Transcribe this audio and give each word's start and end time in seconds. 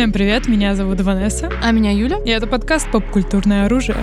Всем 0.00 0.12
привет, 0.12 0.48
меня 0.48 0.74
зовут 0.74 0.98
Ванесса. 1.02 1.52
А 1.62 1.72
меня 1.72 1.90
Юля. 1.90 2.20
И 2.24 2.30
это 2.30 2.46
подкаст 2.46 2.90
«Поп-культурное 2.90 3.66
оружие». 3.66 3.98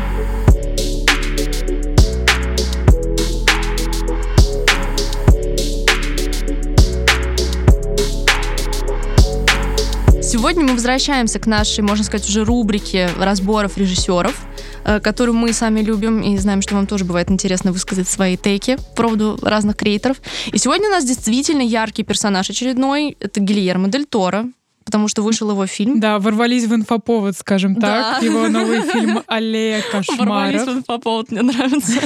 Сегодня 10.21 10.65
мы 10.65 10.73
возвращаемся 10.73 11.39
к 11.39 11.47
нашей, 11.47 11.81
можно 11.81 12.03
сказать, 12.03 12.29
уже 12.29 12.45
рубрике 12.45 13.09
разборов 13.17 13.75
режиссеров, 13.79 14.39
э, 14.85 14.99
которую 14.99 15.35
мы 15.35 15.51
сами 15.51 15.79
любим 15.79 16.21
и 16.21 16.37
знаем, 16.37 16.61
что 16.61 16.75
вам 16.75 16.85
тоже 16.85 17.05
бывает 17.05 17.31
интересно 17.31 17.71
высказать 17.71 18.07
свои 18.07 18.37
тейки 18.37 18.77
по 18.95 19.01
поводу 19.01 19.39
разных 19.41 19.75
креаторов. 19.77 20.21
И 20.53 20.59
сегодня 20.59 20.89
у 20.89 20.91
нас 20.91 21.05
действительно 21.05 21.63
яркий 21.63 22.03
персонаж 22.03 22.51
очередной. 22.51 23.17
Это 23.19 23.39
Гильермо 23.39 23.87
Дель 23.87 24.05
Торо, 24.05 24.45
потому 24.87 25.09
что 25.09 25.21
вышел 25.21 25.51
его 25.51 25.67
фильм. 25.67 25.99
Да, 25.99 26.17
ворвались 26.17 26.63
в 26.63 26.73
инфоповод, 26.73 27.37
скажем 27.37 27.75
так. 27.75 28.21
Да. 28.21 28.25
Его 28.25 28.47
новый 28.47 28.81
фильм 28.83 29.21
«Аллея 29.27 29.83
Ворвались 29.91 30.61
кошмаров». 30.61 30.63
в 30.63 30.77
инфоповод, 30.77 31.29
мне 31.29 31.41
нравится. 31.41 31.99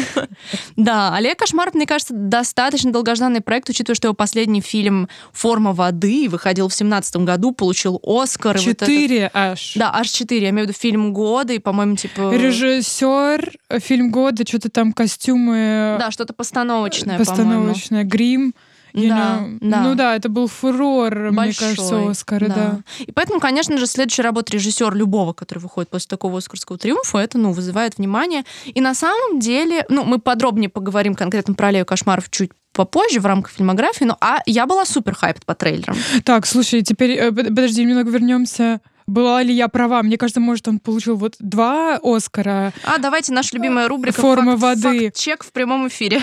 Да, 0.75 1.15
«Аллея 1.15 1.35
кошмаров», 1.35 1.75
мне 1.75 1.85
кажется, 1.85 2.15
достаточно 2.15 2.91
долгожданный 2.91 3.41
проект, 3.41 3.69
учитывая, 3.69 3.95
что 3.95 4.07
его 4.07 4.15
последний 4.15 4.61
фильм 4.61 5.09
«Форма 5.31 5.73
воды» 5.73 6.27
выходил 6.27 6.69
в 6.69 6.73
семнадцатом 6.73 7.23
году, 7.23 7.51
получил 7.51 8.01
Оскар. 8.03 8.57
вот 8.57 8.65
Четыре 8.65 9.29
аж. 9.31 9.73
Да, 9.75 9.91
аж 9.93 10.09
четыре. 10.09 10.45
Я 10.45 10.49
имею 10.49 10.65
в 10.65 10.69
виду 10.69 10.79
фильм 10.79 11.13
года, 11.13 11.53
и, 11.53 11.59
по-моему, 11.59 11.95
типа... 11.95 12.33
Режиссер, 12.33 13.51
э, 13.69 13.79
фильм 13.79 14.09
года, 14.09 14.43
что-то 14.47 14.71
там 14.71 14.91
костюмы, 14.91 15.97
Да, 15.99 16.09
что-то 16.09 16.33
постановочное, 16.33 17.19
постановочное, 17.19 18.03
грим. 18.03 18.55
You 18.93 19.07
Да, 19.09 19.39
know. 19.41 19.57
да. 19.61 19.81
Ну 19.83 19.95
да, 19.95 20.15
это 20.15 20.29
был 20.29 20.47
фурор, 20.47 21.15
мне 21.15 21.31
Большой, 21.31 21.69
кажется, 21.75 22.09
Оскара, 22.09 22.47
да. 22.47 22.79
И 22.99 23.11
поэтому, 23.11 23.39
конечно 23.39 23.77
же, 23.77 23.85
следующая 23.87 24.23
работа 24.23 24.53
режиссера 24.53 24.91
любого, 24.91 25.33
который 25.33 25.59
выходит 25.59 25.89
после 25.89 26.07
такого 26.07 26.37
Оскарского 26.37 26.77
триумфа, 26.77 27.17
это, 27.19 27.37
ну, 27.37 27.51
вызывает 27.51 27.97
внимание. 27.97 28.43
И 28.65 28.81
на 28.81 28.93
самом 28.93 29.39
деле, 29.39 29.85
ну, 29.89 30.03
мы 30.03 30.19
подробнее 30.19 30.69
поговорим 30.69 31.15
конкретно 31.15 31.53
про 31.53 31.67
Аллею 31.69 31.85
кошмаров 31.85 32.29
чуть 32.29 32.51
попозже 32.73 33.19
в 33.19 33.25
рамках 33.25 33.51
фильмографии, 33.51 34.05
ну, 34.05 34.15
а 34.21 34.39
я 34.45 34.65
была 34.65 34.85
супер 34.85 35.13
хайп 35.13 35.43
по 35.45 35.55
трейлерам. 35.55 35.97
Так, 36.23 36.45
слушай, 36.45 36.81
теперь, 36.83 37.11
э, 37.11 37.31
под- 37.31 37.47
подожди, 37.47 37.83
немного 37.83 38.09
вернемся. 38.11 38.79
Была 39.11 39.43
ли 39.43 39.53
я 39.53 39.67
права? 39.67 40.01
Мне 40.03 40.17
кажется, 40.17 40.39
может, 40.39 40.69
он 40.69 40.79
получил 40.79 41.17
вот 41.17 41.35
два 41.39 41.99
Оскара, 42.01 42.71
А, 42.85 42.97
давайте 42.97 43.33
наша 43.33 43.49
любимая 43.57 43.89
рубрика 43.89 44.21
Форма 44.21 44.57
«Факт- 44.57 44.83
воды». 44.83 44.99
факт-чек 45.07 45.43
в 45.43 45.51
прямом 45.51 45.89
эфире. 45.89 46.21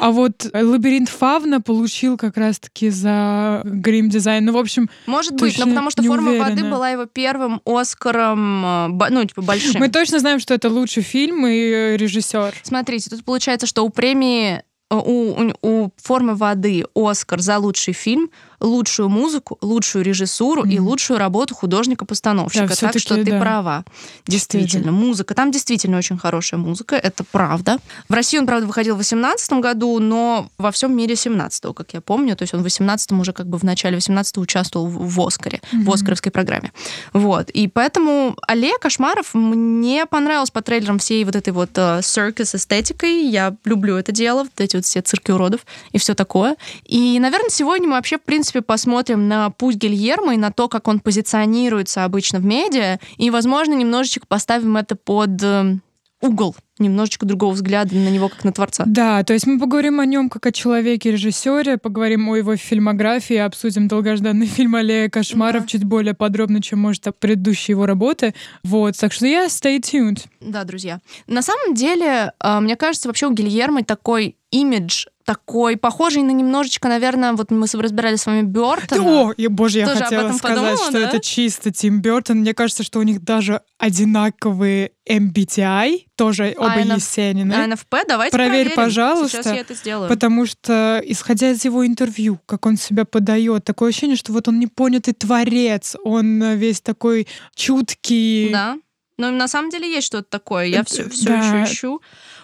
а 0.00 0.12
вот 0.12 0.46
«Лабиринт 0.54 1.08
Фавна» 1.08 1.60
получил 1.60 2.16
как 2.16 2.36
раз-таки 2.36 2.88
за 2.90 3.62
грим-дизайн. 3.64 4.44
Ну, 4.44 4.52
в 4.52 4.58
общем, 4.58 4.88
Может 5.06 5.34
быть, 5.34 5.58
но 5.58 5.66
потому 5.66 5.90
что 5.90 6.04
«Форма 6.04 6.30
уверена. 6.30 6.50
воды» 6.50 6.64
была 6.70 6.90
его 6.90 7.06
первым 7.06 7.60
Оскаром, 7.64 8.64
э, 9.00 9.08
ну, 9.10 9.24
типа, 9.24 9.42
большим. 9.42 9.80
мы 9.80 9.88
точно 9.88 10.20
знаем, 10.20 10.38
что 10.38 10.54
это 10.54 10.68
лучший 10.68 11.02
фильм 11.02 11.44
и 11.48 11.50
э, 11.58 11.96
режиссер. 11.96 12.54
Смотрите, 12.62 13.10
тут 13.10 13.24
получается, 13.24 13.66
что 13.66 13.84
у 13.84 13.90
премии 13.90 14.62
э, 14.90 14.94
у, 14.94 15.32
у, 15.32 15.52
у 15.62 15.90
формы 15.96 16.36
воды 16.36 16.84
Оскар 16.94 17.40
за 17.40 17.58
лучший 17.58 17.92
фильм, 17.94 18.30
лучшую 18.60 19.08
музыку, 19.08 19.58
лучшую 19.60 20.04
режиссуру 20.04 20.64
и 20.64 20.78
Мгм. 20.78 20.88
лучшую 20.88 21.18
работу 21.18 21.54
художника-постановщика. 21.54 22.68
Да, 22.68 22.74
так 22.74 22.98
что 22.98 23.14
ты 23.16 23.24
да. 23.24 23.38
права. 23.38 23.84
Действительно, 24.26 24.92
музыка. 24.92 25.34
Там 25.34 25.50
действительно 25.50 25.98
очень 25.98 26.18
хорошая 26.18 26.60
музыка, 26.60 26.96
это 26.96 27.24
правда. 27.24 27.78
В 28.08 28.12
России 28.14 28.38
он, 28.38 28.46
правда, 28.46 28.66
выходил 28.66 28.94
в 28.94 28.98
2018 28.98 29.52
году, 29.60 29.98
но 29.98 30.48
во 30.58 30.70
всем 30.70 30.96
мире 30.96 31.16
17 31.16 31.74
как 31.74 31.92
я 31.94 32.00
помню. 32.00 32.36
То 32.36 32.42
есть 32.42 32.54
он 32.54 32.60
в 32.60 32.64
18 32.64 33.12
уже 33.12 33.32
как 33.32 33.46
бы 33.46 33.58
в 33.58 33.62
начале 33.62 33.96
18 33.96 34.38
участвовал 34.38 34.86
в, 34.86 35.14
в 35.14 35.20
Оскаре, 35.26 35.60
в 35.72 35.76
Мгм. 35.76 35.92
Оскаровской 35.92 36.32
программе. 36.32 36.72
Вот. 37.12 37.50
И 37.50 37.68
поэтому 37.68 38.36
«Аллея 38.46 38.78
кошмаров» 38.80 39.34
мне 39.34 40.06
понравилась 40.06 40.50
по 40.50 40.62
трейлерам 40.62 40.98
всей 40.98 41.24
вот 41.24 41.36
этой 41.36 41.52
вот 41.52 41.70
э, 41.76 42.00
circus 42.00 42.56
эстетикой. 42.56 43.26
Я 43.26 43.56
люблю 43.64 43.96
это 43.96 44.12
дело, 44.12 44.42
вот 44.44 44.60
эти 44.60 44.76
вот 44.76 44.84
все 44.84 45.00
цирки 45.02 45.30
уродов 45.30 45.60
и 45.92 45.98
все 45.98 46.14
такое. 46.14 46.56
И, 46.84 47.18
наверное, 47.20 47.50
сегодня 47.50 47.86
мы 47.88 47.94
вообще, 47.94 48.18
в 48.18 48.22
принципе, 48.22 48.49
посмотрим 48.58 49.28
на 49.28 49.50
путь 49.50 49.76
Гильермо 49.76 50.34
и 50.34 50.36
на 50.36 50.50
то, 50.50 50.68
как 50.68 50.88
он 50.88 50.98
позиционируется 51.00 52.04
обычно 52.04 52.40
в 52.40 52.44
медиа, 52.44 52.98
и, 53.16 53.30
возможно, 53.30 53.74
немножечко 53.74 54.26
поставим 54.26 54.76
это 54.76 54.96
под 54.96 55.42
э, 55.42 55.76
угол, 56.20 56.54
немножечко 56.78 57.26
другого 57.26 57.52
взгляда 57.52 57.94
на 57.94 58.08
него, 58.08 58.28
как 58.28 58.44
на 58.44 58.52
творца. 58.52 58.84
Да, 58.86 59.22
то 59.24 59.32
есть 59.32 59.46
мы 59.46 59.58
поговорим 59.58 60.00
о 60.00 60.06
нем 60.06 60.28
как 60.28 60.46
о 60.46 60.52
человеке-режиссере, 60.52 61.78
поговорим 61.78 62.28
о 62.28 62.36
его 62.36 62.56
фильмографии, 62.56 63.36
обсудим 63.36 63.88
долгожданный 63.88 64.46
фильм 64.46 64.74
«Аллея 64.74 65.08
кошмаров» 65.08 65.62
Да. 65.62 65.68
чуть 65.68 65.84
более 65.84 66.14
подробно, 66.14 66.60
чем, 66.62 66.80
может, 66.80 67.06
предыдущие 67.18 67.74
его 67.74 67.86
работы. 67.86 68.34
Вот, 68.62 68.96
так 68.98 69.12
что 69.12 69.26
я 69.26 69.46
stay 69.46 69.80
tuned. 69.80 70.24
Да, 70.40 70.64
друзья. 70.64 71.00
На 71.26 71.42
самом 71.42 71.74
деле, 71.74 72.32
э, 72.42 72.60
мне 72.60 72.76
кажется, 72.76 73.08
вообще 73.08 73.26
у 73.26 73.32
Гильермо 73.32 73.84
такой 73.84 74.36
имидж 74.50 75.06
такой, 75.34 75.76
похожий 75.76 76.22
на 76.24 76.32
немножечко, 76.32 76.88
наверное, 76.88 77.34
вот 77.34 77.52
мы 77.52 77.64
разбирали 77.72 78.16
с 78.16 78.26
вами 78.26 78.42
Бёртона. 78.42 79.28
О, 79.28 79.30
и, 79.32 79.46
боже, 79.46 79.78
я 79.78 79.86
Тоже 79.86 80.02
хотела 80.02 80.32
сказать, 80.32 80.56
подумала, 80.58 80.76
что 80.76 80.92
да? 80.94 80.98
это 81.08 81.20
чисто 81.20 81.70
Тим 81.70 82.00
Бертон. 82.00 82.38
Мне 82.38 82.52
кажется, 82.52 82.82
что 82.82 82.98
у 82.98 83.02
них 83.02 83.22
даже 83.22 83.60
одинаковые 83.78 84.90
MBTI, 85.08 86.06
тоже 86.16 86.52
оба 86.58 86.80
INF- 86.80 86.96
Есенины. 86.96 87.52
А 87.52 87.64
НФП, 87.68 87.94
давайте 88.08 88.32
Проверь, 88.36 88.66
проверим. 88.70 88.76
пожалуйста, 88.76 89.36
Сейчас 89.44 89.46
я 89.54 89.60
это 89.60 89.74
сделаю. 89.74 90.08
Потому 90.08 90.46
что, 90.46 91.00
исходя 91.04 91.52
из 91.52 91.64
его 91.64 91.86
интервью, 91.86 92.40
как 92.46 92.66
он 92.66 92.76
себя 92.76 93.04
подает, 93.04 93.62
такое 93.62 93.90
ощущение, 93.90 94.16
что 94.16 94.32
вот 94.32 94.48
он 94.48 94.58
непонятый 94.58 95.14
творец, 95.14 95.94
он 96.02 96.42
э, 96.42 96.56
весь 96.56 96.80
такой 96.80 97.28
чуткий. 97.54 98.50
Да. 98.50 98.78
Но 99.16 99.30
на 99.30 99.48
самом 99.48 99.70
деле 99.70 99.88
есть 99.88 100.06
что-то 100.06 100.28
такое. 100.30 100.64
Я 100.64 100.82
все, 100.82 101.08
все 101.08 101.26
Да. 101.26 101.36
еще 101.62 101.70
ищу. 101.72 102.00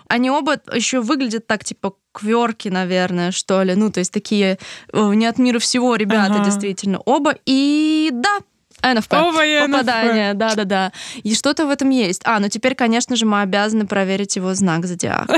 Они 0.09 0.31
оба 0.31 0.61
еще 0.73 1.01
выглядят 1.01 1.47
так, 1.47 1.65
типа, 1.65 1.95
кверки, 2.13 2.69
наверное, 2.69 3.31
что 3.31 3.63
ли. 3.63 3.75
Ну, 3.75 3.91
то 3.91 4.01
есть 4.01 4.13
такие 4.13 4.59
э, 4.93 5.15
не 5.15 5.27
от 5.27 5.39
мира 5.39 5.59
всего 5.59 5.97
ребята, 5.97 6.35
Ага. 6.37 6.45
действительно. 6.45 6.99
Оба. 7.05 7.35
И 7.45 8.11
да, 8.13 8.39
НФП. 8.83 9.13
ENFP. 9.13 9.67
Попадание, 9.73 10.35
да-да-да. 10.35 10.93
И 11.23 11.35
что-то 11.35 11.67
в 11.67 11.71
этом 11.71 11.91
есть. 11.91 12.23
А, 12.25 12.39
ну 12.41 12.49
теперь, 12.49 12.75
конечно 12.75 13.17
же, 13.17 13.27
мы 13.27 13.41
обязаны 13.41 13.87
проверить 13.87 14.37
его 14.37 14.55
знак 14.55 14.87
зодиака. 14.87 15.37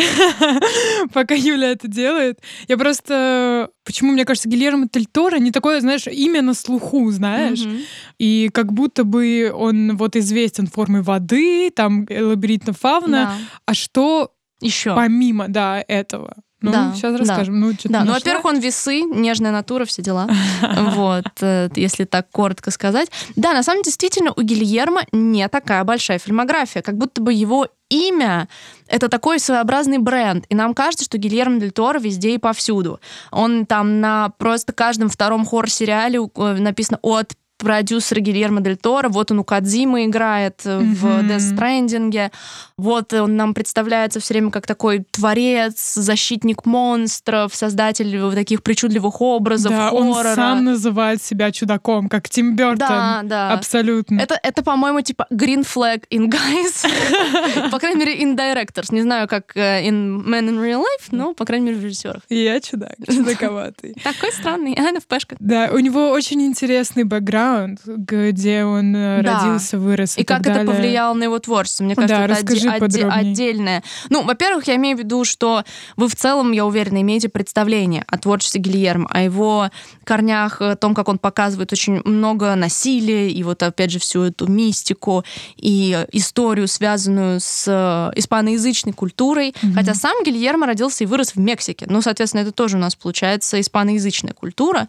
Пока 1.12 1.34
Юля 1.34 1.70
это 1.70 1.88
делает. 1.88 2.40
Я 2.66 2.76
просто... 2.76 3.70
Почему, 3.84 4.12
мне 4.12 4.24
кажется, 4.24 4.48
Гильермо 4.48 4.88
Тель 4.88 5.06
Торо 5.06 5.36
не 5.38 5.50
такое, 5.50 5.80
знаешь, 5.80 6.06
имя 6.06 6.42
на 6.42 6.52
слуху, 6.54 7.10
знаешь? 7.10 7.64
Мгм. 7.64 7.78
И 8.18 8.50
как 8.52 8.72
будто 8.72 9.04
бы 9.04 9.50
он 9.54 9.96
вот 9.96 10.16
известен 10.16 10.66
формой 10.66 11.02
воды, 11.02 11.70
там 11.70 12.04
э, 12.08 12.22
лабиринтна 12.22 12.72
фавна. 12.74 13.36
Да. 13.38 13.38
А 13.66 13.74
что 13.74 14.32
Еще. 14.60 14.94
помимо, 14.94 15.48
да, 15.48 15.84
этого? 15.86 16.34
Ну, 16.60 16.72
Да, 16.72 16.92
сейчас 16.92 17.12
да. 17.12 17.18
расскажем. 17.18 17.60
Ну, 17.60 17.72
Да, 17.84 18.00
ну, 18.00 18.06
нашла. 18.06 18.14
во-первых, 18.14 18.44
он 18.44 18.58
весы, 18.58 19.02
нежная 19.02 19.52
натура, 19.52 19.84
все 19.84 20.02
дела. 20.02 20.28
Вот, 20.90 21.26
э, 21.40 21.68
если 21.76 22.04
так 22.04 22.30
коротко 22.32 22.72
сказать. 22.72 23.10
Да, 23.36 23.52
на 23.52 23.62
самом 23.62 23.78
деле, 23.78 23.84
действительно, 23.84 24.32
у 24.34 24.42
Гильермо 24.42 25.02
не 25.12 25.48
такая 25.48 25.84
большая 25.84 26.18
фильмография. 26.18 26.82
Как 26.82 26.96
будто 26.96 27.22
бы 27.22 27.32
его 27.32 27.68
имя— 27.90 28.48
это 28.88 29.08
такой 29.08 29.38
своеобразный 29.38 29.98
бренд. 29.98 30.46
И 30.48 30.54
нам 30.56 30.74
кажется, 30.74 31.04
что 31.04 31.16
Гильермо 31.16 31.60
Дель 31.60 31.70
Торо 31.70 32.00
везде 32.00 32.34
и 32.34 32.38
повсюду. 32.38 32.98
Он 33.30 33.64
там 33.64 34.00
на 34.00 34.30
просто 34.38 34.72
каждом 34.72 35.10
втором 35.10 35.46
хоррор-сериале 35.46 36.18
э, 36.18 36.54
написано 36.54 36.98
от 37.02 37.34
продюсера 37.58 38.20
Гильермо 38.20 38.60
Дель 38.60 38.76
Торо. 38.76 39.08
Вот 39.08 39.30
он 39.30 39.40
у 39.40 39.44
Кадзимы 39.44 40.06
играет 40.06 40.62
э, 40.64 40.78
в. 40.78 41.04
Death 41.18 41.56
Stranding. 41.56 42.30
Вот 42.76 43.12
он 43.12 43.36
нам 43.36 43.54
представляется 43.54 44.20
все 44.20 44.34
время 44.34 44.50
как 44.50 44.66
такой 44.66 45.04
творец, 45.10 45.94
защитник 45.94 46.64
монстров, 46.64 47.54
создатель 47.54 48.18
вот 48.20 48.34
таких 48.34 48.62
причудливых 48.62 49.20
образов, 49.20 49.72
Да, 49.72 49.90
он 49.90 50.12
хоррора. 50.12 50.34
сам 50.34 50.64
называет 50.64 51.22
себя 51.22 51.50
чудаком, 51.50 52.08
как 52.08 52.28
Тим 52.28 52.54
Бертон. 52.54 52.78
Да, 52.78 53.20
да. 53.24 53.52
Абсолютно. 53.52 54.20
Это, 54.20 54.38
это, 54.42 54.62
по-моему, 54.62 55.00
типа 55.00 55.26
green 55.32 55.66
flag 55.66 56.04
in 56.10 56.30
guys. 56.30 57.70
По 57.70 57.78
крайней 57.78 57.98
мере, 57.98 58.22
in 58.22 58.36
directors. 58.36 58.94
Не 58.94 59.02
знаю, 59.02 59.28
как 59.28 59.56
э, 59.56 59.86
in 59.88 60.24
men 60.24 60.48
in 60.48 60.60
real 60.60 60.80
life, 60.80 61.08
но, 61.10 61.34
по 61.34 61.44
крайней 61.44 61.66
мере, 61.66 61.78
в 61.78 61.84
режиссерах. 61.84 62.22
Я 62.28 62.60
чудак, 62.60 62.94
чудаковатый. 63.06 63.94
Такой 64.04 64.32
странный. 64.32 64.74
А, 64.78 64.92
НФПшка. 64.92 65.36
Да, 65.40 65.70
у 65.72 65.78
него 65.78 66.10
очень 66.10 66.42
интересный 66.42 67.04
бэкграунд, 67.04 67.47
где 67.86 68.64
он 68.64 68.94
э, 68.96 69.22
Да. 69.22 69.44
родился, 69.44 69.78
вырос 69.78 70.16
и, 70.18 70.22
И 70.22 70.24
как 70.24 70.38
так 70.38 70.46
это 70.48 70.54
далее. 70.64 70.72
повлияло 70.74 71.14
на 71.14 71.24
его 71.24 71.38
творчество? 71.38 71.84
Мне 71.84 71.94
Да, 71.94 72.02
кажется, 72.02 72.22
это 72.24 72.32
расскажи 72.34 72.68
отде- 72.68 72.80
подробнее. 72.80 73.10
отдельное. 73.30 73.82
Ну, 74.10 74.22
во-первых, 74.22 74.66
я 74.68 74.76
имею 74.76 74.96
в 74.96 75.00
виду, 75.00 75.24
что 75.24 75.64
вы 75.96 76.08
в 76.08 76.16
целом, 76.16 76.52
я 76.52 76.64
уверена, 76.66 77.00
имеете 77.02 77.28
представление 77.28 78.04
о 78.06 78.18
творчестве 78.18 78.60
Гильермо, 78.60 79.08
о 79.10 79.20
его 79.22 79.70
корнях, 80.04 80.60
о 80.60 80.76
том, 80.76 80.94
как 80.94 81.08
он 81.08 81.18
показывает 81.18 81.72
очень 81.72 82.00
много 82.04 82.54
насилия, 82.54 83.30
и 83.30 83.42
вот, 83.42 83.62
опять 83.62 83.90
же, 83.90 83.98
всю 83.98 84.22
эту 84.22 84.46
мистику 84.46 85.24
и 85.56 86.06
историю, 86.12 86.68
связанную 86.68 87.40
с 87.40 87.64
э, 87.66 88.18
испаноязычной 88.18 88.92
культурой. 88.92 89.54
Мгм. 89.62 89.74
Хотя 89.74 89.94
сам 89.94 90.22
Гильермо 90.24 90.66
родился 90.66 91.04
и 91.04 91.06
вырос 91.06 91.34
в 91.34 91.38
Мексике. 91.38 91.86
Ну, 91.88 92.02
соответственно, 92.02 92.42
это 92.42 92.52
тоже 92.52 92.76
у 92.76 92.80
нас 92.80 92.94
получается 92.96 93.60
испаноязычная 93.60 94.32
культура. 94.32 94.88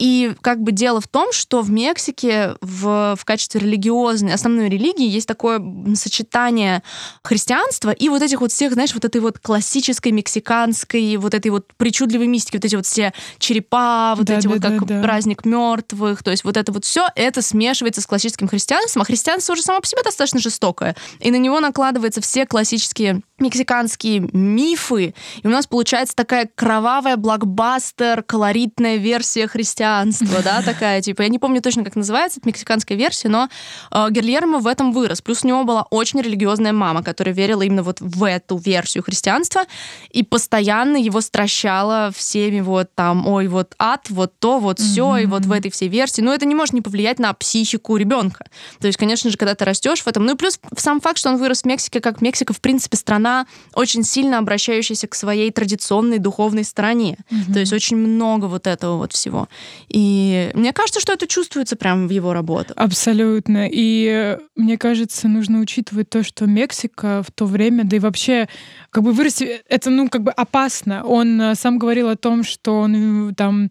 И 0.00 0.32
как 0.40 0.62
бы 0.62 0.72
дело 0.72 1.02
в 1.02 1.06
том, 1.06 1.30
что 1.30 1.60
в 1.60 1.70
Мексике 1.70 2.56
в, 2.62 3.14
в 3.18 3.24
качестве 3.26 3.60
религиозной, 3.60 4.32
основной 4.32 4.70
религии 4.70 5.06
есть 5.06 5.28
такое 5.28 5.62
сочетание 5.94 6.82
христианства 7.22 7.90
и 7.90 8.08
вот 8.08 8.22
этих 8.22 8.40
вот 8.40 8.50
всех, 8.50 8.72
знаешь, 8.72 8.94
вот 8.94 9.04
этой 9.04 9.20
вот 9.20 9.38
классической 9.38 10.10
мексиканской, 10.12 11.18
вот 11.18 11.34
этой 11.34 11.50
вот 11.50 11.66
причудливой 11.76 12.28
мистики, 12.28 12.56
вот 12.56 12.64
эти 12.64 12.76
вот 12.76 12.86
все 12.86 13.12
черепа, 13.38 14.14
вот 14.16 14.26
Да, 14.26 14.38
эти 14.38 14.44
да, 14.44 14.48
вот 14.48 14.60
да, 14.60 14.70
как 14.70 14.86
да. 14.86 15.02
праздник 15.02 15.44
мертвых, 15.44 16.22
то 16.22 16.30
есть 16.30 16.44
вот 16.44 16.56
это 16.56 16.72
вот 16.72 16.86
все, 16.86 17.06
это 17.14 17.42
смешивается 17.42 18.00
с 18.00 18.06
классическим 18.06 18.48
христианством, 18.48 19.02
а 19.02 19.04
христианство 19.04 19.52
уже 19.52 19.60
само 19.60 19.80
по 19.80 19.86
себе 19.86 20.02
достаточно 20.02 20.40
жестокое, 20.40 20.96
и 21.18 21.30
на 21.30 21.36
него 21.36 21.60
накладываются 21.60 22.22
все 22.22 22.46
классические 22.46 23.20
мексиканские 23.40 24.28
мифы, 24.32 25.14
и 25.42 25.46
у 25.46 25.50
нас 25.50 25.66
получается 25.66 26.14
такая 26.14 26.48
кровавая 26.54 27.16
блокбастер, 27.16 28.22
колоритная 28.22 28.96
версия 28.96 29.46
христианства, 29.46 30.42
да, 30.42 30.62
такая, 30.64 31.00
типа, 31.00 31.22
я 31.22 31.28
не 31.28 31.38
помню 31.38 31.62
точно, 31.62 31.84
как 31.84 31.96
называется, 31.96 32.40
это 32.40 32.48
мексиканская 32.48 32.96
версия, 32.96 33.28
но 33.28 33.48
э, 33.90 34.06
Гильермо 34.10 34.58
в 34.58 34.66
этом 34.66 34.92
вырос. 34.92 35.22
Плюс 35.22 35.44
у 35.44 35.48
него 35.48 35.64
была 35.64 35.86
очень 35.90 36.20
религиозная 36.20 36.72
мама, 36.72 37.02
которая 37.02 37.34
верила 37.34 37.62
именно 37.62 37.82
вот 37.82 38.00
в 38.00 38.24
эту 38.24 38.58
версию 38.58 39.02
христианства 39.02 39.62
и 40.10 40.22
постоянно 40.22 40.96
его 40.96 41.20
стращала 41.20 42.10
всеми 42.14 42.60
вот 42.60 42.94
там, 42.94 43.26
ой, 43.26 43.48
вот 43.48 43.74
ад, 43.78 44.06
вот 44.10 44.38
то, 44.38 44.58
вот 44.58 44.78
все, 44.78 45.16
и 45.16 45.26
вот 45.26 45.46
в 45.46 45.52
этой 45.52 45.70
всей 45.70 45.88
версии. 45.88 46.20
Но 46.20 46.34
это 46.34 46.46
не 46.46 46.54
может 46.54 46.74
не 46.74 46.82
повлиять 46.82 47.18
на 47.18 47.32
психику 47.32 47.96
ребенка. 47.96 48.46
То 48.80 48.86
есть, 48.86 48.98
конечно 48.98 49.30
же, 49.30 49.36
когда 49.36 49.54
ты 49.54 49.64
растешь 49.64 50.02
в 50.02 50.06
этом, 50.06 50.24
ну 50.24 50.34
и 50.34 50.36
плюс 50.36 50.58
сам 50.76 51.00
факт, 51.00 51.18
что 51.18 51.30
он 51.30 51.36
вырос 51.36 51.62
в 51.62 51.64
Мексике, 51.66 52.00
как 52.00 52.20
Мексика, 52.20 52.52
в 52.52 52.60
принципе, 52.60 52.96
страна 52.96 53.29
очень 53.74 54.04
сильно 54.04 54.38
обращающаяся 54.38 55.06
к 55.06 55.14
своей 55.14 55.50
традиционной 55.50 56.18
духовной 56.18 56.64
стороне. 56.64 57.18
То 57.52 57.60
есть 57.60 57.72
очень 57.72 57.96
много 57.96 58.46
вот 58.46 58.66
этого 58.66 58.96
вот 58.96 59.12
всего. 59.12 59.48
И 59.88 60.50
мне 60.54 60.72
кажется, 60.72 61.00
что 61.00 61.12
это 61.12 61.26
чувствуется 61.26 61.76
прямо 61.76 62.06
в 62.06 62.10
его 62.10 62.32
работах. 62.32 62.76
Абсолютно. 62.76 63.68
И 63.70 64.06
э, 64.10 64.38
мне 64.56 64.76
кажется, 64.78 65.28
нужно 65.28 65.60
учитывать 65.60 66.10
то, 66.10 66.22
что 66.22 66.46
Мексика 66.46 67.22
в 67.26 67.30
то 67.30 67.46
время, 67.46 67.84
да 67.84 67.96
и 67.96 68.00
вообще, 68.00 68.48
как 68.90 69.04
бы 69.04 69.12
вырасти, 69.12 69.62
это, 69.68 69.90
ну, 69.90 70.08
как 70.08 70.22
бы 70.22 70.32
опасно. 70.32 71.04
Он 71.04 71.40
э, 71.40 71.54
сам 71.54 71.78
говорил 71.78 72.08
о 72.08 72.16
том, 72.16 72.44
что 72.44 72.80
он 72.80 73.30
э, 73.30 73.34
там 73.34 73.70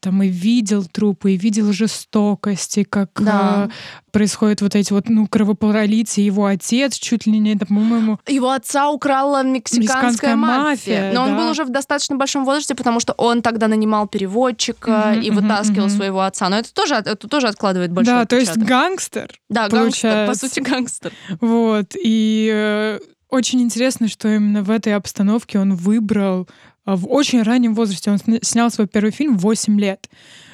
там 0.00 0.22
и 0.22 0.28
видел 0.28 0.84
трупы, 0.84 1.32
и 1.32 1.36
видел 1.36 1.72
жестокости, 1.72 2.84
как 2.84 3.10
Да. 3.20 3.68
э, 3.68 4.10
происходят 4.12 4.60
вот 4.60 4.74
эти 4.74 4.92
вот, 4.92 5.08
ну, 5.08 5.26
кровопролития. 5.26 6.24
Его 6.24 6.46
отец 6.46 6.94
чуть 6.98 7.26
ли 7.26 7.38
не, 7.38 7.54
это, 7.54 7.66
по-моему, 7.66 8.18
Его 8.26 8.50
отца 8.50 8.90
украла 8.90 9.42
мексиканская, 9.42 9.82
Мексиканская 10.02 10.36
мафия. 10.36 10.62
мафия, 10.62 11.12
Но 11.14 11.22
он 11.24 11.30
да. 11.30 11.36
был 11.38 11.50
уже 11.50 11.64
в 11.64 11.70
достаточно 11.70 12.16
большом 12.16 12.44
возрасте, 12.44 12.74
потому 12.74 13.00
что 13.00 13.12
он 13.14 13.42
тогда 13.42 13.68
нанимал 13.68 14.06
переводчика 14.08 15.12
Мгм, 15.14 15.20
и 15.22 15.30
вытаскивал 15.30 15.86
мгм. 15.86 15.96
своего 15.96 16.20
отца. 16.22 16.48
Но 16.48 16.58
это 16.58 16.72
тоже, 16.72 16.94
это 16.94 17.28
тоже 17.28 17.48
откладывает 17.48 17.92
большой 17.92 18.14
да, 18.14 18.24
то 18.26 18.36
есть 18.36 18.50
отпечаток. 18.50 18.68
гангстер. 18.68 19.30
Да, 19.48 19.68
гангстер, 19.68 20.10
по 20.10 20.16
получается. 20.16 20.48
сути, 20.48 20.60
гангстер. 20.60 21.12
Вот. 21.40 21.94
И 22.02 22.50
э, 22.52 22.98
очень 23.28 23.60
интересно, 23.60 24.08
что 24.08 24.28
именно 24.28 24.62
в 24.62 24.70
этой 24.70 24.94
обстановке 24.94 25.58
он 25.58 25.74
выбрал 25.74 26.48
в 26.96 27.06
очень 27.08 27.42
раннем 27.42 27.74
возрасте. 27.74 28.10
Он 28.10 28.16
сня- 28.16 28.44
снял 28.44 28.70
свой 28.70 28.86
первый 28.86 29.10
фильм 29.10 29.36
в 29.36 29.42
8 29.42 29.78
лет. 29.78 30.08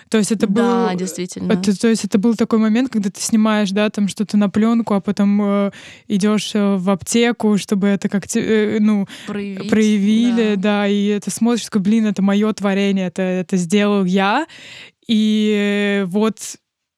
То 0.08 0.18
есть 0.18 0.30
это 0.30 0.46
был... 0.46 0.62
Да, 0.62 0.94
действительно. 0.94 1.52
Это, 1.52 1.78
то 1.78 1.88
есть 1.88 2.04
это 2.04 2.18
был 2.18 2.34
такой 2.36 2.58
момент, 2.58 2.90
когда 2.90 3.10
ты 3.10 3.20
снимаешь, 3.20 3.70
да, 3.70 3.90
там 3.90 4.06
что-то 4.06 4.36
на 4.36 4.48
пленку, 4.48 4.94
а 4.94 5.00
потом 5.00 5.40
э, 5.42 5.70
идешь 6.06 6.54
э, 6.54 6.76
в 6.76 6.88
аптеку, 6.90 7.58
чтобы 7.58 7.88
это 7.88 8.08
как 8.08 8.24
ну 8.34 9.08
Проявить, 9.26 9.70
проявили, 9.70 10.54
да. 10.54 10.82
да. 10.82 10.88
и 10.88 11.06
это 11.06 11.30
смотришь, 11.30 11.64
такой, 11.64 11.80
блин, 11.80 12.06
это 12.06 12.22
мое 12.22 12.52
творение, 12.52 13.08
это 13.08 13.22
это 13.22 13.56
сделал 13.56 14.04
я, 14.04 14.46
и 15.08 16.02
э, 16.02 16.04
вот 16.04 16.38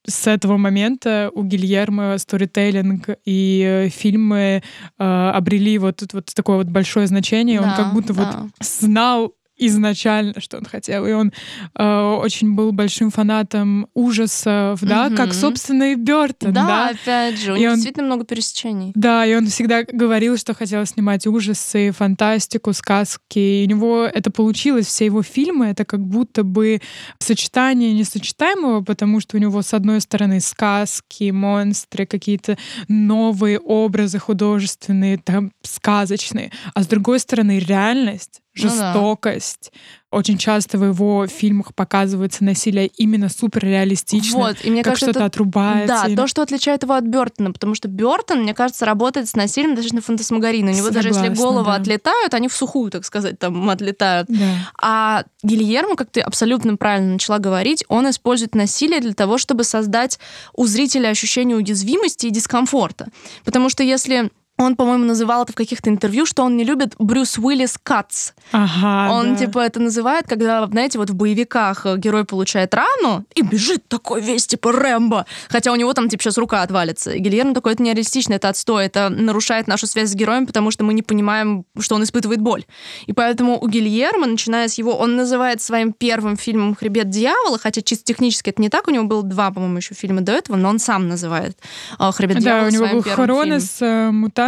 с 0.06 0.26
этого 0.26 0.56
момента 0.56 1.30
у 1.34 1.42
Гильермо 1.42 2.18
сторителлинг 2.18 3.10
и 3.24 3.62
э, 3.66 3.88
фильмы 3.88 4.62
э, 4.98 5.30
обрели 5.34 5.78
вот, 5.78 6.02
вот 6.12 6.26
такое 6.34 6.58
вот 6.58 6.68
большое 6.68 7.06
значение. 7.06 7.60
он 7.60 7.68
Да, 7.68 7.76
как 7.76 7.94
будто 7.94 8.12
вот 8.12 8.28
да. 8.30 8.46
знал 8.60 9.35
изначально, 9.56 10.40
что 10.40 10.58
он 10.58 10.64
хотел. 10.64 11.06
И 11.06 11.12
он 11.12 11.32
э, 11.78 12.00
очень 12.22 12.54
был 12.54 12.72
большим 12.72 13.10
фанатом 13.10 13.88
ужасов, 13.94 14.80
да, 14.82 15.08
как, 15.10 15.28
Мгм. 15.28 15.32
собственно, 15.34 15.92
и 15.92 15.94
Бёртон, 15.94 16.52
Да, 16.52 16.66
да. 16.66 16.88
опять 16.90 17.38
же, 17.40 17.52
у 17.52 17.54
он- 17.56 17.60
действительно 17.74 18.06
много 18.06 18.24
пересечений. 18.24 18.92
Да, 18.94 19.24
и 19.26 19.34
он 19.34 19.46
всегда 19.48 19.82
говорил, 19.84 20.36
что 20.36 20.54
хотел 20.54 20.84
снимать 20.86 21.26
ужасы, 21.26 21.90
фантастику, 21.92 22.72
сказки. 22.72 23.38
И 23.38 23.64
у 23.66 23.68
него 23.70 24.04
это 24.04 24.30
получилось. 24.30 24.86
Все 24.86 25.06
его 25.06 25.22
фильмы— 25.22 25.66
это 25.66 25.84
как 25.84 26.00
будто 26.00 26.42
бы 26.44 26.80
сочетание 27.18 27.92
несочетаемого, 27.92 28.82
потому 28.82 29.20
что 29.20 29.36
у 29.36 29.40
него, 29.40 29.62
с 29.62 29.72
одной 29.74 30.00
стороны, 30.00 30.40
сказки, 30.40 31.30
монстры, 31.30 32.06
какие-то 32.06 32.56
новые 32.88 33.58
образы 33.58 34.18
художественные, 34.18 35.18
там, 35.18 35.52
сказочные, 35.62 36.50
а 36.74 36.82
с 36.82 36.86
другой 36.86 37.20
стороны, 37.20 37.58
реальность, 37.58 38.40
Ну 38.56 38.68
да. 38.68 38.92
жестокость. 38.92 39.72
Очень 40.10 40.38
часто 40.38 40.78
в 40.78 40.84
его 40.84 41.26
фильмах 41.26 41.74
показывается 41.74 42.42
насилие 42.44 42.86
именно 42.86 43.28
суперреалистично. 43.28 44.38
Вот, 44.38 44.56
и 44.62 44.70
мне 44.70 44.82
как 44.82 44.94
кажется, 44.94 45.06
что-то 45.06 45.18
это 45.18 45.26
отрубается. 45.26 45.86
Да, 45.88 46.06
или- 46.06 46.16
то, 46.16 46.26
что 46.26 46.42
отличает 46.42 46.84
его 46.84 46.94
от 46.94 47.04
Бертона, 47.04 47.52
потому 47.52 47.74
что 47.74 47.88
Бертон, 47.88 48.42
мне 48.42 48.54
кажется, 48.54 48.86
работает 48.86 49.28
с 49.28 49.34
насилием 49.34 49.74
достаточно 49.74 50.00
фантасмагорийно. 50.00 50.70
У 50.70 50.74
него 50.74 50.90
даже 50.90 51.08
если 51.08 51.20
Согласна, 51.22 51.44
головы 51.44 51.66
да. 51.66 51.74
отлетают, 51.74 52.34
они 52.34 52.48
в 52.48 52.54
сухую, 52.54 52.90
так 52.90 53.04
сказать, 53.04 53.38
там 53.38 53.68
отлетают. 53.68 54.28
Да. 54.28 54.70
А 54.80 55.24
Гильермо, 55.42 55.96
как 55.96 56.10
ты 56.10 56.20
абсолютно 56.20 56.76
правильно 56.76 57.14
начала 57.14 57.38
говорить, 57.38 57.84
он 57.88 58.08
использует 58.08 58.54
насилие 58.54 59.00
для 59.00 59.12
того, 59.12 59.38
чтобы 59.38 59.64
создать 59.64 60.18
у 60.54 60.66
зрителя 60.66 61.08
ощущение 61.08 61.56
уязвимости 61.56 62.26
и 62.26 62.30
дискомфорта. 62.30 63.08
Потому 63.44 63.68
что 63.68 63.82
если 63.82 64.30
он, 64.58 64.74
по-моему, 64.74 65.04
называл 65.04 65.42
это 65.42 65.52
в 65.52 65.54
каких-то 65.54 65.90
интервью, 65.90 66.24
что 66.24 66.42
он 66.42 66.56
не 66.56 66.64
любит 66.64 66.94
Брюс 66.98 67.38
Уиллис 67.38 67.78
Катс. 67.82 68.32
Ага, 68.52 69.12
Он 69.12 69.34
да. 69.34 69.36
типа 69.36 69.58
это 69.58 69.80
называет, 69.80 70.26
когда, 70.26 70.66
знаете, 70.66 70.98
вот 70.98 71.10
в 71.10 71.14
боевиках 71.14 71.84
э, 71.84 71.98
герой 71.98 72.24
получает 72.24 72.72
рану 72.72 73.24
и 73.34 73.42
бежит 73.42 73.86
такой 73.88 74.22
весь 74.22 74.46
типа 74.46 74.72
Рэмбо, 74.72 75.26
хотя 75.48 75.72
у 75.72 75.76
него 75.76 75.92
там 75.92 76.08
типа 76.08 76.22
сейчас 76.22 76.38
рука 76.38 76.62
отвалится. 76.62 77.12
И 77.12 77.18
Гильермо 77.18 77.52
такой, 77.54 77.74
это 77.74 77.82
нереалистично, 77.82 78.34
это 78.34 78.48
отстой, 78.48 78.86
это 78.86 79.10
нарушает 79.10 79.66
нашу 79.66 79.86
связь 79.86 80.10
с 80.10 80.14
героем, 80.14 80.46
потому 80.46 80.70
что 80.70 80.84
мы 80.84 80.94
не 80.94 81.02
понимаем, 81.02 81.64
что 81.78 81.94
он 81.94 82.04
испытывает 82.04 82.40
боль. 82.40 82.64
И 83.06 83.12
поэтому 83.12 83.58
у 83.60 83.68
Гильермо, 83.68 84.26
начиная 84.26 84.68
с 84.68 84.78
его, 84.78 84.96
он 84.96 85.16
называет 85.16 85.60
своим 85.60 85.92
первым 85.92 86.36
фильмом 86.36 86.74
«Хребет 86.74 87.10
дьявола», 87.10 87.58
хотя 87.58 87.82
чисто 87.82 88.04
технически 88.04 88.50
это 88.50 88.62
не 88.62 88.70
так, 88.70 88.88
у 88.88 88.90
него 88.90 89.04
было 89.04 89.22
два, 89.22 89.50
по-моему, 89.50 89.76
еще 89.76 89.94
фильма 89.94 90.22
до 90.22 90.32
этого, 90.32 90.56
но 90.56 90.70
он 90.70 90.78
сам 90.78 91.08
называет 91.08 91.58
э, 91.98 92.10
«Хребет 92.12 92.36
Да, 92.36 92.40
дьявола» 92.40 92.68
у 92.68 92.70
него 92.70 92.86
был 92.86 93.02
первым 93.02 93.26
фильмом. 93.26 93.56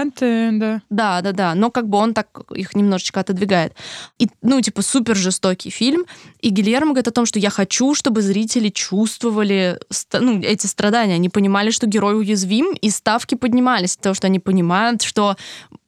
Мутанты, 0.05 0.51
да. 0.53 0.83
Да, 0.91 1.21
да, 1.23 1.33
да. 1.33 1.55
Но 1.55 1.71
как 1.71 1.89
бы 1.89 1.99
он 1.99 2.15
так 2.15 2.29
их 2.55 2.75
немножечко 2.75 3.21
отодвигает. 3.21 3.75
И, 4.19 4.29
ну, 4.43 4.61
типа, 4.61 4.83
супер 4.83 5.17
жестокий 5.17 5.71
фильм. 5.71 6.05
И 6.41 6.51
Гильермо 6.51 6.93
говорит 6.93 7.09
о 7.09 7.13
том, 7.13 7.27
что 7.27 7.39
я 7.39 7.51
хочу, 7.51 7.95
чтобы 7.95 8.23
зрители 8.23 8.69
чувствовали 8.69 9.79
ст- 9.91 10.19
ну, 10.21 10.41
эти 10.41 10.67
страдания. 10.67 11.15
Они 11.15 11.29
понимали, 11.29 11.71
что 11.71 11.87
герой 11.87 12.19
уязвим, 12.19 12.75
и 12.75 12.91
ставки 12.91 13.35
поднимались, 13.35 13.97
потому 13.97 14.15
что 14.15 14.27
они 14.27 14.39
понимают, 14.39 15.03
что 15.03 15.37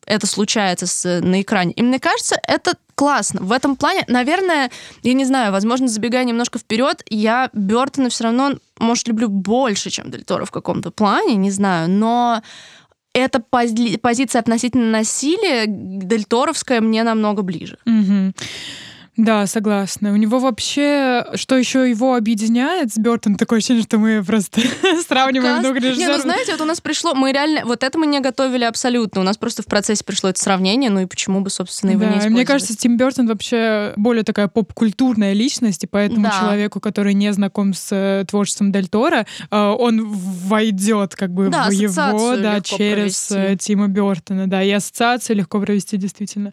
это 0.07 0.27
случается 0.27 0.87
с, 0.87 1.21
на 1.21 1.41
экране. 1.41 1.73
И 1.73 1.83
мне 1.83 2.01
кажется, 2.01 2.37
это 2.43 2.75
классно. 2.97 3.41
В 3.43 3.53
этом 3.53 3.77
плане, 3.77 4.05
наверное, 4.09 4.71
я 5.03 5.13
не 5.13 5.25
знаю, 5.25 5.53
возможно, 5.53 5.89
забегая 5.89 6.25
немножко 6.25 6.59
вперед, 6.59 7.03
я 7.09 7.49
Бертона 7.53 8.09
все 8.11 8.25
равно, 8.25 8.55
может, 8.79 9.09
люблю 9.09 9.29
больше, 9.29 9.91
чем 9.91 10.11
Дель 10.11 10.25
Торо 10.25 10.45
в 10.45 10.51
каком-то 10.51 10.91
плане, 10.91 11.37
не 11.37 11.51
знаю, 11.51 11.89
но 11.89 12.43
эта 13.13 13.39
пози- 13.41 13.99
позиция 13.99 14.41
относительно 14.41 14.91
насилия 14.91 15.65
дельторовская 15.67 16.81
мне 16.81 17.03
намного 17.03 17.43
ближе. 17.43 17.79
Мгм. 17.85 18.35
Да, 19.17 19.47
согласна. 19.47 20.13
У 20.13 20.17
него 20.17 20.39
вообще, 20.39 21.27
что 21.35 21.57
еще 21.57 21.89
его 21.91 22.15
объединяет 22.15 22.93
с 22.93 22.97
Бертон, 22.97 23.35
такое 23.37 23.59
ощущение, 23.59 23.83
что 23.83 23.99
мы 23.99 24.23
просто 24.25 24.61
сравниваем 25.07 25.59
много 25.59 25.79
Не, 25.81 25.87
ну 25.89 25.93
режиссеров. 25.93 26.23
знаете, 26.23 26.53
вот 26.53 26.61
у 26.63 26.65
нас 26.65 26.81
пришло, 26.81 27.15
мы 27.15 27.33
реально, 27.33 27.67
вот 27.67 27.83
это 27.83 27.99
мы 27.99 28.07
не 28.07 28.21
готовили 28.21 28.65
абсолютно, 28.65 29.21
у 29.21 29.25
нас 29.25 29.37
просто 29.37 29.63
в 29.63 29.67
процессе 29.67 30.05
пришло 30.05 30.31
это 30.31 30.41
сравнение, 30.41 30.89
ну 30.91 31.01
и 31.01 31.07
почему 31.07 31.41
бы, 31.43 31.51
собственно, 31.51 31.91
его 31.91 32.01
Да, 32.01 32.07
не 32.07 32.11
использовать. 32.13 32.33
мне 32.35 32.47
кажется, 32.47 32.77
Тим 32.77 32.97
Бертон 32.97 33.27
вообще 33.27 33.93
более 33.97 34.23
такая 34.23 34.49
поп-культурная 34.49 35.35
личность, 35.35 35.85
и 35.85 35.87
поэтому 35.87 36.23
Да. 36.23 36.37
человеку, 36.41 36.81
который 36.81 37.13
не 37.13 37.31
знаком 37.33 37.75
с 37.75 37.89
э, 37.91 38.25
творчеством 38.27 38.73
Дель 38.73 38.89
Торо, 38.89 39.27
э, 39.51 39.57
он 39.59 40.07
войдет 40.07 41.15
как 41.15 41.31
бы 41.35 41.49
Да, 41.51 41.69
в 41.69 41.73
его, 41.73 42.37
да, 42.37 42.61
через 42.63 43.27
провести. 43.29 43.53
э, 43.55 43.57
Тима 43.59 43.89
Бертона, 43.89 44.47
да, 44.47 44.63
и 44.63 44.71
ассоциацию 44.71 45.37
легко 45.37 45.61
провести 45.61 45.97
действительно. 45.99 46.53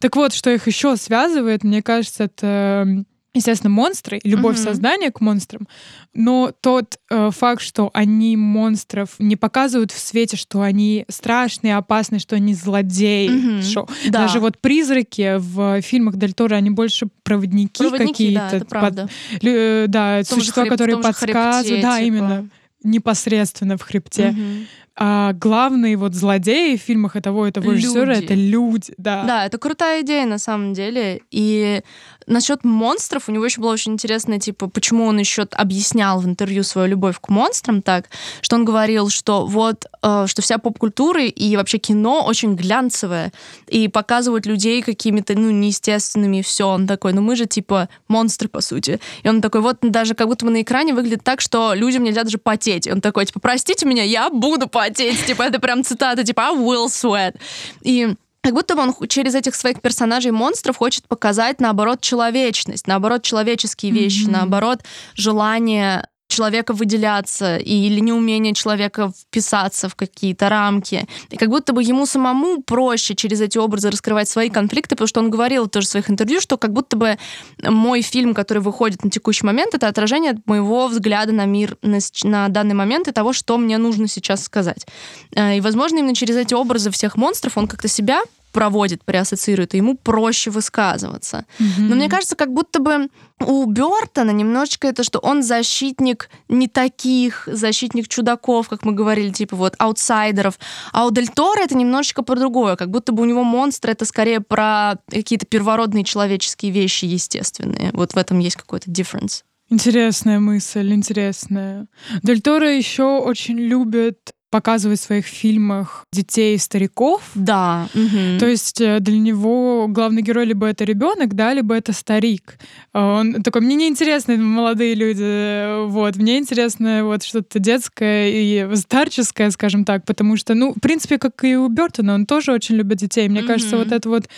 Так 0.00 0.16
вот, 0.16 0.32
что 0.32 0.50
их 0.50 0.66
еще 0.66 0.96
связывает, 0.96 1.62
мне 1.62 1.82
кажется, 1.82 1.89
это 2.18 2.84
м, 2.86 3.06
естественно, 3.32 3.70
монстры, 3.72 4.18
любовь 4.24 4.56
Мгм. 4.56 4.64
создания 4.64 5.10
к 5.12 5.20
монстрам, 5.20 5.68
но 6.14 6.52
тот 6.60 6.98
э, 7.10 7.30
факт, 7.30 7.62
что 7.62 7.90
они 7.94 8.36
монстров 8.36 9.10
не 9.20 9.36
показывают 9.36 9.92
в 9.92 9.98
свете, 9.98 10.36
что 10.36 10.62
они 10.62 11.04
страшные, 11.08 11.76
опасные, 11.76 12.18
что 12.18 12.34
они 12.36 12.54
злодеи. 12.54 13.28
Мгм. 13.28 13.62
что 13.62 13.86
Да. 14.08 14.22
Даже 14.22 14.40
вот 14.40 14.58
призраки 14.58 15.36
в 15.38 15.80
фильмах 15.82 16.16
Дель 16.16 16.32
Торо, 16.32 16.56
они 16.56 16.70
больше 16.70 17.06
проводники, 17.22 17.78
Проводники, 17.78 18.34
да, 18.34 18.40
какие-то. 18.40 18.56
это 18.56 18.64
правда. 18.66 19.02
под- 19.30 19.42
лю- 19.44 19.52
э, 19.56 19.84
да, 19.86 20.24
существа, 20.24 20.64
хреб- 20.64 20.70
которые 20.70 20.96
хребте, 20.96 21.08
подсказывают. 21.08 21.82
да, 21.82 21.96
типа. 21.98 22.06
именно. 22.06 22.48
Непосредственно 22.82 23.76
в 23.76 23.82
хребте. 23.82 24.30
Мгм. 24.30 24.66
А 24.96 25.32
главные 25.32 25.96
вот 25.96 26.14
злодеи 26.14 26.76
в 26.76 26.80
фильмах 26.80 27.16
этого 27.16 27.46
и 27.46 27.52
того 27.52 27.72
режиссера 27.72 28.14
это 28.14 28.34
люди. 28.34 28.92
Да. 28.98 29.24
Да, 29.24 29.46
это 29.46 29.58
крутая 29.58 30.02
идея 30.02 30.26
на 30.26 30.38
самом 30.38 30.74
деле. 30.74 31.22
И 31.30 31.82
насчет 32.30 32.64
монстров 32.64 33.28
у 33.28 33.32
него 33.32 33.44
еще 33.44 33.60
было 33.60 33.72
очень 33.72 33.92
интересно, 33.92 34.38
типа, 34.38 34.68
почему 34.68 35.04
он 35.04 35.18
еще 35.18 35.46
объяснял 35.50 36.20
в 36.20 36.26
интервью 36.26 36.62
свою 36.62 36.88
любовь 36.88 37.20
к 37.20 37.28
монстрам 37.28 37.82
так, 37.82 38.06
что 38.40 38.56
он 38.56 38.64
говорил, 38.64 39.10
что 39.10 39.46
вот, 39.46 39.86
э, 40.02 40.26
что 40.26 40.42
вся 40.42 40.58
поп-культура 40.58 41.24
и 41.24 41.56
вообще 41.56 41.78
кино 41.78 42.24
очень 42.24 42.54
глянцевое 42.54 43.32
и 43.66 43.88
показывают 43.88 44.46
людей 44.46 44.82
какими-то, 44.82 45.34
ну, 45.34 45.50
неестественными 45.50 46.38
и 46.38 46.42
все. 46.42 46.68
Он 46.68 46.86
такой, 46.86 47.12
ну 47.12 47.20
мы 47.20 47.36
же 47.36 47.46
типа 47.46 47.88
монстры, 48.08 48.48
по 48.48 48.60
сути. 48.60 49.00
И 49.22 49.28
он 49.28 49.40
такой, 49.40 49.60
вот 49.60 49.78
даже 49.82 50.14
как 50.14 50.28
будто 50.28 50.44
бы 50.44 50.52
на 50.52 50.62
экране 50.62 50.94
выглядит 50.94 51.24
так, 51.24 51.40
что 51.40 51.74
людям 51.74 52.04
нельзя 52.04 52.22
даже 52.22 52.38
потеть. 52.38 52.86
И 52.86 52.92
он 52.92 53.00
такой, 53.00 53.26
типа, 53.26 53.40
простите 53.40 53.86
меня, 53.86 54.04
я 54.04 54.30
буду 54.30 54.68
потеть. 54.68 55.26
Типа, 55.26 55.42
это 55.42 55.60
прям 55.60 55.84
цитата, 55.84 56.24
типа, 56.24 56.42
I 56.48 56.54
will 56.54 56.86
sweat. 56.86 57.36
И 57.82 58.14
как 58.42 58.54
будто 58.54 58.74
бы 58.74 58.82
он 58.82 58.94
через 59.08 59.34
этих 59.34 59.54
своих 59.54 59.80
персонажей 59.80 60.32
монстров 60.32 60.76
хочет 60.76 61.06
показать, 61.06 61.60
наоборот, 61.60 62.00
человечность, 62.00 62.86
наоборот, 62.86 63.22
человеческие 63.22 63.92
вещи, 63.92 64.24
Мгм. 64.24 64.32
наоборот, 64.32 64.80
желание 65.14 66.06
человека 66.30 66.72
выделяться 66.72 67.56
или 67.58 68.00
неумение 68.00 68.54
человека 68.54 69.12
вписаться 69.16 69.88
в 69.88 69.94
какие-то 69.94 70.48
рамки. 70.48 71.06
И 71.30 71.36
как 71.36 71.48
будто 71.48 71.72
бы 71.72 71.82
ему 71.82 72.06
самому 72.06 72.62
проще 72.62 73.14
через 73.14 73.40
эти 73.40 73.58
образы 73.58 73.90
раскрывать 73.90 74.28
свои 74.28 74.48
конфликты, 74.48 74.94
потому 74.94 75.08
что 75.08 75.20
он 75.20 75.30
говорил 75.30 75.66
тоже 75.66 75.86
в 75.86 75.90
своих 75.90 76.10
интервью, 76.10 76.40
что 76.40 76.56
как 76.56 76.72
будто 76.72 76.96
бы 76.96 77.18
мой 77.62 78.02
фильм, 78.02 78.34
который 78.34 78.62
выходит 78.62 79.04
на 79.04 79.10
текущий 79.10 79.44
момент, 79.44 79.74
это 79.74 79.88
отражение 79.88 80.40
моего 80.46 80.88
взгляда 80.88 81.32
на 81.32 81.44
мир 81.44 81.76
на, 81.82 81.98
на 82.24 82.48
данный 82.48 82.74
момент 82.74 83.08
и 83.08 83.12
того, 83.12 83.32
что 83.32 83.58
мне 83.58 83.78
нужно 83.78 84.08
сейчас 84.08 84.44
сказать. 84.44 84.86
Э, 85.34 85.56
И, 85.56 85.60
возможно, 85.60 85.98
именно 85.98 86.14
через 86.14 86.36
эти 86.36 86.54
образы 86.54 86.90
всех 86.90 87.16
монстров 87.16 87.58
он 87.58 87.66
как-то 87.66 87.88
себя 87.88 88.22
проводит, 88.52 89.04
преассоциирует, 89.04 89.74
и 89.74 89.78
ему 89.78 89.96
проще 89.96 90.50
высказываться. 90.50 91.46
Но 91.78 91.96
мне 91.96 92.08
кажется, 92.08 92.36
как 92.36 92.52
будто 92.52 92.80
бы 92.80 93.08
у 93.46 93.64
Бертона 93.64 94.30
немножечко 94.30 94.88
это, 94.88 95.02
что 95.02 95.18
он 95.18 95.42
защитник 95.42 96.28
не 96.48 96.68
таких, 96.68 97.48
защитник 97.50 98.08
чудаков, 98.08 98.68
как 98.68 98.84
мы 98.84 98.92
говорили, 98.92 99.30
типа 99.30 99.56
вот 99.56 99.74
аутсайдеров. 99.78 100.58
А 100.92 101.06
у 101.06 101.10
Дель 101.10 101.28
Торо 101.28 101.60
это 101.60 101.76
немножечко 101.76 102.22
про 102.22 102.36
другое. 102.36 102.76
Как 102.76 102.90
будто 102.90 103.12
бы 103.12 103.22
у 103.22 103.26
него 103.26 103.44
монстры 103.44 103.92
это 103.92 104.04
скорее 104.04 104.40
про 104.40 104.96
какие-то 105.10 105.46
первородные 105.46 106.04
человеческие 106.04 106.72
вещи 106.72 107.06
естественные. 107.06 107.90
Вот 107.92 108.12
в 108.12 108.16
этом 108.16 108.38
есть 108.38 108.56
какой-то 108.56 108.90
difference. 108.90 109.42
Интересная 109.70 110.40
мысль, 110.40 110.92
интересная. 110.92 111.86
Дель 112.24 112.40
Торо 112.42 112.68
еще 112.68 113.20
очень 113.20 113.56
любит 113.56 114.32
показывать 114.50 114.98
в 115.00 115.04
своих 115.04 115.26
фильмах 115.26 116.04
детей 116.12 116.56
и 116.56 116.58
стариков. 116.58 117.22
Да. 117.34 117.88
мгм. 117.94 118.38
То 118.38 118.46
есть 118.46 118.80
э, 118.80 118.98
для 119.00 119.18
него 119.18 119.86
главный 119.88 120.22
герой 120.22 120.44
либо 120.44 120.66
это 120.66 120.84
ребенок, 120.84 121.34
да, 121.34 121.54
либо 121.54 121.74
это 121.74 121.92
старик. 121.92 122.58
А 122.92 123.20
Он 123.20 123.42
такой, 123.42 123.62
мне 123.62 123.76
не 123.76 123.88
интересны 123.88 124.36
молодые 124.36 124.94
люди, 124.94 125.86
вот, 125.86 126.16
мне 126.16 126.38
интересно 126.38 127.04
вот 127.04 127.22
что-то 127.22 127.58
детское 127.58 128.28
и 128.30 128.76
старческое, 128.76 129.50
скажем 129.50 129.84
так, 129.84 130.04
потому 130.04 130.36
что, 130.36 130.54
ну, 130.54 130.72
в 130.74 130.80
принципе, 130.80 131.18
как 131.18 131.44
и 131.44 131.56
у 131.56 131.68
Бертона, 131.68 132.14
он 132.14 132.26
тоже 132.26 132.52
очень 132.52 132.74
любит 132.74 132.98
детей. 132.98 133.28
Мне 133.28 133.42
кажется, 133.42 133.76
Мгм. 133.76 133.84
вот 133.84 133.92
эта 133.92 134.08
вот 134.08 134.28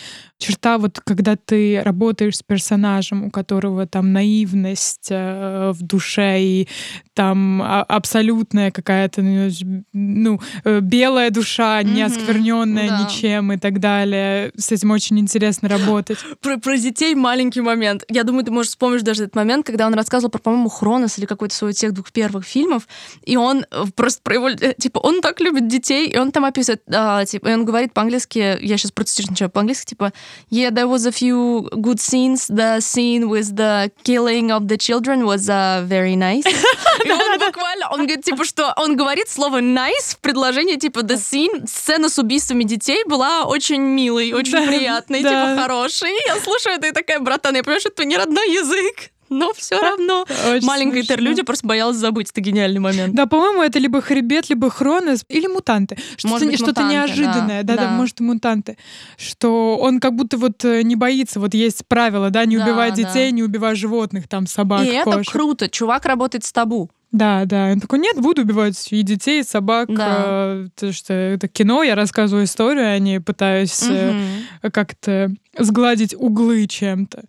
черта, 0.43 0.77
вот 0.77 0.99
когда 0.99 1.35
ты 1.35 1.81
работаешь 1.83 2.37
с 2.37 2.43
персонажем, 2.43 3.23
у 3.25 3.31
которого 3.31 3.85
там 3.87 4.11
наивность 4.13 5.07
э, 5.09 5.71
в 5.73 5.81
душе 5.81 6.41
и 6.41 6.67
там 7.13 7.61
а- 7.61 7.83
абсолютная 7.83 8.71
какая-то, 8.71 9.21
ну, 9.21 9.49
ну, 9.93 10.39
э, 10.63 10.79
белая 10.81 11.29
душа, 11.29 11.81
не 11.83 12.03
Мгм, 12.03 12.11
оскверненная 12.11 12.89
да. 12.89 13.03
ничем 13.03 13.51
и 13.53 13.57
так 13.57 13.79
далее. 13.79 14.51
С 14.57 14.71
этим 14.71 14.91
очень 14.91 15.19
интересно 15.19 15.69
работать. 15.69 16.17
Про, 16.41 16.57
про 16.57 16.77
детей 16.77 17.15
маленький 17.15 17.61
момент. 17.61 18.03
Я 18.09 18.23
думаю, 18.23 18.43
ты 18.43 18.51
можешь 18.51 18.71
вспомнить 18.71 19.03
даже 19.03 19.23
этот 19.23 19.35
момент, 19.35 19.65
когда 19.65 19.87
он 19.87 19.93
рассказывал 19.93 20.31
про, 20.31 20.39
по-моему, 20.39 20.69
Хронос 20.69 21.17
или 21.17 21.25
какой-то 21.25 21.55
свой 21.55 21.73
тех 21.73 21.93
двух 21.93 22.11
первых 22.11 22.45
фильмов, 22.45 22.87
и 23.23 23.37
он 23.37 23.65
э, 23.69 23.83
просто 23.95 24.21
про 24.23 24.35
его... 24.35 24.49
э, 24.49 24.73
Типа, 24.77 24.99
он 24.99 25.21
так 25.21 25.39
любит 25.39 25.67
детей, 25.67 26.07
и 26.09 26.17
он 26.17 26.31
там 26.31 26.45
описывает, 26.45 26.81
а, 26.91 27.23
типа, 27.25 27.47
и 27.49 27.53
он 27.53 27.65
говорит 27.65 27.93
по-английски, 27.93 28.57
я 28.61 28.77
сейчас 28.77 28.91
процитирую 28.91 29.49
по-английски, 29.49 29.89
типа, 29.89 30.11
yeah, 30.49 30.69
there 30.69 30.87
was 30.87 31.05
a 31.05 31.11
few 31.11 31.69
good 31.81 31.99
scenes, 31.99 32.47
the 32.47 32.79
scene 32.79 33.29
with 33.29 33.55
the 33.55 33.91
killing 34.03 34.51
of 34.51 34.67
the 34.67 34.77
children 34.77 35.25
was 35.25 35.49
uh, 35.49 35.83
very 35.85 36.15
nice. 36.15 36.45
И 37.05 37.11
он 37.11 37.39
буквально, 37.39 37.89
он 37.89 38.05
говорит, 38.05 38.23
типа, 38.23 38.45
что 38.45 38.73
он 38.77 38.95
говорит 38.95 39.29
слово 39.29 39.61
nice 39.61 40.15
в 40.15 40.19
предложении, 40.19 40.75
типа, 40.75 40.99
the 40.99 41.15
scene, 41.15 41.67
сцена 41.67 42.09
с 42.09 42.17
убийствами 42.17 42.63
детей 42.63 43.03
была 43.05 43.45
очень 43.45 43.81
милой, 43.81 44.33
очень 44.33 44.65
приятной, 44.67 45.19
типа, 45.19 45.57
хорошей. 45.59 46.13
Я 46.27 46.39
слушаю 46.39 46.75
это 46.75 46.87
и 46.87 46.91
такая, 46.91 47.19
братан, 47.19 47.55
я 47.55 47.63
понимаю, 47.63 47.79
что 47.79 47.89
это 47.89 48.05
не 48.05 48.17
родной 48.17 48.53
язык, 48.53 49.11
но 49.33 49.53
все 49.53 49.79
равно. 49.79 50.25
Очень 50.49 50.65
Маленькая 50.65 51.01
смешно. 51.01 51.13
интерлюдия 51.15 51.43
просто 51.43 51.67
боялась 51.67 51.97
забыть. 51.97 52.29
Это 52.31 52.41
гениальный 52.41 52.79
момент. 52.79 53.13
Да, 53.15 53.25
по-моему, 53.25 53.61
это 53.61 53.79
либо 53.79 54.01
хребет, 54.01 54.49
либо 54.49 54.69
хронос, 54.69 55.25
или 55.29 55.47
мутанты. 55.47 55.97
Что-то, 56.17 56.45
мутанты, 56.45 56.83
неожиданное. 56.83 57.63
да, 57.63 57.75
Да, 57.75 57.81
да, 57.83 57.89
да. 57.89 57.91
может, 57.91 58.19
и 58.19 58.23
мутанты. 58.23 58.77
Что 59.17 59.77
он 59.77 59.99
как 59.99 60.15
будто 60.15 60.37
вот 60.37 60.63
э, 60.65 60.81
не 60.83 60.95
боится. 60.95 61.39
Вот 61.39 61.53
есть 61.53 61.85
правило, 61.87 62.29
да, 62.29 62.45
не 62.45 62.57
Да, 62.57 62.63
убивай 62.63 62.91
да. 62.91 62.95
детей, 62.97 63.31
не 63.31 63.43
убивай 63.43 63.75
животных, 63.75 64.27
там, 64.27 64.47
собак, 64.47 64.85
и 64.85 64.89
это 64.89 65.11
кошек. 65.11 65.31
круто. 65.31 65.69
Чувак 65.69 66.05
работает 66.05 66.43
с 66.45 66.51
табу. 66.51 66.89
Да, 67.13 67.45
да. 67.45 67.69
Он 67.71 67.79
такой, 67.79 67.99
нет, 67.99 68.19
буду 68.19 68.41
убивать 68.41 68.87
и 68.91 69.03
детей, 69.03 69.41
и 69.41 69.43
собак. 69.43 69.87
Да. 69.87 70.65
э, 70.65 70.67
Потому 70.75 70.91
что 70.91 71.13
это 71.13 71.47
кино, 71.47 71.83
я 71.83 71.93
рассказываю 71.95 72.45
историю, 72.45 72.87
а 72.91 72.97
не 72.99 73.21
пытаюсь 73.21 73.81
Мгм. 73.87 74.71
как-то 74.73 75.31
сгладить 75.57 76.15
углы 76.15 76.65
чем-то. 76.67 77.23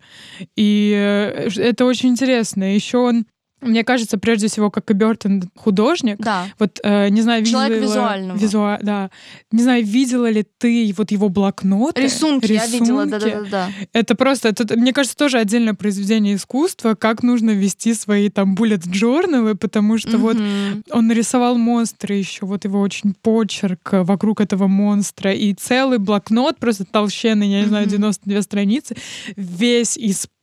И 0.55 0.91
э, 0.97 1.49
это 1.55 1.85
очень 1.85 2.09
интересно. 2.09 2.73
Еще 2.73 2.97
он, 2.97 3.25
мне 3.61 3.83
кажется, 3.83 4.17
прежде 4.17 4.47
всего, 4.47 4.69
как 4.69 4.89
и 4.91 4.93
Бертон, 4.93 5.43
художник. 5.55 6.17
Да. 6.19 6.45
Вот, 6.59 6.79
э, 6.83 7.09
не 7.09 7.21
знаю, 7.21 7.43
видела... 7.43 7.63
Человек 7.65 7.83
визуального. 7.83 8.37
Визуа- 8.37 8.79
да. 8.81 9.09
Не 9.51 9.63
знаю, 9.63 9.83
видела 9.83 10.29
ли 10.29 10.45
ты 10.57 10.93
вот 10.97 11.11
его 11.11 11.29
блокноты? 11.29 12.01
Рисунки, 12.03 12.51
я 12.51 12.65
видела, 12.67 13.05
рисунки? 13.05 13.23
да-да-да. 13.25 13.69
Это 13.93 14.15
просто, 14.15 14.49
это, 14.49 14.77
мне 14.77 14.93
кажется, 14.93 15.17
тоже 15.17 15.37
отдельное 15.39 15.73
произведение 15.73 16.35
искусства, 16.35 16.95
как 16.95 17.23
нужно 17.23 17.51
вести 17.51 17.93
свои 17.93 18.29
там 18.29 18.55
bullet 18.55 18.83
journal, 18.87 19.55
потому 19.55 19.97
что 19.97 20.17
вот 20.17 20.35
Мгм. 20.37 20.83
он 20.91 21.07
нарисовал 21.07 21.57
монстра 21.57 22.15
еще, 22.15 22.45
вот 22.45 22.65
его 22.65 22.79
очень 22.81 23.13
почерк 23.21 23.89
вокруг 23.91 24.41
этого 24.41 24.67
монстра, 24.67 25.31
и 25.33 25.53
целый 25.53 25.97
блокнот, 25.97 26.57
просто 26.57 26.85
толщенный, 26.85 27.47
я 27.47 27.61
не 27.61 27.67
знаю, 27.67 27.85
Мгм. 27.87 27.91
92 27.91 28.41
страницы, 28.41 28.95
весь 29.35 29.97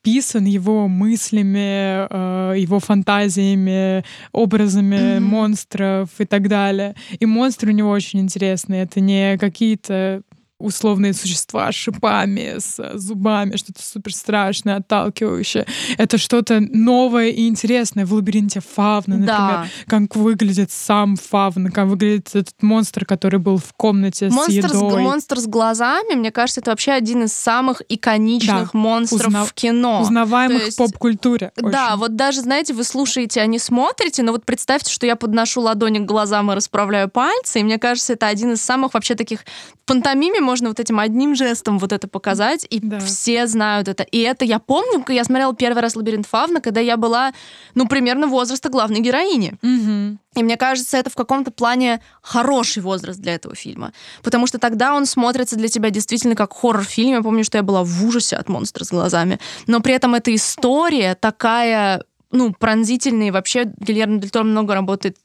исписан 0.04 0.44
его 0.44 0.88
мыслями, 0.88 2.06
э, 2.10 2.54
его 2.58 2.80
фантазиями, 2.80 4.04
образами 4.32 5.18
Мгм. 5.18 5.24
монстров 5.24 6.08
и 6.18 6.24
так 6.24 6.48
далее. 6.48 6.94
И 7.20 7.26
монстры 7.26 7.70
у 7.72 7.74
него 7.74 7.90
очень 7.90 8.20
интересные. 8.20 8.82
Это 8.82 9.00
не 9.00 9.38
какие-то 9.38 10.22
условные 10.62 11.12
существа 11.12 11.70
с 11.70 11.74
шипами, 11.74 12.58
с 12.58 12.78
э, 12.78 12.96
зубами, 12.98 13.56
что-то 13.56 13.82
супер 13.82 14.14
страшное, 14.14 14.76
отталкивающее. 14.76 15.66
Это 15.98 16.18
что-то 16.18 16.60
новое 16.60 17.28
и 17.30 17.48
интересное 17.48 18.06
в 18.06 18.12
лабиринте 18.12 18.60
фавна, 18.60 19.16
например. 19.18 19.26
Да. 19.28 19.66
Как 19.86 20.14
выглядит 20.16 20.70
сам 20.70 21.16
фавн, 21.16 21.68
как 21.70 21.88
выглядит 21.88 22.28
этот 22.34 22.62
монстр, 22.62 23.04
который 23.04 23.38
был 23.40 23.56
в 23.58 23.72
комнате 23.74 24.30
с 24.30 24.32
Монстр 24.32 24.68
с, 24.70 24.74
едой. 24.74 25.02
монстр 25.02 25.38
с 25.38 25.46
глазами, 25.46 26.14
мне 26.14 26.30
кажется, 26.30 26.60
это 26.60 26.70
вообще 26.70 26.92
один 26.92 27.24
из 27.24 27.32
самых 27.32 27.82
иконичных 27.88 28.72
Да. 28.72 28.78
монстров 28.78 29.28
Узна- 29.28 29.44
в 29.44 29.52
кино. 29.52 30.00
Узнаваемых 30.02 30.58
То 30.58 30.64
есть- 30.66 30.78
в 30.78 30.78
поп-культуре. 30.78 31.52
Да, 31.56 31.88
очень. 31.90 31.98
вот 31.98 32.16
даже, 32.16 32.40
знаете, 32.42 32.74
вы 32.74 32.84
слушаете, 32.84 33.40
а 33.40 33.46
не 33.46 33.58
смотрите, 33.58 34.22
но 34.22 34.32
вот 34.32 34.44
представьте, 34.44 34.90
что 34.92 35.06
я 35.06 35.16
подношу 35.16 35.60
ладони 35.60 35.98
к 35.98 36.04
глазам 36.04 36.50
и 36.52 36.54
расправляю 36.54 37.08
пальцы, 37.08 37.60
и 37.60 37.62
мне 37.64 37.78
кажется, 37.78 38.12
это 38.14 38.26
один 38.28 38.52
из 38.52 38.62
самых 38.62 38.94
вообще 38.94 39.14
таких 39.14 39.44
пантомиме, 39.86 40.40
можно 40.52 40.68
вот 40.68 40.80
этим 40.80 40.98
одним 40.98 41.34
жестом 41.34 41.78
вот 41.78 41.92
это 41.92 42.08
показать, 42.08 42.66
и 42.68 42.78
Да. 42.78 43.00
все 43.00 43.46
знают 43.46 43.88
это. 43.88 44.02
И 44.02 44.18
это 44.18 44.44
я 44.44 44.58
помню, 44.58 44.98
когда 44.98 45.14
я 45.14 45.24
смотрела 45.24 45.54
первый 45.54 45.80
раз 45.80 45.96
«Лабиринт 45.96 46.26
Фавна», 46.26 46.60
когда 46.60 46.80
я 46.80 46.98
была, 46.98 47.32
ну, 47.74 47.88
примерно 47.88 48.26
возраста 48.26 48.68
главной 48.68 49.00
героини. 49.00 49.54
Мгм. 49.62 50.18
И 50.36 50.42
мне 50.42 50.58
кажется, 50.58 50.98
это 50.98 51.08
в 51.08 51.14
каком-то 51.14 51.50
плане 51.50 52.02
хороший 52.20 52.82
возраст 52.82 53.18
для 53.18 53.34
этого 53.34 53.54
фильма. 53.54 53.92
Потому 54.22 54.46
что 54.46 54.58
тогда 54.58 54.94
он 54.94 55.06
смотрится 55.06 55.56
для 55.56 55.68
тебя 55.68 55.88
действительно 55.88 56.34
как 56.34 56.52
хоррор-фильм. 56.52 57.12
Я 57.14 57.22
помню, 57.22 57.44
что 57.44 57.56
я 57.56 57.62
была 57.62 57.82
в 57.82 58.04
ужасе 58.04 58.36
от 58.36 58.50
монстра 58.50 58.84
с 58.84 58.90
глазами. 58.90 59.38
Но 59.66 59.80
при 59.80 59.94
этом 59.94 60.14
эта 60.14 60.34
история 60.34 61.14
такая, 61.14 62.04
ну, 62.30 62.52
пронзительная. 62.52 63.28
И 63.28 63.30
вообще 63.30 63.72
Гильермо 63.78 64.18
Дель 64.18 64.30
Торо 64.30 64.44
много 64.44 64.74
работает 64.74 65.16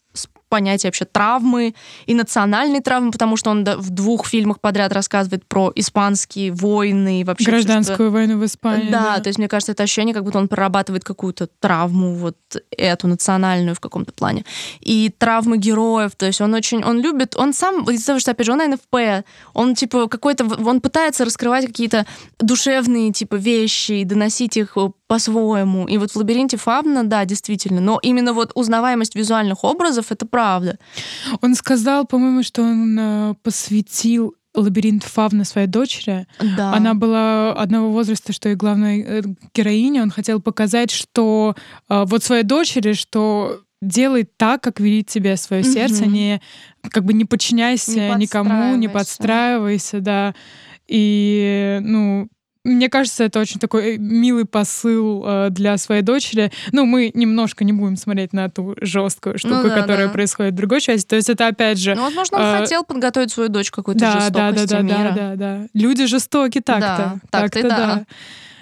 с 0.47 0.49
понятием 0.49 0.89
вообще 0.89 1.03
травмы 1.05 1.75
и 2.05 2.13
национальной 2.13 2.79
травмы, 2.79 3.11
потому 3.11 3.35
что 3.35 3.49
он 3.51 3.63
да- 3.65 3.75
в 3.77 3.89
двух 3.89 4.25
фильмах 4.27 4.59
подряд 4.61 4.93
рассказывает 4.93 5.45
про 5.45 5.71
испанские 5.75 6.51
войны 6.53 7.21
и 7.21 7.23
вообще 7.25 7.43
всё, 7.51 7.59
что- 7.59 7.67
Гражданскую 7.73 8.11
войну 8.11 8.37
в 8.39 8.45
Испании. 8.45 8.89
да, 8.89 9.19
то 9.19 9.27
есть 9.27 9.37
мне 9.39 9.47
кажется, 9.49 9.73
это 9.73 9.83
ощущение, 9.83 10.13
как 10.15 10.23
будто 10.23 10.37
он 10.39 10.47
прорабатывает 10.47 11.03
какую-то 11.03 11.47
травму, 11.59 12.13
вот 12.15 12.37
эту 12.77 13.07
национальную 13.07 13.75
в 13.75 13.79
каком-то 13.81 14.13
плане. 14.13 14.45
И 14.79 15.11
травмы 15.17 15.57
героев, 15.57 16.11
то 16.15 16.25
есть 16.25 16.39
он 16.39 16.53
очень, 16.53 16.83
он 16.83 17.01
любит, 17.01 17.35
он 17.35 17.53
сам, 17.53 17.83
из-за 17.89 18.05
того, 18.07 18.19
что, 18.19 18.31
опять 18.31 18.45
же, 18.45 18.53
он 18.53 18.59
НФП, 18.59 19.25
он 19.53 19.75
типа 19.75 20.07
какой-то, 20.07 20.45
он 20.45 20.79
пытается 20.79 21.25
раскрывать 21.25 21.65
какие-то 21.65 22.05
душевные 22.39 23.11
типа 23.11 23.35
вещи 23.35 23.91
и 23.93 24.05
доносить 24.05 24.55
их 24.55 24.77
э, 24.77 24.89
по-своему. 25.07 25.87
И 25.87 25.97
вот 25.97 26.11
в 26.11 26.15
«Лабиринте 26.17 26.57
Фавна», 26.57 27.03
да, 27.03 27.25
действительно, 27.25 27.81
но 27.81 27.99
именно 28.01 28.33
вот 28.33 28.51
узнаваемость 28.55 29.15
визуальных 29.15 29.63
образов, 29.63 30.11
это 30.11 30.25
правда. 30.25 30.77
Он 31.41 31.55
сказал, 31.55 32.05
по-моему, 32.05 32.43
что 32.43 32.61
он 32.61 32.97
э, 32.99 33.33
посвятил 33.41 34.35
лабиринт 34.53 35.03
Фавна 35.03 35.45
своей 35.45 35.67
дочери. 35.67 36.27
Да. 36.57 36.73
Она 36.73 36.93
была 36.93 37.53
одного 37.53 37.91
возраста, 37.91 38.33
что 38.33 38.49
и 38.49 38.55
главная 38.55 39.03
э, 39.03 39.21
героиня. 39.53 40.01
Он 40.01 40.09
хотел 40.09 40.41
показать, 40.41 40.91
что 40.91 41.55
э, 41.89 42.05
вот 42.07 42.23
своей 42.23 42.43
дочери, 42.43 42.93
что 42.93 43.61
делай 43.81 44.27
так, 44.37 44.61
как 44.63 44.79
велит 44.79 45.07
тебе 45.07 45.37
свое 45.37 45.61
Мгм. 45.61 45.71
сердце, 45.71 46.05
не 46.07 46.41
как 46.89 47.05
бы 47.05 47.13
не 47.13 47.25
подчиняйся 47.25 47.91
Не 47.91 48.15
никому, 48.15 48.75
не 48.75 48.87
подстраивайся, 48.87 49.99
да. 49.99 50.33
И, 50.87 51.79
ну, 51.81 52.27
мне 52.67 52.89
кажется, 52.89 53.23
это 53.23 53.39
очень 53.39 53.59
такой 53.59 53.95
э, 53.95 53.97
милый 53.97 54.45
посыл 54.45 55.23
э, 55.25 55.47
для 55.49 55.77
своей 55.77 56.01
дочери. 56.01 56.51
Ну, 56.71 56.85
мы 56.85 57.11
немножко 57.13 57.63
не 57.63 57.73
будем 57.73 57.95
смотреть 57.95 58.33
на 58.33 58.49
ту 58.49 58.75
жесткую 58.81 59.37
штуку, 59.37 59.55
Ну 59.55 59.69
да, 59.69 59.81
которая 59.81 60.07
да. 60.07 60.13
происходит 60.13 60.53
в 60.53 60.57
другой 60.57 60.81
части. 60.81 61.07
То 61.07 61.15
есть 61.15 61.29
это 61.29 61.47
опять 61.47 61.79
же 61.79 61.95
Ну, 61.95 62.03
возможно, 62.03 62.37
он 62.37 62.43
э, 62.43 62.59
хотел 62.59 62.83
подготовить 62.83 63.31
свою 63.31 63.49
дочь 63.49 63.71
к 63.71 63.75
какой-то 63.75 63.99
да, 63.99 64.13
да, 64.13 64.29
да, 64.29 64.49
жестокости 64.49 64.73
да, 64.73 64.81
мира. 64.81 65.13
да, 65.15 65.29
да, 65.29 65.35
да. 65.35 65.67
Люди 65.73 66.05
жестоки 66.05 66.59
так-то. 66.59 67.19
Да, 67.31 67.39
так-то 67.41 67.61
да. 67.63 67.69
да. 67.69 68.05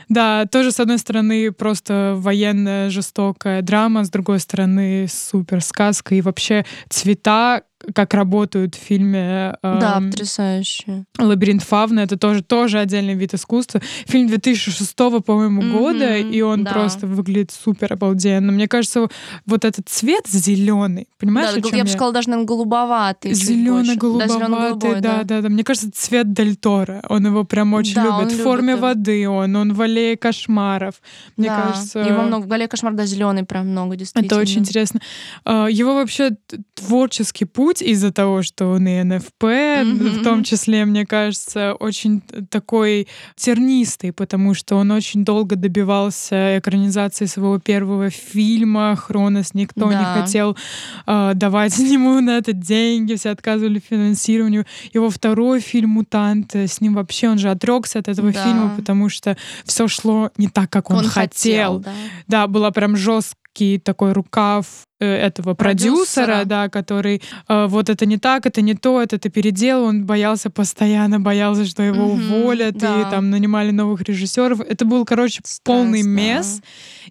Да, 0.07 0.45
тоже, 0.45 0.71
с 0.71 0.79
одной 0.79 0.99
стороны, 0.99 1.51
просто 1.51 2.13
военная 2.15 2.89
жестокая 2.91 3.61
драма, 3.63 4.03
с 4.03 4.09
другой 4.09 4.39
стороны, 4.39 5.07
супер 5.09 5.61
сказка. 5.61 6.13
И 6.13 6.21
вообще 6.21 6.63
цвета, 6.89 7.63
как 7.93 8.13
работают 8.13 8.75
в 8.75 8.79
фильме 8.79 9.57
Да, 9.61 9.97
эм, 9.97 10.09
потрясающе. 10.11 11.05
«Лабиринт 11.19 11.63
Фавна», 11.63 12.01
это 12.01 12.17
тоже, 12.17 12.41
тоже 12.43 12.79
отдельный 12.79 13.13
вид 13.15 13.33
искусства. 13.33 13.81
Фильм 14.07 14.27
2006, 14.27 14.95
по-моему, 15.21 15.61
Мгм, 15.61 15.71
года, 15.71 16.17
и 16.17 16.41
он 16.41 16.63
да. 16.63 16.71
просто 16.71 17.07
выглядит 17.07 17.51
супер 17.51 17.93
обалденно. 17.93 18.51
Мне 18.51 18.67
кажется, 18.67 19.07
вот 19.45 19.65
этот 19.65 19.87
цвет 19.89 20.27
зеленый, 20.27 21.07
понимаешь, 21.19 21.53
Да, 21.53 21.61
чём 21.61 21.77
я 21.77 21.83
бы 21.83 21.89
сказала, 21.89 22.13
даже, 22.13 22.29
наверное, 22.29 22.47
голубоватый. 22.47 23.33
Зелено-голубоватый, 23.33 25.01
Да, 25.01 25.01
да, 25.01 25.23
да, 25.23 25.41
да. 25.41 25.49
Мне 25.49 25.63
кажется, 25.63 25.89
цвет 25.93 26.33
Дель 26.33 26.55
Торо. 26.55 27.01
Он 27.09 27.25
его 27.25 27.43
прям 27.43 27.73
очень 27.73 27.95
Да, 27.95 28.03
любит. 28.03 28.27
В 28.27 28.31
любит 28.31 28.43
форме 28.43 28.71
его. 28.73 28.81
воды 28.81 29.27
он, 29.29 29.55
он 29.55 29.73
в 29.73 29.81
аллее 29.81 30.17
кошмаров. 30.17 30.95
Мне 31.37 31.49
Да, 31.49 31.55
кажется, 31.55 31.99
Его 31.99 32.23
много. 32.23 32.43
В 32.43 32.47
«Гале 32.47 32.67
кошмар», 32.67 32.93
да, 32.93 33.05
зеленый 33.05 33.43
прям 33.43 33.67
много, 33.69 33.95
действительно. 33.95 34.27
это 34.33 34.41
очень 34.41 34.59
интересно. 34.61 34.99
А, 35.43 35.67
Его 35.67 35.93
вообще 35.95 36.31
творческий 36.73 37.45
путь 37.45 37.74
из-за 37.81 38.11
того, 38.11 38.41
что 38.41 38.67
он 38.67 38.87
и 38.87 39.03
НФП, 39.03 39.43
Мгм. 39.43 40.19
в 40.19 40.23
том 40.23 40.43
числе, 40.43 40.85
мне 40.85 41.05
кажется, 41.05 41.73
очень 41.73 42.21
такой 42.49 43.07
тернистый, 43.35 44.11
потому 44.11 44.53
что 44.53 44.75
он 44.75 44.91
очень 44.91 45.23
долго 45.25 45.55
добивался 45.55 46.57
экранизации 46.59 47.25
своего 47.25 47.59
первого 47.59 48.09
фильма 48.09 48.95
«Хронос». 48.95 49.53
Никто 49.53 49.89
Да. 49.89 49.99
не 49.99 50.21
хотел 50.21 50.57
а, 51.05 51.33
давать 51.33 51.77
ему 51.79 52.19
на 52.21 52.37
это 52.37 52.53
деньги, 52.53 53.15
все 53.15 53.29
отказывали 53.31 53.79
финансированию. 53.79 54.65
Его 54.93 55.09
второй 55.09 55.59
фильм 55.59 55.89
«Мутанты», 55.91 56.67
с 56.67 56.81
ним 56.81 56.93
вообще 56.95 57.29
он 57.29 57.37
же 57.37 57.49
отрекся 57.49 57.99
от 57.99 58.07
этого 58.07 58.31
Да. 58.31 58.43
фильма, 58.43 58.73
потому 58.75 59.09
что 59.09 59.37
все 59.65 59.87
шло 59.87 60.31
не 60.37 60.47
так, 60.47 60.69
как 60.69 60.89
он, 60.89 60.97
Он 60.97 61.05
хотел. 61.07 61.79
да. 61.79 61.91
Да, 62.27 62.47
была 62.47 62.71
прям 62.71 62.95
жесткий 62.95 63.77
такой 63.79 64.11
рукав 64.13 64.65
э, 64.94 64.94
этого 65.03 65.55
продюсера, 65.55 66.25
Продюсера. 66.25 66.45
да, 66.45 66.69
который 66.69 67.21
э, 67.49 67.65
вот 67.67 67.89
это 67.89 68.05
не 68.05 68.17
так, 68.17 68.45
это 68.45 68.61
не 68.61 68.75
то, 68.75 69.01
это 69.01 69.17
ты 69.17 69.29
переделал, 69.29 69.85
он 69.85 70.05
боялся 70.05 70.49
постоянно, 70.49 71.19
боялся, 71.19 71.65
что 71.65 71.83
его 71.83 72.13
Мгм, 72.15 72.33
уволят, 72.33 72.77
да. 72.77 73.01
и 73.01 73.11
там 73.11 73.29
нанимали 73.29 73.71
новых 73.71 74.01
режиссеров. 74.03 74.61
Это 74.61 74.85
был, 74.85 75.03
короче, 75.05 75.41
полный 75.63 75.99
Стресс, 76.01 76.05
да. 76.15 76.21
мес, 76.21 76.61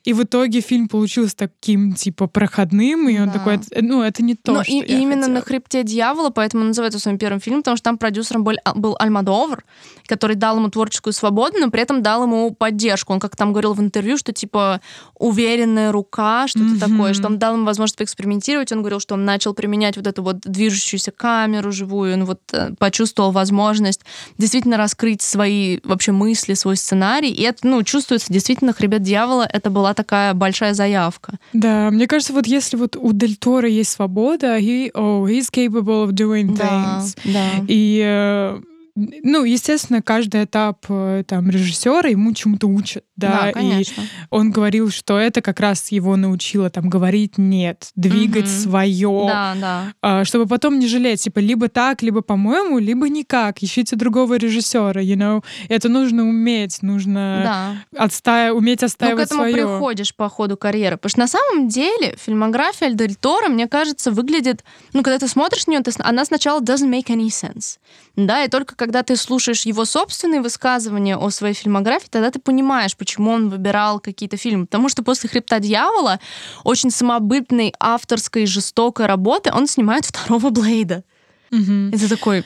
и 0.05 0.13
в 0.15 0.23
итоге 0.23 0.61
фильм 0.61 0.89
получился 0.89 1.37
таким, 1.37 1.93
типа, 1.93 2.27
проходным, 2.27 3.09
и 3.09 3.19
он 3.19 3.27
Да. 3.27 3.33
такой, 3.35 3.55
«Это- 3.57 3.83
ну, 3.83 4.03
это 4.03 4.23
не 4.23 4.35
то, 4.35 4.53
Ну, 4.53 4.63
что 4.65 4.73
и, 4.73 4.77
я 4.77 4.99
именно 4.99 5.23
хотела». 5.23 5.35
на 5.35 5.41
хребте 5.43 5.83
дьявола, 5.83 6.31
поэтому 6.31 6.63
он 6.63 6.69
называется 6.69 6.99
своим 6.99 7.19
первым 7.19 7.41
фильмом, 7.41 7.63
потому 7.63 7.77
что 7.77 7.85
там 7.85 7.99
продюсером 7.99 8.45
был, 8.45 8.55
был 8.75 8.97
Альмадовр, 8.99 9.63
который 10.07 10.37
дал 10.37 10.57
ему 10.57 10.69
творческую 10.71 11.13
свободу, 11.13 11.59
но 11.61 11.71
при 11.71 11.83
этом 11.83 12.03
дал 12.03 12.23
ему 12.23 12.51
поддержку. 12.53 13.13
Он 13.13 13.21
как 13.21 13.37
там 13.37 13.53
говорил 13.53 13.75
в 13.75 13.81
интервью, 13.81 14.17
что 14.17 14.33
типа 14.33 14.81
уверенная 15.19 15.93
рука, 15.93 16.49
что-то 16.49 16.65
Мгм. 16.65 16.79
такое, 16.79 17.13
что 17.15 17.27
он 17.27 17.39
дал 17.39 17.55
ему 17.55 17.65
возможность 17.75 17.97
поэкспериментировать. 17.99 18.73
Он 18.73 18.79
говорил, 18.81 19.01
что 19.01 19.15
он 19.15 19.25
начал 19.25 19.55
применять 19.55 19.97
вот 19.97 20.07
эту 20.07 20.23
вот 20.23 20.41
движущуюся 20.41 21.11
камеру 21.11 21.73
живую, 21.73 22.15
он 22.15 22.25
вот 22.25 22.41
э, 22.53 22.71
почувствовал 22.79 23.33
возможность 23.33 24.01
действительно 24.39 24.77
раскрыть 24.77 25.23
свои 25.23 25.81
вообще 25.85 26.13
мысли, 26.13 26.55
свой 26.55 26.77
сценарий. 26.77 27.31
И 27.31 27.43
это, 27.43 27.67
ну, 27.67 27.83
чувствуется 27.83 28.33
действительно 28.33 28.73
хребет 28.73 29.03
дьявола. 29.03 29.49
Это 29.53 29.71
была 29.71 29.93
такая 29.95 30.33
большая 30.35 30.75
заявка. 30.75 31.39
Да, 31.53 31.91
мне 31.91 32.07
кажется, 32.07 32.33
вот 32.33 32.47
если 32.47 32.77
вот 32.77 32.97
у 32.97 33.13
Дель 33.13 33.37
Торо 33.37 33.69
есть 33.69 33.91
свобода, 33.91 34.59
he, 34.59 34.91
oh, 34.93 35.25
he's 35.27 35.51
capable 35.53 36.07
of 36.07 36.11
doing 36.13 36.57
Да, 36.57 37.01
things. 37.01 37.19
да. 37.25 37.65
И, 37.69 38.01
э, 38.05 38.61
ну, 38.97 39.43
естественно, 39.45 40.03
каждый 40.03 40.45
этап 40.45 40.85
э, 40.89 41.25
там 41.27 41.51
режиссера 41.51 42.09
ему 42.09 42.33
чему-то 42.33 42.69
учат, 42.69 43.03
да, 43.17 43.51
Да, 43.55 43.61
и 43.61 43.85
он 44.31 44.51
говорил, 44.51 44.91
что 44.91 45.19
это 45.19 45.41
как 45.43 45.61
раз 45.61 45.93
его 45.93 46.17
научило 46.17 46.71
там 46.71 46.89
говорить 46.89 47.39
нет, 47.39 47.91
двигать 47.95 48.45
Мгм. 48.47 48.51
свое, 48.53 49.25
Да, 49.29 49.55
да. 49.61 49.85
а, 50.03 50.25
чтобы 50.25 50.47
потом 50.47 50.79
не 50.79 50.87
жалеть, 50.89 51.23
типа 51.23 51.39
либо 51.39 51.69
так, 51.69 52.03
либо 52.03 52.21
по-моему, 52.23 52.79
либо 52.79 53.09
никак, 53.09 53.63
ищите 53.63 53.97
другого 53.97 54.35
режиссера, 54.37 55.01
you 55.01 55.15
know, 55.17 55.43
это 55.69 55.89
нужно 55.89 56.25
уметь, 56.29 56.83
нужно 56.83 57.77
Да. 57.93 58.05
отстаив- 58.05 58.55
уметь 58.55 58.81
Ну, 58.83 58.87
к 58.89 58.91
отстаивать 58.91 59.27
этому 59.27 59.43
свое. 59.43 59.55
приходишь 59.55 60.15
по 60.15 60.29
ходу 60.29 60.57
карьеры. 60.57 60.97
Потому 60.97 61.11
что 61.11 61.21
на 61.21 61.27
самом 61.29 61.69
деле 61.69 62.17
фильмография 62.19 62.91
Дель 62.91 63.15
Торо, 63.15 63.49
мне 63.49 63.67
кажется, 63.69 64.11
выглядит... 64.11 64.65
Ну, 64.93 65.03
когда 65.03 65.19
ты 65.19 65.29
смотришь 65.29 65.67
на 65.67 65.73
нее, 65.73 65.83
она 66.01 66.25
сначала 66.25 66.61
doesn't 66.61 66.91
make 66.91 67.07
any 67.07 67.27
sense. 67.29 67.79
Да, 68.17 68.45
и 68.45 68.49
только 68.49 68.77
когда 68.77 69.03
ты 69.03 69.17
слушаешь 69.17 69.67
его 69.67 69.85
собственные 69.85 70.41
высказывания 70.41 71.17
о 71.17 71.31
своей 71.31 71.55
фильмографии, 71.55 72.09
тогда 72.11 72.31
ты 72.31 72.39
понимаешь, 72.39 72.97
почему 73.05 73.31
он 73.31 73.51
выбирал 73.51 74.01
какие-то 74.01 74.37
фильмы. 74.37 74.65
Потому 74.67 74.89
что 74.89 75.03
после 75.03 75.29
«Хребта 75.29 75.59
дьявола» 75.61 76.19
очень 76.65 76.91
самобытной, 76.91 77.75
авторской, 77.79 78.47
жестокой 78.47 79.07
работы 79.07 79.51
он 79.53 79.67
снимает 79.67 80.07
второго 80.07 80.49
Блейда. 80.51 81.05
Мгм. 81.51 81.91
Это 81.93 82.09
такой 82.09 82.45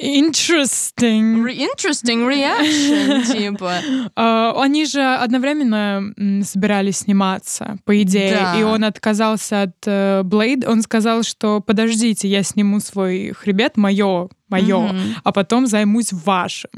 Interesting. 0.00 1.42
re- 1.44 1.56
interesting 1.56 2.26
reaction, 2.28 3.24
типа. 3.32 3.72
А, 4.14 4.52
Они 4.62 4.84
же 4.86 5.02
одновременно 5.02 6.14
собирались 6.44 6.98
сниматься, 6.98 7.78
по 7.84 8.00
идее, 8.02 8.30
Да. 8.36 8.60
и 8.60 8.62
он 8.62 8.84
отказался 8.84 9.62
от 9.62 10.26
Блейд. 10.26 10.64
Он 10.68 10.82
сказал, 10.82 11.22
что 11.24 11.60
подождите, 11.60 12.28
я 12.28 12.42
сниму 12.44 12.78
свой 12.80 13.32
хребет, 13.32 13.76
мое, 13.76 14.28
мое, 14.48 14.78
Мгм. 14.78 15.16
а 15.24 15.32
потом 15.32 15.66
займусь 15.66 16.12
вашим. 16.12 16.70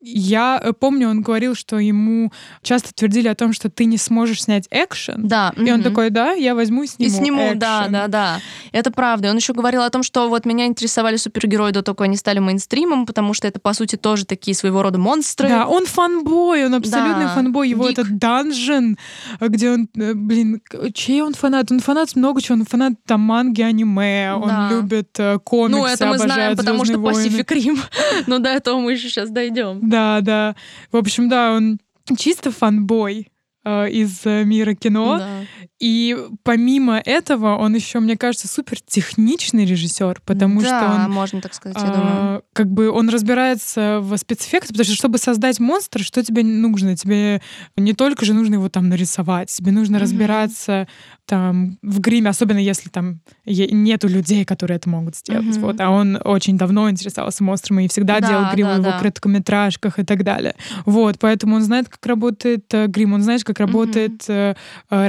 Я 0.00 0.60
э, 0.62 0.72
помню, 0.72 1.08
он 1.08 1.22
говорил, 1.22 1.56
что 1.56 1.78
ему 1.78 2.32
часто 2.62 2.94
твердили 2.94 3.26
о 3.26 3.34
том, 3.34 3.52
что 3.52 3.68
ты 3.68 3.84
не 3.84 3.98
сможешь 3.98 4.44
снять 4.44 4.68
экшен. 4.70 5.26
Да. 5.26 5.52
И 5.56 5.70
он 5.72 5.80
мгм. 5.80 5.82
такой, 5.82 6.10
да, 6.10 6.32
я 6.32 6.54
возьму 6.54 6.84
и 6.84 6.86
сниму 6.86 7.08
И 7.08 7.10
сниму, 7.12 7.54
да, 7.56 7.80
экшен». 7.80 7.92
да, 7.92 8.06
да. 8.06 8.40
Это 8.70 8.92
правда. 8.92 9.30
Он 9.30 9.36
еще 9.36 9.52
говорил 9.54 9.82
о 9.82 9.90
том, 9.90 10.04
что 10.04 10.28
вот 10.28 10.44
меня 10.44 10.66
интересовали 10.66 11.16
супергерои 11.16 11.72
до 11.72 11.82
того, 11.82 11.96
как 11.96 12.04
они 12.04 12.16
стали 12.16 12.38
мейнстримом, 12.38 13.06
потому 13.06 13.34
что 13.34 13.48
это, 13.48 13.58
по 13.58 13.72
сути, 13.72 13.96
тоже 13.96 14.24
такие 14.24 14.54
своего 14.54 14.82
рода 14.82 14.98
монстры. 14.98 15.48
Да, 15.48 15.66
он 15.66 15.84
фанбой, 15.86 16.66
он 16.66 16.74
абсолютный 16.74 17.24
Да, 17.24 17.34
фанбой. 17.34 17.68
Его 17.68 17.88
гик. 17.88 17.98
этот 17.98 18.18
данжен, 18.18 18.96
где 19.40 19.70
он, 19.72 19.88
э, 19.96 20.14
блин, 20.14 20.62
чей 20.94 21.22
он 21.22 21.34
фанат? 21.34 21.72
Он 21.72 21.80
фанат 21.80 22.14
много 22.14 22.40
чего, 22.40 22.58
он 22.58 22.64
фанат 22.66 22.92
там 23.04 23.20
манги, 23.20 23.62
аниме, 23.62 24.34
он 24.34 24.48
Да. 24.48 24.68
любит 24.70 25.10
э, 25.18 25.38
комиксы, 25.42 25.76
ну, 25.80 25.86
это 25.86 26.06
мы 26.06 26.18
знаем, 26.18 26.56
потому 26.56 26.84
что. 26.84 26.94
Pacific 26.94 27.46
Rim. 27.46 27.78
Но 28.28 28.38
до 28.38 28.50
этого 28.50 28.78
мы 28.78 28.92
еще 28.92 29.08
сейчас 29.08 29.30
дойдем. 29.30 29.87
Да, 29.88 30.20
да. 30.20 30.56
В 30.92 30.96
общем, 30.96 31.28
да, 31.28 31.52
он 31.52 31.78
чисто 32.16 32.50
фанбой 32.50 33.28
э, 33.64 33.90
из 33.90 34.24
э, 34.26 34.44
мира 34.44 34.74
кино. 34.74 35.18
Да. 35.18 35.40
И 35.80 36.16
помимо 36.42 36.98
этого, 37.04 37.56
он 37.56 37.74
еще, 37.74 38.00
мне 38.00 38.16
кажется, 38.16 38.48
супер 38.48 38.80
техничный 38.80 39.64
режиссер, 39.64 40.22
потому 40.26 40.60
да, 40.62 40.66
что 40.66 40.88
он 41.06 41.10
можно 41.12 41.40
так 41.40 41.54
сказать, 41.54 41.76
я 41.82 41.90
думаю. 41.90 42.16
а, 42.16 42.42
как 42.52 42.68
бы 42.70 42.90
он 42.90 43.08
разбирается 43.08 44.00
в 44.02 44.16
спецэффектах, 44.16 44.70
потому 44.70 44.84
что 44.84 44.94
чтобы 44.94 45.18
создать 45.18 45.60
монстра, 45.60 46.02
что 46.02 46.24
тебе 46.24 46.42
нужно? 46.42 46.96
Тебе 46.96 47.40
не 47.76 47.92
только 47.92 48.24
же 48.24 48.34
нужно 48.34 48.54
его 48.54 48.68
там 48.68 48.88
нарисовать, 48.88 49.50
тебе 49.50 49.70
нужно 49.70 49.98
Мгм. 49.98 50.02
разбираться 50.02 50.88
там 51.26 51.78
в 51.82 52.00
гриме, 52.00 52.30
особенно 52.30 52.58
если 52.58 52.88
там 52.88 53.20
нету 53.46 54.08
людей, 54.08 54.44
которые 54.44 54.76
это 54.78 54.88
могут 54.88 55.14
сделать. 55.16 55.44
Мгм. 55.46 55.60
Вот, 55.60 55.80
а 55.80 55.90
он 55.90 56.18
очень 56.24 56.56
давно 56.58 56.90
интересовался 56.90 57.44
монстрами 57.44 57.84
и 57.84 57.88
всегда 57.88 58.20
Да, 58.20 58.28
делал 58.28 58.44
грим 58.50 58.66
да, 58.66 58.74
в 58.74 58.78
его 58.78 58.90
да. 58.90 58.98
короткометражках 58.98 59.98
и 59.98 60.04
так 60.04 60.24
далее. 60.24 60.54
Вот, 60.86 61.18
поэтому 61.20 61.56
он 61.56 61.62
знает, 61.62 61.88
как 61.88 62.04
работает 62.06 62.64
э, 62.72 62.86
грим, 62.86 63.12
он 63.12 63.22
знает, 63.22 63.44
как 63.44 63.58
работают 63.60 64.24
э, 64.28 64.54
э, 64.90 65.06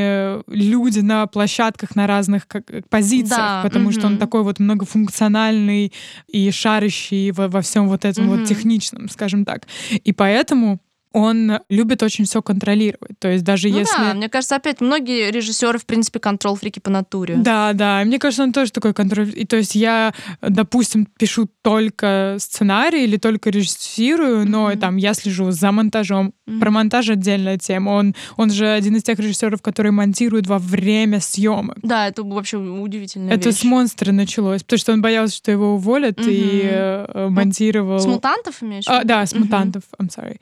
разные 0.00 0.42
люди 0.48 1.00
на 1.00 1.26
площадках 1.26 1.96
на 1.96 2.06
разных 2.06 2.46
как, 2.46 2.64
позициях, 2.88 3.28
Да, 3.38 3.60
потому 3.62 3.92
что 3.92 4.06
он 4.06 4.18
такой 4.18 4.42
вот 4.42 4.58
многофункциональный 4.58 5.92
и 6.28 6.50
шарящий 6.50 7.30
во, 7.32 7.48
во 7.48 7.60
всем 7.62 7.88
вот 7.88 8.04
этом 8.04 8.26
Мгм. 8.26 8.38
вот 8.38 8.48
техничном, 8.48 9.08
скажем 9.08 9.44
так. 9.44 9.66
И 10.04 10.12
поэтому 10.12 10.80
он 11.12 11.58
любит 11.68 12.04
очень 12.04 12.24
все 12.24 12.40
контролировать. 12.40 13.18
То 13.18 13.26
есть 13.32 13.42
даже 13.42 13.68
Ну 13.68 13.78
если... 13.80 13.96
да, 13.98 14.14
мне 14.14 14.28
кажется, 14.28 14.54
опять 14.54 14.80
многие 14.80 15.32
режиссеры, 15.32 15.76
в 15.76 15.84
принципе, 15.84 16.20
контрол-фрики 16.20 16.78
по 16.78 16.88
натуре. 16.88 17.34
Да, 17.36 17.72
да. 17.72 18.02
И 18.02 18.04
Мне 18.04 18.20
кажется, 18.20 18.44
он 18.44 18.52
тоже 18.52 18.70
такой 18.70 18.94
контроль. 18.94 19.32
И 19.34 19.44
то 19.44 19.56
есть 19.56 19.74
я, 19.74 20.14
допустим, 20.40 21.06
пишу 21.18 21.48
только 21.62 22.36
сценарий 22.38 23.02
или 23.02 23.16
только 23.16 23.50
режиссирую, 23.50 24.48
но 24.48 24.68
Мгм. 24.68 24.78
там 24.78 24.96
я 24.98 25.14
слежу 25.14 25.50
за 25.50 25.72
монтажом. 25.72 26.32
Мгм. 26.50 26.60
Про 26.60 26.70
монтаж 26.70 27.08
отдельная 27.10 27.58
тема. 27.58 27.90
Он, 27.90 28.14
он 28.36 28.50
же 28.50 28.66
один 28.68 28.96
из 28.96 29.02
тех 29.02 29.18
режиссеров, 29.18 29.62
которые 29.62 29.92
монтируют 29.92 30.46
во 30.46 30.58
время 30.58 31.20
съемок. 31.20 31.78
Да, 31.82 32.08
это 32.08 32.22
вообще 32.22 32.56
удивительная 32.58 33.34
Это 33.34 33.48
вещь. 33.50 33.58
с 33.58 33.64
монстра 33.64 34.12
началось, 34.12 34.62
потому 34.62 34.78
что 34.78 34.92
он 34.92 35.02
боялся, 35.02 35.36
что 35.36 35.50
его 35.50 35.74
уволят, 35.74 36.18
и 36.26 36.62
Мгм. 36.64 36.70
э, 36.72 37.28
монтировал. 37.30 37.98
С 38.00 38.06
мутантов 38.06 38.62
имеешь? 38.62 38.84
А, 38.86 39.04
да, 39.04 39.24
с 39.26 39.32
Мгм. 39.32 39.44
мутантов. 39.44 39.82
I'm 40.00 40.08
sorry. 40.08 40.38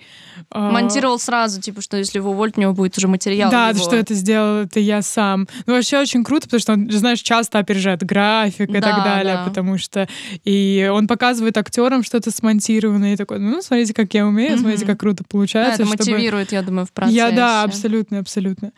А, 0.51 0.71
Монтировал 0.71 1.19
сразу, 1.19 1.61
типа, 1.61 1.83
что 1.83 1.97
если 1.97 2.19
его 2.19 2.31
уволят, 2.31 2.57
у 2.57 2.61
него 2.61 2.73
будет 2.73 2.97
уже 2.97 3.09
материал. 3.09 3.51
Да, 3.51 3.71
его. 3.71 3.79
что 3.81 3.97
это 3.97 4.15
сделал, 4.15 4.63
это 4.65 4.81
я 4.81 5.03
сам. 5.03 5.47
Ну, 5.67 5.75
вообще 5.75 5.99
очень 5.99 6.25
круто, 6.25 6.47
потому 6.47 6.61
что 6.61 6.73
он, 6.73 6.91
знаешь, 6.91 7.21
часто 7.21 7.59
опережает 7.59 8.03
график 8.05 8.71
и 8.71 8.73
Да, 8.73 8.81
так 8.81 9.05
далее, 9.05 9.35
да. 9.35 9.45
потому 9.45 9.79
что 9.79 10.09
и 10.45 10.89
он 10.93 11.07
показывает 11.07 11.57
актерам 11.59 12.03
что-то 12.03 12.31
смонтированное, 12.31 13.15
и 13.15 13.17
такой, 13.17 13.39
ну, 13.39 13.61
смотрите, 13.63 13.93
как 13.95 14.13
я 14.15 14.27
умею, 14.27 14.53
Мгм. 14.53 14.61
смотрите, 14.61 14.87
как 14.87 15.01
круто 15.01 15.23
Да, 15.23 15.27
получается. 15.29 15.85
чтобы- 15.85 15.91
мотивирует, 15.99 16.53
я 16.53 16.63
думаю, 16.63 16.87
в 16.87 16.93
процессе. 16.93 17.17
Я, 17.17 17.31
да, 17.31 17.63
абсолютно, 17.63 18.19
абсолютно. 18.19 18.73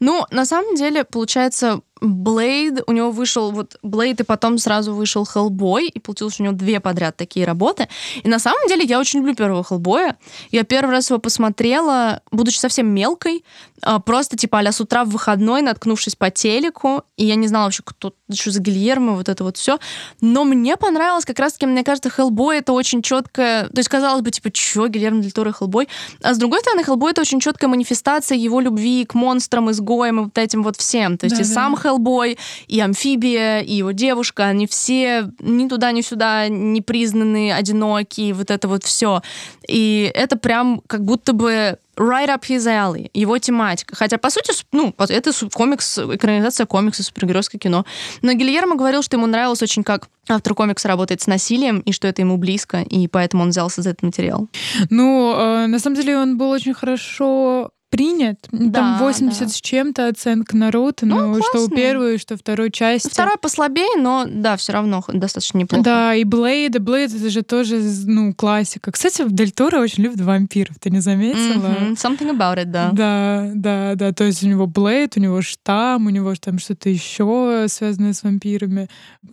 Ну, 0.00 0.24
на 0.30 0.46
самом 0.46 0.74
деле, 0.74 1.04
получается, 1.04 1.80
Блейд, 2.02 2.82
у 2.86 2.92
него 2.92 3.12
вышел 3.12 3.52
вот 3.52 3.76
Блейд, 3.82 4.20
и 4.20 4.24
потом 4.24 4.58
сразу 4.58 4.92
вышел 4.92 5.24
Хеллбой, 5.24 5.86
и 5.86 6.00
получилось 6.00 6.40
у 6.40 6.42
него 6.42 6.54
две 6.54 6.80
подряд 6.80 7.16
такие 7.16 7.46
работы. 7.46 7.88
И 8.22 8.28
на 8.28 8.40
самом 8.40 8.66
деле 8.66 8.84
я 8.84 8.98
очень 8.98 9.20
люблю 9.20 9.36
первого 9.36 9.62
Хеллбоя. 9.62 10.16
Я 10.50 10.64
первый 10.64 10.90
раз 10.90 11.10
его 11.10 11.20
посмотрела, 11.20 12.20
будучи 12.32 12.58
совсем 12.58 12.88
мелкой, 12.88 13.44
а, 13.82 14.00
просто 14.00 14.36
типа 14.36 14.58
а 14.58 14.72
с 14.72 14.80
утра 14.80 15.04
в 15.04 15.10
выходной, 15.10 15.62
наткнувшись 15.62 16.16
по 16.16 16.30
телеку, 16.30 17.02
и 17.16 17.24
я 17.24 17.34
не 17.36 17.46
знала 17.48 17.64
вообще, 17.64 17.82
кто, 17.84 18.12
что 18.32 18.50
за 18.50 18.60
Гильермо, 18.60 19.14
вот 19.14 19.28
это 19.28 19.44
вот 19.44 19.56
все. 19.56 19.78
Но 20.20 20.44
мне 20.44 20.76
понравилось, 20.76 21.24
как 21.24 21.38
раз-таки, 21.38 21.66
мне 21.66 21.84
кажется, 21.84 22.10
Хеллбой 22.10 22.58
это 22.58 22.72
очень 22.72 23.02
четкое, 23.02 23.68
то 23.68 23.78
есть 23.78 23.88
казалось 23.88 24.22
бы, 24.22 24.30
типа, 24.30 24.50
чё, 24.50 24.88
Гильермо 24.88 25.20
Дель 25.20 25.32
Торо 25.32 25.52
Хеллбой? 25.52 25.88
А 26.22 26.34
с 26.34 26.38
другой 26.38 26.60
стороны, 26.60 26.84
Хеллбой 26.84 27.12
это 27.12 27.20
очень 27.20 27.40
четкая 27.40 27.68
манифестация 27.68 28.36
его 28.36 28.60
любви 28.60 29.04
к 29.04 29.14
монстрам, 29.14 29.70
изгоям 29.70 30.20
и 30.20 30.24
вот 30.24 30.38
этим 30.38 30.62
вот 30.62 30.76
всем. 30.76 31.18
То 31.18 31.26
есть 31.26 31.36
и 31.36 31.42
Да-да. 31.42 31.54
сам 31.54 31.76
Хеллбой, 31.92 32.38
и 32.66 32.80
амфибия, 32.80 33.60
и 33.60 33.74
его 33.74 33.92
девушка, 33.92 34.46
они 34.46 34.66
все 34.66 35.30
ни 35.40 35.68
туда, 35.68 35.92
ни 35.92 36.00
сюда 36.00 36.48
не 36.48 36.80
признаны, 36.80 37.52
одинокие, 37.52 38.34
вот 38.34 38.50
это 38.50 38.68
вот 38.68 38.84
все. 38.84 39.22
И 39.68 40.10
это 40.14 40.36
прям 40.36 40.82
как 40.86 41.04
будто 41.04 41.32
бы 41.32 41.78
right 41.96 42.28
up 42.28 42.42
his 42.48 42.66
alley, 42.66 43.10
его 43.12 43.38
тематика. 43.38 43.94
Хотя, 43.94 44.18
по 44.18 44.30
сути, 44.30 44.52
ну, 44.72 44.94
это 44.98 45.32
комикс, 45.52 45.98
экранизация 45.98 46.66
комикса, 46.66 47.02
супергеройское 47.02 47.58
кино. 47.58 47.84
Но 48.22 48.32
Гильермо 48.32 48.76
говорил, 48.76 49.02
что 49.02 49.16
ему 49.16 49.26
нравилось 49.26 49.62
очень, 49.62 49.84
как 49.84 50.08
автор 50.28 50.54
комикса 50.54 50.88
работает 50.88 51.20
с 51.20 51.26
насилием, 51.26 51.80
и 51.80 51.92
что 51.92 52.08
это 52.08 52.22
ему 52.22 52.36
близко, 52.36 52.80
и 52.82 53.08
поэтому 53.08 53.42
он 53.42 53.50
взялся 53.50 53.82
за 53.82 53.90
этот 53.90 54.02
материал. 54.02 54.48
Ну, 54.90 55.34
э, 55.36 55.66
на 55.66 55.78
самом 55.78 55.96
деле 55.96 56.16
он 56.16 56.38
был 56.38 56.50
очень 56.50 56.74
хорошо 56.74 57.70
принят. 57.92 58.38
Да, 58.50 58.80
Там 58.80 58.98
80 59.00 59.38
да. 59.40 59.48
с 59.48 59.60
чем-то 59.60 60.08
оценка 60.08 60.56
на 60.56 60.70
Rotten, 60.70 61.04
Ну, 61.04 61.26
ну, 61.36 61.42
что 61.42 61.64
у 61.64 61.68
первой, 61.68 62.16
что 62.16 62.38
второй 62.38 62.70
части. 62.70 63.10
Второй 63.10 63.36
послабее, 63.36 64.00
но 64.00 64.24
да, 64.26 64.56
все 64.56 64.72
равно 64.72 65.04
достаточно 65.06 65.58
неплохо. 65.58 65.84
Да, 65.84 66.14
и 66.14 66.24
Блейд, 66.24 66.80
Блейд 66.80 67.14
это 67.14 67.28
же 67.28 67.42
тоже, 67.42 67.82
ну, 68.06 68.32
классика. 68.32 68.90
Кстати, 68.92 69.24
Дель 69.28 69.50
Торо 69.50 69.78
очень 69.80 70.04
любит 70.04 70.22
вампиров, 70.22 70.76
ты 70.80 70.88
не 70.88 71.00
заметила? 71.00 71.68
Мгм, 71.68 71.92
Something 71.92 72.34
about 72.34 72.56
it, 72.56 72.64
да. 72.64 72.90
Да, 72.94 73.50
да, 73.54 73.94
да. 73.94 74.12
То 74.14 74.24
есть 74.24 74.42
у 74.42 74.48
него 74.48 74.66
Блейд, 74.66 75.18
у 75.18 75.20
него 75.20 75.42
штамм, 75.42 76.06
у 76.06 76.10
него 76.10 76.34
там 76.40 76.58
что-то 76.58 76.88
еще 76.88 77.66
связанное 77.68 78.14
с 78.14 78.22
вампирами. 78.22 78.88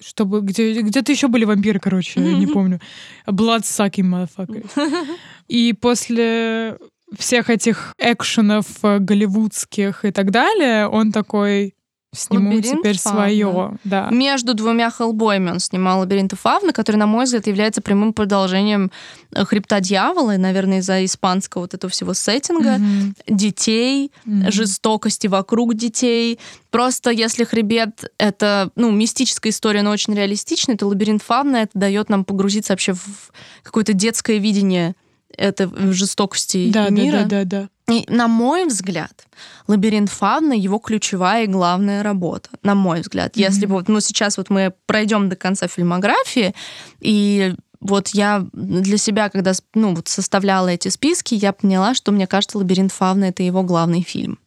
Чтобы 0.06 0.42
где, 0.42 0.82
где-то 0.82 1.14
еще 1.14 1.30
были 1.30 1.46
вампиры, 1.46 1.80
короче, 1.80 2.20
я 2.20 2.34
не 2.34 2.48
помню. 2.54 2.82
Blood 3.26 3.62
sucking 3.62 4.04
motherfuckers. 4.04 4.70
И 5.48 5.72
после 5.72 6.78
всех 7.18 7.50
этих 7.50 7.94
экшенов 7.98 8.66
э, 8.84 9.00
голливудских 9.00 10.06
и 10.06 10.12
так 10.12 10.32
далее, 10.32 10.88
он 10.88 11.12
такой 11.12 11.76
сниму 12.12 12.50
Лабиринт 12.56 12.80
теперь 12.80 12.98
Фавна. 12.98 13.20
свое. 13.20 13.78
Да. 13.84 14.10
Между 14.10 14.56
двумя 14.56 14.90
Хеллбоями 14.90 15.52
он 15.52 15.60
снимал 15.60 16.00
«Лабиринты 16.00 16.36
Фавны», 16.36 16.72
который, 16.74 16.96
на 16.96 17.06
мой 17.06 17.26
взгляд, 17.26 17.46
является 17.46 17.82
прямым 17.84 18.14
продолжением 18.14 18.92
э, 19.32 19.46
«Хребта 19.46 19.80
дьявола», 19.80 20.34
и, 20.34 20.38
наверное, 20.38 20.80
из-за 20.80 21.06
испанского 21.06 21.62
вот 21.62 21.76
этого 21.76 21.92
всего 21.92 22.16
сеттинга, 22.16 22.78
Мгм. 22.80 23.14
детей, 23.28 24.12
Мгм. 24.26 24.52
жестокости 24.52 25.28
вокруг 25.28 25.76
детей. 25.76 26.40
Просто 26.72 27.12
если 27.12 27.44
«Хребет»— 27.44 28.12
это, 28.18 28.72
ну, 28.76 28.90
мистическая 28.90 29.52
история, 29.52 29.84
но 29.84 29.92
очень 29.92 30.16
реалистичная, 30.16 30.78
то 30.78 30.88
«Лабиринт 30.88 31.22
Фавна»— 31.22 31.58
это 31.58 31.72
дает 31.78 32.10
нам 32.10 32.26
погрузиться 32.26 32.74
вообще 32.74 32.94
в 32.94 33.32
какое-то 33.62 33.94
детское 33.94 34.40
видение 34.40 34.96
этой 35.38 35.70
жестокости 35.92 36.72
Да, 36.72 36.86
да, 36.86 36.90
мира. 36.90 37.24
да, 37.24 37.44
да, 37.44 37.46
да. 37.46 37.70
И, 37.94 38.06
на 38.08 38.28
мой 38.28 38.66
взгляд, 38.66 39.26
«Лабиринт 39.68 40.10
Фавна»— 40.10 40.54
его 40.56 40.78
ключевая 40.78 41.46
и 41.46 41.48
главная 41.48 42.04
работа, 42.04 42.50
на 42.62 42.76
мой 42.76 43.02
взгляд. 43.02 43.36
Если 43.36 43.66
бы, 43.66 43.74
вот, 43.74 43.90
ну, 43.90 44.00
сейчас 44.00 44.38
вот 44.38 44.50
мы 44.50 44.74
пройдем 44.86 45.28
до 45.30 45.36
конца 45.36 45.68
фильмографии, 45.68 46.54
и 47.00 47.56
вот 47.80 48.10
я 48.10 48.46
для 48.54 48.98
себя, 48.98 49.30
когда 49.30 49.54
ну, 49.74 49.96
вот 49.96 50.08
составляла 50.08 50.68
эти 50.68 50.90
списки, 50.90 51.34
я 51.34 51.52
поняла, 51.52 51.94
что 51.94 52.12
мне 52.12 52.28
кажется, 52.28 52.58
«Лабиринт 52.58 52.92
Фавна»— 52.92 53.26
это 53.26 53.42
его 53.42 53.64
главный 53.64 54.02
фильм. 54.02 54.38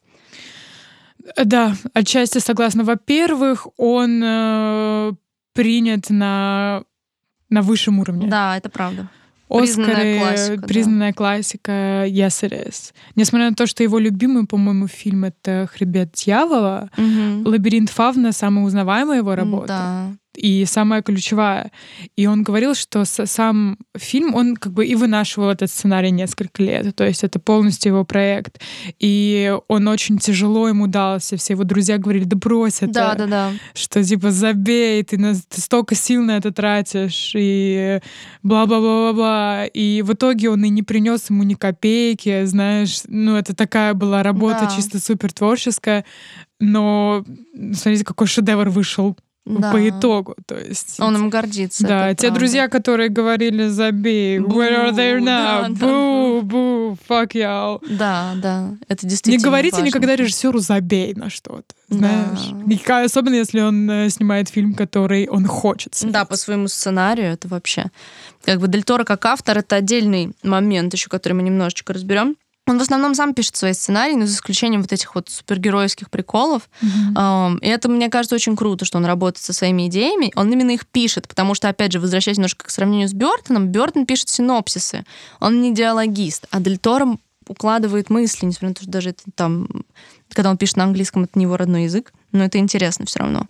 Да, 1.43 1.75
отчасти 1.95 2.39
согласна. 2.39 2.85
Во-первых, 2.85 3.67
он 3.77 4.23
э, 4.25 5.13
принят 5.53 6.11
на, 6.11 6.83
на 7.49 7.63
высшем 7.63 8.01
уровне. 8.01 8.27
Да, 8.27 8.57
это 8.57 8.69
правда. 8.69 9.09
Оскары, 9.53 9.85
Признанная 9.85 10.19
классика, 10.19 10.57
да. 10.61 10.67
признанная 10.67 11.13
классика 11.13 11.73
Yes 12.07 12.43
It 12.49 12.69
Is. 12.69 12.93
Несмотря 13.17 13.51
на 13.51 13.55
то, 13.55 13.67
что 13.67 13.83
его 13.83 13.99
любимый, 13.99 14.47
по-моему, 14.47 14.87
фильм— 14.87 15.25
это 15.27 15.69
«Хребет 15.73 16.13
дьявола», 16.13 16.91
Мгм. 16.97 17.47
«Лабиринт 17.47 17.91
Фавна»— 17.91 18.33
самая 18.33 18.65
узнаваемая 18.65 19.19
его 19.19 19.35
работа. 19.35 19.67
Да. 19.69 20.13
И 20.35 20.65
самая 20.65 21.03
ключевая. 21.03 21.71
И 22.17 22.27
он 22.27 22.43
говорил, 22.43 22.75
что 22.75 23.05
сам 23.05 23.77
фильм, 23.97 24.35
он 24.35 24.57
как 24.57 24.73
бы 24.73 24.87
и 24.87 24.95
вынашивал 24.95 25.51
этот 25.51 25.71
сценарий 25.71 26.11
несколько 26.11 26.63
лет, 26.63 26.95
то 26.97 27.05
есть 27.07 27.23
это 27.25 27.39
полностью 27.39 27.93
его 27.93 28.05
проект. 28.05 28.61
И 28.99 29.55
он 29.69 29.89
очень 29.89 30.19
тяжело 30.19 30.69
ему 30.69 30.87
дался, 30.87 31.37
все 31.37 31.53
его 31.53 31.65
друзья 31.65 31.99
говорили, 31.99 32.25
да 32.25 32.37
брось 32.37 32.79
это, 32.83 32.93
Да, 32.93 33.15
да, 33.15 33.27
да. 33.27 33.53
что 33.75 34.03
типа 34.03 34.31
забей, 34.31 35.03
ты, 35.03 35.19
на- 35.19 35.35
ты 35.35 35.61
столько 35.61 35.95
сил 35.95 36.23
на 36.23 36.37
это 36.39 36.51
тратишь, 36.53 37.33
и 37.35 38.01
бла-бла-бла-бла-бла. 38.43 39.67
И 39.67 40.03
в 40.03 40.13
итоге 40.15 40.51
он 40.51 40.65
и 40.65 40.69
не 40.69 40.83
принес 40.83 41.29
ему 41.31 41.43
ни 41.43 41.55
копейки, 41.55 42.45
знаешь, 42.45 43.03
ну 43.07 43.37
это 43.37 43.55
такая 43.55 43.95
была 43.95 44.23
работа 44.23 44.61
Да. 44.63 44.75
чисто 44.75 44.99
супер 45.01 45.33
творческая, 45.33 46.05
но 46.61 47.25
смотрите, 47.75 48.05
какой 48.05 48.27
шедевр 48.27 48.69
вышел. 48.69 49.17
Да. 49.45 49.73
по 49.73 49.89
итогу. 49.89 50.37
То 50.47 50.57
есть, 50.57 51.01
Он 51.01 51.17
им 51.17 51.31
гордится. 51.31 51.87
Да, 51.87 52.15
те 52.15 52.29
правда. 52.29 52.39
друзья, 52.39 52.69
которые 52.69 53.09
говорили 53.09 53.67
«забей», 53.67 54.39
бу, 54.39 54.61
«where 54.61 54.91
are 54.91 54.95
they 54.95 55.19
now?» 55.19 55.69
«бу, 55.71 56.43
бу, 56.43 56.99
fuck 57.09 57.33
y'all». 57.33 57.81
Да, 57.89 58.33
да, 58.37 58.75
это 58.89 59.07
действительно 59.07 59.41
Не 59.41 59.45
говорите 59.45 59.77
важно. 59.77 59.87
никогда 59.87 60.17
режиссеру 60.17 60.59
«забей» 60.59 61.15
на 61.15 61.31
что-то, 61.31 61.75
знаешь. 61.89 62.51
Да. 62.87 63.03
Особенно, 63.03 63.35
если 63.35 63.61
он 63.61 63.91
э, 63.91 64.11
снимает 64.11 64.49
фильм, 64.49 64.75
который 64.75 65.29
он 65.29 65.47
хочет 65.47 65.95
снять. 65.95 66.13
Да, 66.13 66.25
по 66.25 66.37
своему 66.37 66.69
сценарию 66.69 67.33
это 67.33 67.49
вообще... 67.49 67.91
Как 68.45 68.59
бы 68.59 68.67
Дель 68.67 68.83
Торо 68.83 69.05
как 69.05 69.25
автор— 69.27 69.59
это 69.59 69.77
отдельный 69.77 70.35
момент 70.43 70.93
еще, 70.93 71.09
который 71.09 71.35
мы 71.35 71.43
немножечко 71.43 71.93
разберем. 71.93 72.37
Он 72.73 72.79
в 72.79 72.83
основном 72.83 73.15
сам 73.15 73.35
пишет 73.35 73.57
свои 73.57 73.75
сценарии, 73.75 74.15
но 74.15 74.25
за 74.25 74.35
исключением 74.35 74.81
вот 74.81 74.93
этих 74.93 75.15
вот 75.15 75.29
супергеройских 75.29 76.11
приколов. 76.11 76.71
Mm-hmm. 76.81 77.61
И 77.61 77.69
это, 77.69 77.89
мне 77.91 78.09
кажется, 78.09 78.35
очень 78.35 78.57
круто, 78.57 78.85
что 78.87 78.97
он 78.97 79.05
работает 79.05 79.45
со 79.45 79.53
своими 79.53 79.89
идеями. 79.89 80.33
Он 80.35 80.51
именно 80.51 80.71
их 80.71 80.87
пишет, 80.87 81.29
потому 81.29 81.55
что, 81.55 81.69
опять 81.69 81.93
же, 81.93 82.01
возвращаясь 82.01 82.39
немножко 82.39 82.65
к 82.65 82.71
сравнению 82.71 83.09
с 83.09 83.13
Бертоном, 83.13 83.69
Бертон 83.69 84.07
пишет 84.07 84.31
синопсисы. 84.31 85.05
Он 85.39 85.61
не 85.61 85.75
диалогист, 85.75 86.47
а 86.51 86.61
Дель 86.61 86.79
Торо 86.79 87.19
укладывает 87.47 88.09
мысли, 88.09 88.47
несмотря 88.47 88.69
на 88.69 88.75
то, 88.75 88.83
что 88.83 88.91
даже 88.91 89.11
это 89.11 89.23
там, 89.35 89.69
когда 90.35 90.51
он 90.51 90.57
пишет 90.57 90.77
на 90.77 90.85
английском, 90.85 91.25
это 91.25 91.39
не 91.39 91.45
его 91.45 91.57
родной 91.57 91.85
язык, 91.85 92.13
но 92.33 92.45
это 92.45 92.59
интересно 92.59 93.07
все 93.07 93.21
равно. 93.21 93.47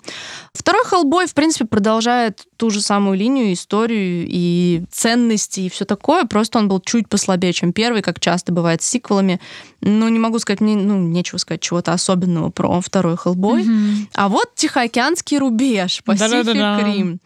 Второй 0.52 0.84
Хеллбой, 0.84 1.26
в 1.26 1.34
принципе, 1.34 1.64
продолжает 1.64 2.44
ту 2.56 2.70
же 2.70 2.80
самую 2.80 3.16
линию, 3.16 3.52
историю 3.52 4.26
и 4.28 4.84
ценности 4.90 5.60
и 5.60 5.68
все 5.68 5.84
такое, 5.84 6.24
просто 6.24 6.58
он 6.58 6.68
был 6.68 6.80
чуть 6.80 7.08
послабее, 7.08 7.52
чем 7.52 7.72
первый, 7.72 8.02
как 8.02 8.20
часто 8.20 8.52
бывает 8.52 8.82
с 8.82 8.86
сиквелами. 8.86 9.40
Ну, 9.80 10.08
не 10.08 10.18
могу 10.18 10.38
сказать, 10.38 10.60
мне, 10.60 10.76
ну, 10.76 10.98
нечего 10.98 11.38
сказать 11.38 11.60
чего-то 11.60 11.92
особенного 11.92 12.50
про 12.50 12.80
второй 12.80 13.16
Хеллбой. 13.16 13.62
Mm-hmm. 13.62 14.08
А 14.14 14.28
вот 14.28 14.54
Тихоокеанский 14.54 15.38
рубеж, 15.38 16.02
Pacific 16.06 16.54
Rim. 16.54 17.18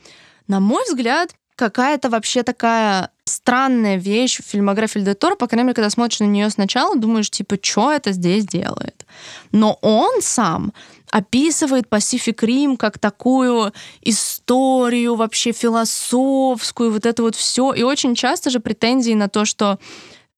На 0.46 0.60
мой 0.60 0.84
взгляд, 0.84 1.34
какая-то 1.56 2.10
вообще 2.10 2.42
такая 2.42 3.10
странная 3.26 3.96
вещь 3.96 4.38
в 4.38 4.48
фильмографии 4.48 4.98
Эльде 4.98 5.14
Торо, 5.14 5.34
по 5.34 5.46
крайней 5.46 5.64
мере, 5.64 5.74
когда 5.74 5.90
смотришь 5.90 6.20
на 6.20 6.24
нее 6.24 6.48
сначала, 6.48 6.96
думаешь, 6.96 7.30
типа, 7.30 7.58
что 7.60 7.92
это 7.92 8.12
здесь 8.12 8.46
делает? 8.46 9.04
Но 9.52 9.78
он 9.82 10.22
сам 10.22 10.72
описывает 11.10 11.86
Pacific 11.88 12.36
Rim 12.38 12.76
как 12.76 12.98
такую 12.98 13.72
историю 14.02 15.16
вообще 15.16 15.52
философскую, 15.52 16.92
вот 16.92 17.06
это 17.06 17.22
вот 17.22 17.36
все. 17.36 17.72
И 17.72 17.82
очень 17.82 18.14
часто 18.14 18.50
же 18.50 18.60
претензии 18.60 19.14
на 19.14 19.28
то, 19.28 19.44
что 19.44 19.78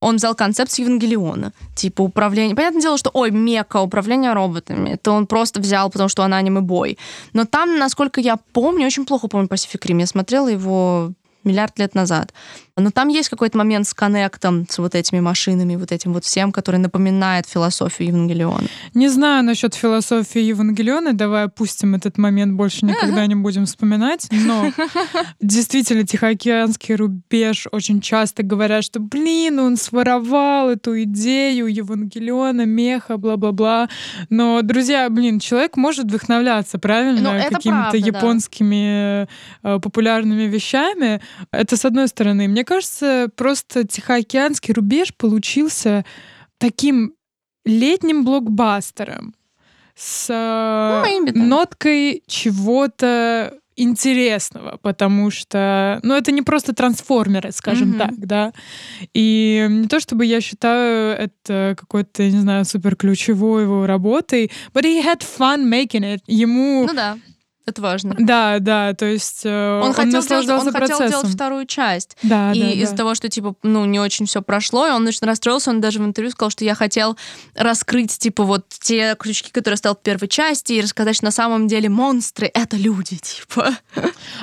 он 0.01 0.17
взял 0.17 0.35
концепт 0.35 0.71
с 0.71 0.79
Евангелиона, 0.79 1.53
типа 1.75 2.03
управление. 2.03 2.55
Понятное 2.55 2.83
дело, 2.83 2.99
что, 2.99 3.11
ой, 3.13 3.31
мека, 3.31 3.81
управление 3.81 4.33
роботами, 4.33 4.91
это 4.91 5.11
он 5.11 5.27
просто 5.27 5.61
взял, 5.61 5.91
потому 5.91 6.09
что 6.09 6.23
он 6.23 6.33
аниме-бой. 6.33 6.99
Но 7.33 7.45
там, 7.45 7.79
насколько 7.79 8.21
я 8.21 8.37
помню, 8.53 8.87
очень 8.87 9.05
плохо 9.05 9.27
помню 9.27 9.49
Pacific 9.49 9.81
Rim, 9.81 10.01
я 10.01 10.07
смотрела 10.07 10.49
его 10.49 11.13
миллиард 11.45 11.79
лет 11.79 11.95
назад. 11.95 12.33
Но 12.81 12.91
там 12.91 13.09
есть 13.09 13.29
какой-то 13.29 13.59
момент 13.59 13.87
с 13.87 13.95
коннектом, 13.95 14.67
с 14.69 14.79
вот 14.79 14.95
этими 14.95 15.21
машинами, 15.21 15.77
вот 15.77 15.93
этим 15.93 16.13
вот 16.13 16.25
всем, 16.25 16.53
который 16.53 16.79
напоминает 16.79 17.47
философию 17.47 18.09
Евангелиона. 18.09 18.67
Не 18.95 19.09
знаю 19.09 19.45
насчет 19.45 19.75
философии 19.75 20.41
Евангелиона, 20.41 21.13
давай 21.13 21.45
опустим 21.45 21.95
этот 21.95 22.19
момент, 22.19 22.55
больше 22.55 22.87
никогда 22.87 23.27
не 23.27 23.35
будем 23.35 23.67
вспоминать, 23.67 24.29
но 24.31 24.73
действительно 25.41 26.07
Тихоокеанский 26.07 26.95
рубеж 26.95 27.67
очень 27.73 28.01
часто 28.01 28.43
говорят, 28.43 28.85
что, 28.85 29.01
блин, 29.01 29.59
он 29.59 29.77
своровал 29.77 30.71
эту 30.71 31.03
идею 31.03 31.67
Евангелиона, 31.67 32.67
меха, 32.67 33.17
бла-бла-бла. 33.17 33.89
Но, 34.31 34.63
друзья, 34.63 35.09
блин, 35.11 35.41
человек 35.41 35.77
может 35.77 36.07
вдохновляться, 36.07 36.79
правильно, 36.79 37.33
ну, 37.33 37.51
какими-то 37.51 37.97
японскими. 37.97 39.27
Э, 39.63 39.79
популярными 39.81 40.45
вещами. 40.45 41.21
Это 41.51 41.77
с 41.77 41.85
одной 41.85 42.09
стороны. 42.09 42.49
Мне 42.49 42.65
кажется, 42.69 43.31
просто 43.35 43.85
Тихоокеанский 43.85 44.75
рубеж 44.75 45.15
получился 45.15 46.05
таким 46.59 47.15
летним 47.65 48.25
блокбастером 48.25 49.35
с 49.95 50.29
ну, 50.29 51.33
ноткой 51.35 52.23
чего-то 52.27 53.55
интересного, 53.75 54.79
потому 54.83 55.31
что, 55.31 56.01
ну, 56.03 56.15
это 56.15 56.31
не 56.31 56.43
просто 56.43 56.75
трансформеры, 56.75 57.53
скажем 57.53 57.95
mm-hmm. 57.95 57.99
так, 57.99 58.19
да. 58.19 58.53
И 59.15 59.67
не 59.71 59.89
то 59.89 59.99
чтобы 59.99 60.27
я 60.27 60.41
считаю 60.41 61.17
это 61.17 61.75
какой-то, 61.79 62.25
не 62.29 62.41
знаю, 62.41 62.65
супер 62.65 62.97
ключевой 62.97 63.63
его 63.63 63.87
работой, 63.87 64.51
but 64.75 64.83
he 64.83 65.03
had 65.03 65.21
fun 65.21 65.65
making 65.65 66.03
it. 66.03 66.21
Ему 66.27 66.87
ну, 66.87 66.95
да. 66.95 67.17
Это 67.69 67.83
важно. 67.83 68.17
Да, 68.19 68.61
да, 68.61 68.95
то 68.95 69.05
есть 69.05 69.43
э, 69.45 69.81
он, 69.83 69.89
он 69.89 69.93
хотел 69.93 70.23
делать, 70.23 70.49
он 70.49 70.73
хотел 70.73 71.07
делать 71.07 71.29
вторую 71.29 71.67
часть. 71.67 72.17
Да, 72.23 72.53
и 72.53 72.61
да, 72.63 72.71
из-за 72.71 72.93
да. 72.93 72.97
того, 72.97 73.15
что 73.15 73.29
типа, 73.29 73.57
ну, 73.63 73.85
не 73.85 74.01
очень 74.01 74.25
все 74.25 74.41
прошло, 74.41 74.89
и 74.89 74.91
он 74.91 75.07
очень 75.07 75.27
расстроился, 75.27 75.69
он 75.69 75.83
даже 75.83 75.99
в 75.99 76.05
интервью 76.07 76.31
сказал, 76.31 76.49
что 76.49 76.65
я 76.65 76.75
хотел 76.75 77.19
раскрыть, 77.55 78.17
типа, 78.19 78.45
вот 78.45 78.65
те 78.71 79.15
крючки, 79.19 79.51
которые 79.51 79.75
оставил 79.75 79.97
в 79.97 80.01
первой 80.01 80.29
части, 80.29 80.73
и 80.73 80.81
рассказать, 80.81 81.17
что 81.17 81.27
на 81.27 81.31
самом 81.31 81.69
деле 81.69 81.91
монстры— 81.91 82.51
это 82.55 82.79
люди, 82.79 83.17
типа. 83.23 83.77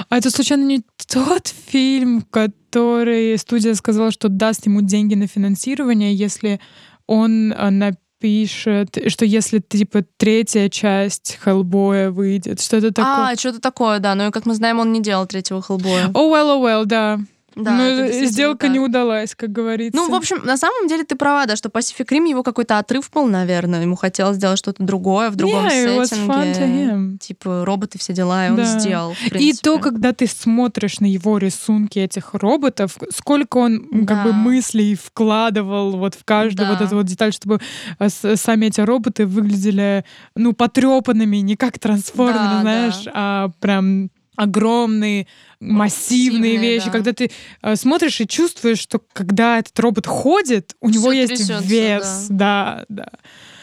А 0.09 0.17
это, 0.17 0.29
случайно, 0.29 0.65
не 0.65 0.83
тот 1.07 1.47
фильм, 1.47 2.21
который 2.21 3.39
студия 3.39 3.73
сказала, 3.73 4.11
что 4.11 4.29
даст 4.29 4.67
ему 4.67 4.81
деньги 4.81 5.15
на 5.15 5.25
финансирование, 5.25 6.13
если 6.13 6.59
он 7.07 7.53
э, 7.53 7.69
на 7.71 7.95
пишет, 8.25 8.97
что 9.09 9.23
если 9.23 9.59
типа 9.59 10.03
третья 10.17 10.67
часть 10.67 11.37
Хеллбоя 11.43 12.09
выйдет, 12.09 12.59
что-то 12.59 12.91
такое. 12.91 13.33
А, 13.33 13.35
что-то 13.35 13.61
такое, 13.61 13.99
да. 13.99 14.15
Но, 14.15 14.31
как 14.31 14.47
мы 14.47 14.55
знаем, 14.55 14.79
он 14.79 14.91
не 14.91 14.99
делал 14.99 15.27
третьего 15.27 15.61
Хеллбоя. 15.61 16.07
Oh 16.07 16.31
well, 16.31 16.57
oh 16.57 16.63
well, 16.63 16.85
да. 16.85 17.19
Да, 17.55 17.71
Но 17.71 18.07
сделка 18.25 18.67
так. 18.67 18.71
не 18.71 18.79
удалась, 18.79 19.33
как 19.33 19.51
говорится. 19.51 19.97
Ну, 19.97 20.09
в 20.09 20.13
общем, 20.13 20.41
на 20.43 20.57
самом 20.57 20.87
деле 20.87 21.05
ты 21.05 21.15
права, 21.15 21.45
да, 21.45 21.55
что 21.55 21.69
Pacific 21.69 22.07
Rim 22.07 22.27
его 22.27 22.43
какой-то 22.43 22.77
отрыв 22.77 23.09
был, 23.11 23.27
наверное. 23.27 23.81
Ему 23.81 23.95
хотелось 23.95 24.37
сделать 24.37 24.59
что-то 24.59 24.83
другое 24.83 25.29
в 25.29 25.35
другом 25.35 25.65
yeah, 25.65 26.05
сеттинге. 26.05 27.17
Типа 27.19 27.63
роботы, 27.65 27.97
все 27.97 28.13
дела, 28.13 28.47
и 28.47 28.49
он 28.49 28.57
да. 28.57 28.79
сделал. 28.79 29.15
И 29.31 29.53
то, 29.53 29.79
когда 29.79 30.11
ты 30.11 30.27
смотришь 30.27 30.99
на 30.99 31.05
его 31.05 31.37
рисунки 31.37 31.99
этих 31.99 32.33
роботов, 32.33 32.97
сколько 33.13 33.57
он 33.57 33.87
да. 33.91 34.05
как 34.05 34.25
бы 34.25 34.33
мыслей 34.33 34.95
вкладывал 34.95 35.97
вот 35.97 36.15
в 36.15 36.25
каждую 36.25 36.67
да. 36.67 36.73
вот 36.73 36.81
эту 36.81 36.95
вот 36.95 37.05
деталь, 37.05 37.31
чтобы 37.31 37.61
э, 37.99 38.09
сами 38.09 38.65
эти 38.65 38.81
роботы 38.81 39.25
выглядели, 39.25 40.03
ну, 40.35 40.53
потрепанными, 40.53 41.37
не 41.37 41.55
как 41.55 41.79
трансформеры, 41.79 42.37
да, 42.37 42.61
знаешь, 42.61 43.03
да. 43.05 43.11
а 43.13 43.51
прям 43.59 44.09
огромные, 44.35 45.27
массивные 45.59 46.57
вещи, 46.57 46.87
да. 46.87 46.91
когда 46.91 47.13
ты 47.13 47.31
э, 47.61 47.75
смотришь 47.75 48.21
и 48.21 48.27
чувствуешь, 48.27 48.79
что 48.79 49.01
когда 49.13 49.59
этот 49.59 49.77
робот 49.79 50.07
ходит, 50.07 50.75
у 50.81 50.89
него 50.89 51.11
есть 51.11 51.49
вес, 51.61 52.27
да, 52.29 52.85
да. 52.89 53.09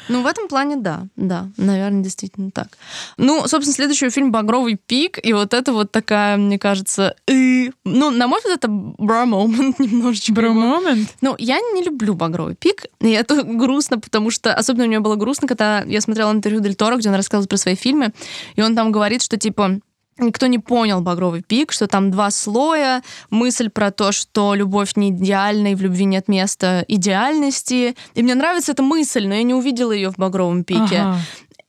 Ну, 0.09 0.23
в 0.23 0.27
этом 0.27 0.49
плане 0.49 0.77
да, 0.77 1.07
да, 1.17 1.49
наверное, 1.57 2.03
действительно 2.03 2.51
так. 2.51 2.69
Ну, 3.17 3.47
собственно, 3.47 3.75
следующий 3.75 4.11
фильм 4.11 4.33
«Багровый 4.33 4.77
пик», 4.77 5.19
и 5.25 5.33
вот 5.33 5.55
это 5.55 5.73
вот 5.73 5.93
такая, 5.93 6.37
мне 6.37 6.59
кажется, 6.59 7.15
э, 7.27 7.71
ну, 7.85 8.11
на 8.11 8.27
мой 8.27 8.41
взгляд, 8.41 8.59
это 8.59 8.69
бра-момент 8.69 9.79
немножечко. 9.79 10.33
Бра-момент? 10.33 11.09
Ну, 11.21 11.35
я 11.39 11.59
не 11.61 11.83
люблю 11.83 12.15
«Багровый 12.15 12.57
пик», 12.57 12.87
и 13.01 13.11
это 13.11 13.43
грустно, 13.43 13.99
потому 13.99 14.31
что, 14.31 14.53
особенно 14.53 14.87
мне 14.87 15.01
было 15.01 15.17
грустно, 15.17 15.47
когда 15.47 15.83
я 15.83 16.01
смотрела 16.01 16.33
интервью 16.33 16.61
Дель 16.61 16.75
Торо, 16.75 16.97
где 16.97 17.09
он 17.09 17.15
рассказывал 17.15 17.49
про 17.49 17.57
свои 17.57 17.75
фильмы, 17.75 18.13
и 18.57 18.63
он 18.63 18.75
там 18.75 18.93
говорит, 18.93 19.23
что, 19.23 19.37
типа, 19.37 19.81
Никто 20.23 20.47
не 20.47 20.59
понял 20.59 21.01
«Багровый 21.01 21.43
пик», 21.43 21.73
что 21.73 21.87
там 21.87 22.11
два 22.11 22.31
слоя, 22.31 23.03
мысль 23.31 23.69
про 23.69 23.91
то, 23.91 24.13
что 24.13 24.55
любовь 24.55 24.93
не 24.97 25.11
идеальна 25.11 25.73
и 25.73 25.75
в 25.75 25.83
любви 25.83 26.05
нет 26.05 26.29
места 26.29 26.85
идеальности. 26.89 27.97
И 28.15 28.23
мне 28.23 28.35
нравится 28.35 28.73
эта 28.73 28.83
мысль, 28.83 29.27
но 29.27 29.35
я 29.35 29.43
не 29.43 29.55
увидела 29.55 29.93
ее 29.93 30.11
в 30.11 30.17
«Багровом 30.17 30.65
пике». 30.65 31.01
Ага. 31.01 31.19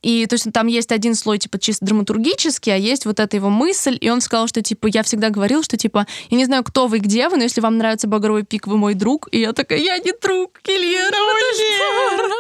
И 0.04 0.26
то 0.28 0.34
есть 0.34 0.52
там 0.52 0.68
есть 0.68 0.92
один 0.92 1.16
слой, 1.16 1.40
типа, 1.40 1.58
чисто 1.58 1.86
драматургический, 1.86 2.74
а 2.74 2.78
есть 2.78 3.06
вот 3.06 3.20
эта 3.20 3.38
его 3.38 3.50
мысль, 3.50 3.98
и 4.00 4.10
он 4.10 4.22
сказал, 4.22 4.48
что, 4.48 4.62
типа, 4.62 4.88
я 4.88 5.02
всегда 5.02 5.30
говорил, 5.30 5.64
что, 5.64 5.78
типа, 5.78 6.06
я 6.30 6.38
не 6.38 6.46
знаю, 6.46 6.64
кто 6.64 6.88
вы 6.88 6.98
и 6.98 7.00
где 7.00 7.30
вы, 7.30 7.38
но 7.38 7.44
если 7.44 7.62
вам 7.62 7.78
нравится 7.78 8.08
«Багровый 8.08 8.44
пик», 8.44 8.68
вы 8.68 8.78
мой 8.78 8.94
друг. 8.94 9.30
И 9.32 9.40
я 9.40 9.54
такая, 9.54 9.80
я 9.80 9.98
не 9.98 10.12
друг, 10.22 10.60
Кильер, 10.62 11.12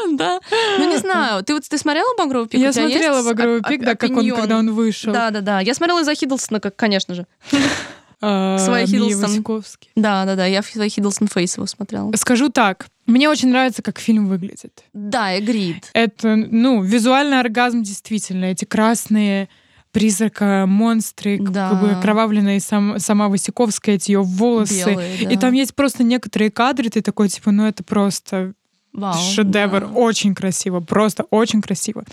ну 0.03 0.17
да. 0.17 0.39
Ну, 0.77 0.89
не 0.89 0.97
знаю, 0.97 1.43
ты 1.43 1.53
вот 1.53 1.63
ты 1.63 1.77
смотрела 1.77 2.13
«Багровый 2.17 2.49
пик»? 2.49 2.59
Я 2.59 2.73
смотрела 2.73 3.23
«Багровый 3.23 3.61
пик», 3.63 3.81
да, 3.83 3.95
как 3.95 4.11
он, 4.11 4.29
когда 4.29 4.57
он 4.57 4.73
вышел. 4.73 5.13
Да-да-да, 5.13 5.61
я 5.61 5.73
смотрела 5.73 6.01
из-за 6.01 6.15
Хиддлсона, 6.15 6.59
как, 6.59 6.75
конечно 6.75 7.15
же. 7.15 7.25
Своя 8.23 8.85
Хиддлстон. 8.85 9.63
Да, 9.95 10.25
да, 10.25 10.35
да, 10.35 10.45
я 10.45 10.61
Хиддлстон 10.61 11.27
Фейс 11.27 11.57
его 11.57 11.65
смотрела. 11.65 12.11
Скажу 12.15 12.49
так, 12.49 12.87
мне 13.05 13.29
очень 13.29 13.49
нравится, 13.49 13.81
как 13.81 13.99
фильм 13.99 14.27
выглядит. 14.27 14.83
Да, 14.93 15.37
agreed. 15.37 15.83
Это, 15.93 16.35
ну, 16.35 16.81
визуальный 16.81 17.39
оргазм 17.39 17.83
действительно. 17.83 18.45
Эти 18.45 18.63
красные 18.63 19.49
призрака, 19.91 20.65
монстры, 20.67 21.37
да. 21.39 21.69
как 21.69 21.81
бы 21.81 21.91
окровавленные 21.91 22.59
сам, 22.59 22.97
сама 22.99 23.27
Васиковская, 23.27 23.95
эти 23.95 24.11
ее 24.11 24.23
волосы. 24.23 24.85
Белые, 24.85 25.25
да. 25.25 25.29
И 25.31 25.37
там 25.37 25.53
есть 25.53 25.75
просто 25.75 26.03
некоторые 26.03 26.49
кадры, 26.49 26.89
ты 26.89 27.01
такой, 27.01 27.29
типа, 27.29 27.51
ну 27.51 27.67
это 27.67 27.83
просто 27.83 28.53
Вау, 28.93 29.13
шедевр. 29.13 29.81
Да. 29.81 29.87
Очень 29.87 30.33
красиво, 30.33 30.79
просто 30.79 31.23
очень 31.29 31.61
красиво. 31.61 32.05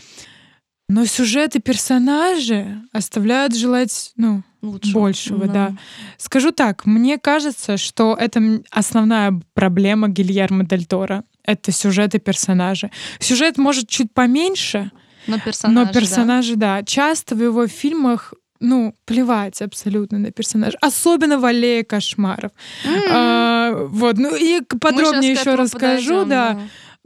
Но 0.91 1.07
сюжеты 1.07 1.61
персонажи 1.61 2.83
оставляют 2.93 3.55
желать, 3.55 4.13
ну, 4.17 4.43
Лучше. 4.61 4.93
большего, 4.93 5.47
да. 5.47 5.77
Скажу 6.19 6.51
так, 6.51 6.85
мне 6.85 7.17
кажется, 7.17 7.77
что 7.77 8.17
это 8.19 8.61
основная 8.73 9.41
проблема 9.55 10.09
Гильермо 10.09 10.65
Дель 10.65 10.87
Торо. 10.87 11.23
Это 11.45 11.71
сюжеты 11.71 12.19
персонажи. 12.19 12.91
Сюжет 13.21 13.57
может 13.57 13.89
чуть 13.89 14.13
поменьше, 14.13 14.91
но 15.29 15.39
персонажи, 15.39 15.87
но 15.87 15.93
персонажи 15.93 16.57
да. 16.57 16.79
да. 16.79 16.85
Часто 16.85 17.37
в 17.37 17.43
его 17.43 17.69
фильмах 17.69 18.35
ну, 18.59 18.97
плевать 19.05 19.63
абсолютно 19.63 20.19
на 20.19 20.33
персонаж. 20.33 20.75
Особенно 20.81 21.39
в 21.39 21.45
«Аллее 21.45 21.85
кошмаров». 21.85 22.51
Mm-hmm. 22.85 23.09
А, 23.13 23.87
вот, 23.87 24.19
ну 24.19 24.35
и 24.35 24.61
подробнее 24.61 25.33
еще 25.33 25.55
расскажу, 25.55 26.25
подойдем, 26.25 26.29
да. 26.29 26.53
да. 26.55 26.61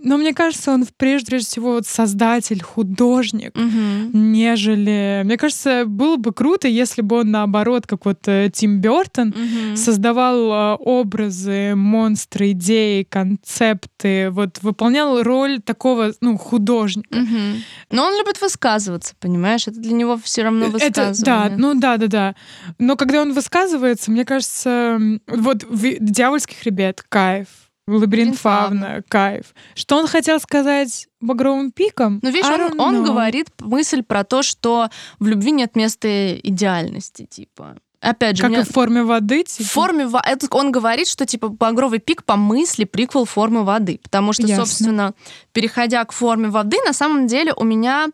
Но 0.04 0.18
мне 0.18 0.34
кажется, 0.34 0.70
он 0.70 0.86
прежде 0.98 1.38
всего 1.38 1.72
вот 1.72 1.86
создатель, 1.86 2.62
художник, 2.62 3.56
угу. 3.56 4.10
нежели... 4.12 5.22
Мне 5.24 5.38
кажется, 5.38 5.84
было 5.86 6.16
бы 6.16 6.32
круто, 6.32 6.68
если 6.68 7.00
бы 7.00 7.20
он 7.20 7.30
наоборот, 7.30 7.86
как 7.86 8.04
вот 8.04 8.28
э, 8.28 8.50
Тим 8.52 8.80
Бертон, 8.80 9.28
угу. 9.30 9.76
создавал 9.76 10.52
э, 10.52 10.76
образы, 10.78 11.74
монстры, 11.74 12.50
идеи, 12.50 13.04
концепты, 13.08 14.28
вот 14.30 14.62
выполнял 14.62 15.22
роль 15.22 15.62
такого, 15.62 16.12
ну, 16.20 16.36
художника. 16.36 17.16
Угу. 17.16 17.62
Но 17.90 18.04
он 18.04 18.18
любит 18.18 18.42
высказываться, 18.42 19.14
понимаешь? 19.18 19.66
Это 19.66 19.80
для 19.80 19.92
него 19.92 20.18
все 20.22 20.42
равно 20.42 20.66
высказывание. 20.66 21.12
Это, 21.12 21.24
да, 21.24 21.50
ну 21.56 21.74
да, 21.74 21.96
да, 21.96 22.06
да. 22.08 22.34
Но 22.78 22.96
когда 22.96 23.22
он 23.22 23.32
высказывается, 23.32 24.10
мне 24.10 24.26
кажется, 24.26 25.00
вот 25.26 25.64
в 25.64 25.96
«Дьявольских 25.98 26.62
ребят» 26.64 27.02
кайф 27.08 27.48
Лабиринт 27.86 28.38
фавна, 28.38 29.02
кайф. 29.08 29.54
Что 29.74 29.98
он 29.98 30.06
хотел 30.06 30.40
сказать 30.40 31.06
багровым 31.20 31.70
пиком? 31.70 32.18
Ну, 32.22 32.30
видишь, 32.30 32.50
он, 32.50 32.80
он 32.80 33.04
говорит 33.04 33.48
мысль 33.60 34.02
про 34.02 34.24
то, 34.24 34.42
что 34.42 34.88
в 35.18 35.26
любви 35.26 35.52
нет 35.52 35.76
места 35.76 36.34
идеальности, 36.36 37.26
типа. 37.26 37.76
Опять 38.00 38.36
же, 38.36 38.42
как 38.42 38.50
меня... 38.50 38.60
и 38.60 38.64
в 38.64 38.68
форме 38.68 39.02
воды. 39.02 39.44
Типа? 39.44 39.68
В 39.68 39.72
форме 39.72 40.06
воды. 40.06 40.46
Он 40.50 40.72
говорит, 40.72 41.08
что 41.08 41.24
типа 41.24 41.48
багровый 41.48 41.98
пик 41.98 42.24
по 42.24 42.36
мысли 42.36 42.84
приквел 42.84 43.24
формы 43.24 43.64
воды. 43.64 43.98
Потому 44.02 44.32
что, 44.32 44.42
Ясно. 44.42 44.64
собственно, 44.64 45.14
переходя 45.52 46.04
к 46.04 46.12
форме 46.12 46.48
воды, 46.48 46.76
на 46.86 46.92
самом 46.92 47.26
деле 47.26 47.54
у 47.56 47.64
меня 47.64 48.08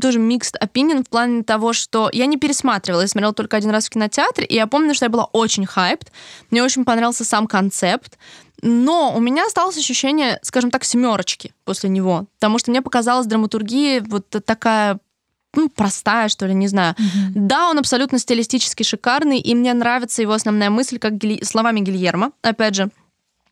тоже 0.00 0.18
mixed 0.18 0.54
opinion 0.60 1.04
в 1.04 1.08
плане 1.08 1.42
того, 1.42 1.72
что 1.72 2.08
я 2.12 2.26
не 2.26 2.36
пересматривала, 2.36 3.02
я 3.02 3.08
смотрела 3.08 3.34
только 3.34 3.56
один 3.56 3.70
раз 3.70 3.86
в 3.86 3.90
кинотеатре, 3.90 4.46
и 4.46 4.54
я 4.54 4.66
помню, 4.66 4.94
что 4.94 5.06
я 5.06 5.10
была 5.10 5.24
очень 5.32 5.66
хайпт, 5.66 6.12
мне 6.50 6.62
очень 6.62 6.84
понравился 6.84 7.24
сам 7.24 7.46
концепт, 7.46 8.18
но 8.62 9.12
у 9.14 9.20
меня 9.20 9.46
осталось 9.46 9.76
ощущение, 9.76 10.38
скажем 10.42 10.70
так, 10.70 10.84
семерочки 10.84 11.52
после 11.64 11.90
него, 11.90 12.26
потому 12.38 12.58
что 12.58 12.70
мне 12.70 12.80
показалась 12.80 13.26
драматургия 13.26 14.02
вот 14.06 14.28
такая 14.44 14.98
ну, 15.54 15.68
простая, 15.68 16.28
что 16.28 16.46
ли, 16.46 16.54
не 16.54 16.66
знаю. 16.66 16.94
Mm-hmm. 16.94 17.32
Да, 17.34 17.68
он 17.68 17.78
абсолютно 17.78 18.18
стилистически 18.18 18.84
шикарный, 18.84 19.38
и 19.38 19.54
мне 19.54 19.74
нравится 19.74 20.22
его 20.22 20.32
основная 20.32 20.70
мысль, 20.70 20.98
как 20.98 21.18
Гиль... 21.18 21.44
словами 21.44 21.80
Гильермо, 21.80 22.32
опять 22.40 22.74
же, 22.74 22.88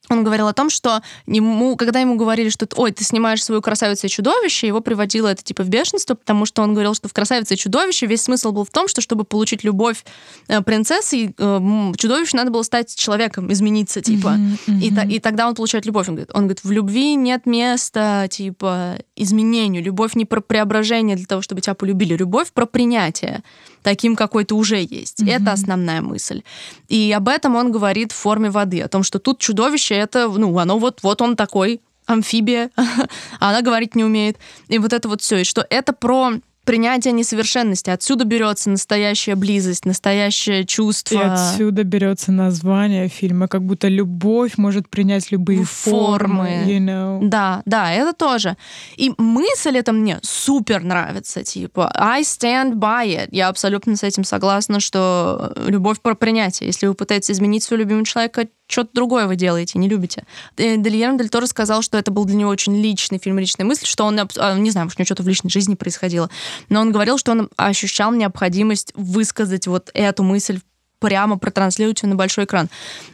он 0.09 0.25
говорил 0.25 0.49
о 0.49 0.53
том, 0.53 0.71
что 0.71 1.03
ему, 1.27 1.77
когда 1.77 2.01
ему 2.01 2.17
говорили, 2.17 2.49
что 2.49 2.67
ой, 2.77 2.91
ты 2.93 3.05
снимаешь 3.05 3.45
свою 3.45 3.63
красавицу 3.63 4.07
и 4.07 4.11
чудовище, 4.11 4.67
его 4.67 4.81
приводило 4.81 5.29
это 5.29 5.43
типа 5.43 5.63
в 5.63 5.69
бешенство, 5.69 6.15
потому 6.15 6.47
что 6.47 6.63
он 6.63 6.73
говорил, 6.73 6.95
что 6.95 7.09
в 7.09 7.13
красавице 7.13 7.55
и 7.55 7.57
чудовище 7.57 8.07
весь 8.07 8.23
смысл 8.23 8.53
был 8.53 8.65
в 8.65 8.71
том, 8.71 8.89
что 8.89 9.01
чтобы 9.01 9.25
получить 9.25 9.63
любовь 9.63 10.05
э, 10.49 10.61
принцессы, 10.63 11.33
э, 11.37 11.93
чудовищу 11.97 12.37
надо 12.37 12.51
было 12.51 12.63
стать 12.63 12.95
человеком, 12.95 13.53
измениться, 13.53 14.01
типа. 14.01 14.29
Mm-hmm, 14.29 14.81
mm-hmm. 14.81 15.09
И, 15.09 15.17
и 15.17 15.21
тогда 15.21 15.49
он 15.49 15.55
получает 15.55 15.87
любовь. 15.87 16.09
Он 16.09 16.15
говорит, 16.15 16.31
он 16.35 16.43
говорит, 16.43 16.65
в 16.65 16.71
любви 16.71 17.15
нет 17.15 17.47
места, 17.47 18.27
типа, 18.29 18.99
изменению. 19.17 19.83
Любовь 19.83 20.15
не 20.15 20.25
про 20.25 20.41
преображение 20.41 21.17
для 21.17 21.27
того, 21.27 21.43
чтобы 21.43 21.61
тебя 21.61 21.75
полюбили. 21.75 22.17
Любовь 22.17 22.53
про 22.53 22.67
принятие 22.67 23.43
таким, 23.83 24.17
какой 24.17 24.45
ты 24.45 24.55
уже 24.55 24.79
есть. 24.79 25.21
Mm-hmm. 25.21 25.37
Это 25.37 25.53
основная 25.53 26.01
мысль. 26.01 26.43
И 26.89 27.13
об 27.17 27.29
этом 27.29 27.57
он 27.57 27.73
говорит 27.73 28.13
в 28.13 28.17
форме 28.17 28.51
воды, 28.51 28.81
о 28.81 28.89
том, 28.89 29.03
что 29.03 29.19
тут 29.19 29.39
чудовище, 29.39 29.95
это, 29.95 30.29
ну, 30.29 30.59
оно 30.59 30.79
вот, 30.79 31.01
вот 31.03 31.23
он 31.23 31.37
такой, 31.37 31.81
амфибия, 32.07 32.71
а 32.77 32.85
она 33.51 33.63
говорить 33.63 33.95
не 33.95 34.05
умеет. 34.05 34.37
И 34.69 34.79
вот 34.79 34.93
это 34.93 35.09
вот 35.09 35.23
все. 35.23 35.39
И 35.39 35.45
что 35.45 35.65
это 35.69 35.93
про 35.93 36.33
принятие 36.71 37.13
несовершенности. 37.13 37.91
Отсюда 37.91 38.25
берется 38.25 38.71
настоящая 38.71 39.35
близость, 39.35 39.87
настоящее 39.87 40.65
чувство. 40.65 41.17
И 41.17 41.19
отсюда 41.19 41.83
берется 41.83 42.31
название 42.31 43.09
фильма, 43.09 43.49
как 43.49 43.65
будто 43.65 43.89
любовь 43.89 44.57
может 44.57 44.89
принять 44.89 45.33
любые 45.33 45.65
формы. 45.65 46.29
формы 46.29 46.49
you 46.69 46.79
know. 46.79 47.19
Да, 47.23 47.63
да, 47.67 47.91
это 47.93 48.13
тоже. 48.13 48.57
И 48.97 49.13
мысль 49.19 49.79
это 49.79 49.91
мне 49.91 50.21
супер 50.23 50.85
нравится, 50.85 51.43
типа 51.43 51.91
I 51.93 52.23
stand 52.23 52.75
by 52.75 53.05
it. 53.09 53.31
Я 53.33 53.49
абсолютно 53.49 53.97
с 53.97 54.05
этим 54.05 54.23
согласна, 54.23 54.79
что 54.79 55.53
любовь 55.67 56.01
про 56.01 56.15
принятие. 56.15 56.69
Если 56.69 56.87
вы 56.87 56.95
пытаетесь 56.95 57.33
изменить 57.33 57.65
своего 57.65 57.83
любимого 57.83 58.07
человека, 58.07 58.47
что-то 58.71 58.91
другое 58.93 59.27
вы 59.27 59.37
делаете, 59.37 59.79
не 59.79 59.89
любите. 59.89 60.25
Э, 60.57 60.77
Дельермо 60.77 61.19
Дель 61.19 61.29
Торо 61.29 61.47
сказал, 61.47 61.83
что 61.83 61.99
это 61.99 62.11
был 62.11 62.25
для 62.25 62.37
него 62.37 62.51
очень 62.51 62.81
личный 62.81 63.19
фильм, 63.19 63.39
личная 63.39 63.65
мысль, 63.65 63.87
что 63.87 64.05
он, 64.05 64.19
а, 64.19 64.59
не 64.59 64.71
знаю, 64.71 64.87
может, 64.87 64.99
у 64.99 65.03
него 65.03 65.07
что-то 65.07 65.23
в 65.23 65.29
личной 65.29 65.51
жизни 65.51 65.75
происходило, 65.75 66.31
но 66.69 66.81
он 66.81 66.93
говорил, 66.93 67.19
что 67.19 67.33
он 67.33 67.51
ощущал 67.57 68.13
необходимость 68.13 68.93
высказать 68.95 69.67
вот 69.67 69.91
эту 69.95 70.23
мысль 70.23 70.61
прямо 70.99 71.39
протранслировать 71.39 72.03
ее 72.03 72.09
на 72.11 72.15
большой 72.15 72.45
экран. 72.45 72.69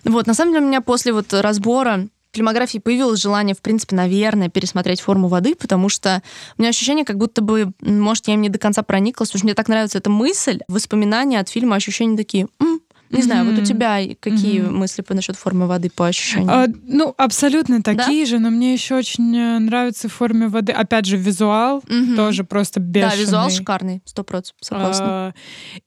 Вот, 0.05 0.27
на 0.27 0.35
самом 0.35 0.53
деле, 0.53 0.64
у 0.64 0.69
меня 0.69 0.81
после 0.81 1.12
вот 1.12 1.33
разбора 1.33 2.09
фильмографии 2.33 2.79
появилось 2.79 3.21
желание, 3.21 3.55
в 3.55 3.62
принципе, 3.62 3.97
наверное, 3.97 4.51
пересмотреть 4.51 5.01
«Форму 5.01 5.29
воды», 5.29 5.55
потому 5.55 5.88
что 5.88 6.23
у 6.59 6.62
меня 6.62 6.69
ощущение, 6.69 7.05
как 7.05 7.16
будто 7.16 7.40
бы, 7.40 7.73
может, 7.81 8.29
я 8.29 8.35
им 8.35 8.42
не 8.42 8.51
до 8.51 8.59
конца 8.59 8.83
прониклась, 8.83 9.31
потому 9.31 9.38
что 9.38 9.47
мне 9.47 9.55
так 9.55 9.69
нравится 9.69 9.99
эта 9.99 10.11
мысль, 10.11 10.61
воспоминания 10.69 11.40
от 11.40 11.49
фильма, 11.49 11.77
ощущения 11.77 12.16
такие, 12.16 12.49
М, 12.61 12.81
не 13.11 13.23
знаю, 13.23 13.45
вот 13.51 13.59
у 13.59 13.64
тебя 13.64 14.01
какие 14.21 14.61
мысли 14.61 15.03
по 15.03 15.14
насчет 15.14 15.37
формы 15.37 15.66
воды 15.66 15.90
по 15.90 16.07
ощущениям? 16.07 16.51
А, 16.51 16.66
ну, 16.85 17.14
абсолютно 17.16 17.83
такие 17.83 18.25
да? 18.25 18.31
же, 18.31 18.38
но 18.38 18.51
мне 18.51 18.73
еще 18.73 18.97
очень 18.97 19.37
э, 19.37 19.59
нравится 19.59 20.09
в 20.09 20.12
форме 20.12 20.49
воды. 20.49 20.73
Опять 20.73 21.07
же, 21.07 21.16
визуал 21.16 21.79
угу. 21.79 22.16
тоже 22.16 22.45
просто 22.45 22.81
бешеный. 22.81 23.16
Да, 23.16 23.21
визуал 23.21 23.51
шикарный, 23.51 24.03
сто 24.05 24.25
процентов, 24.25 24.57
согласна. 24.61 25.07
А, 25.07 25.33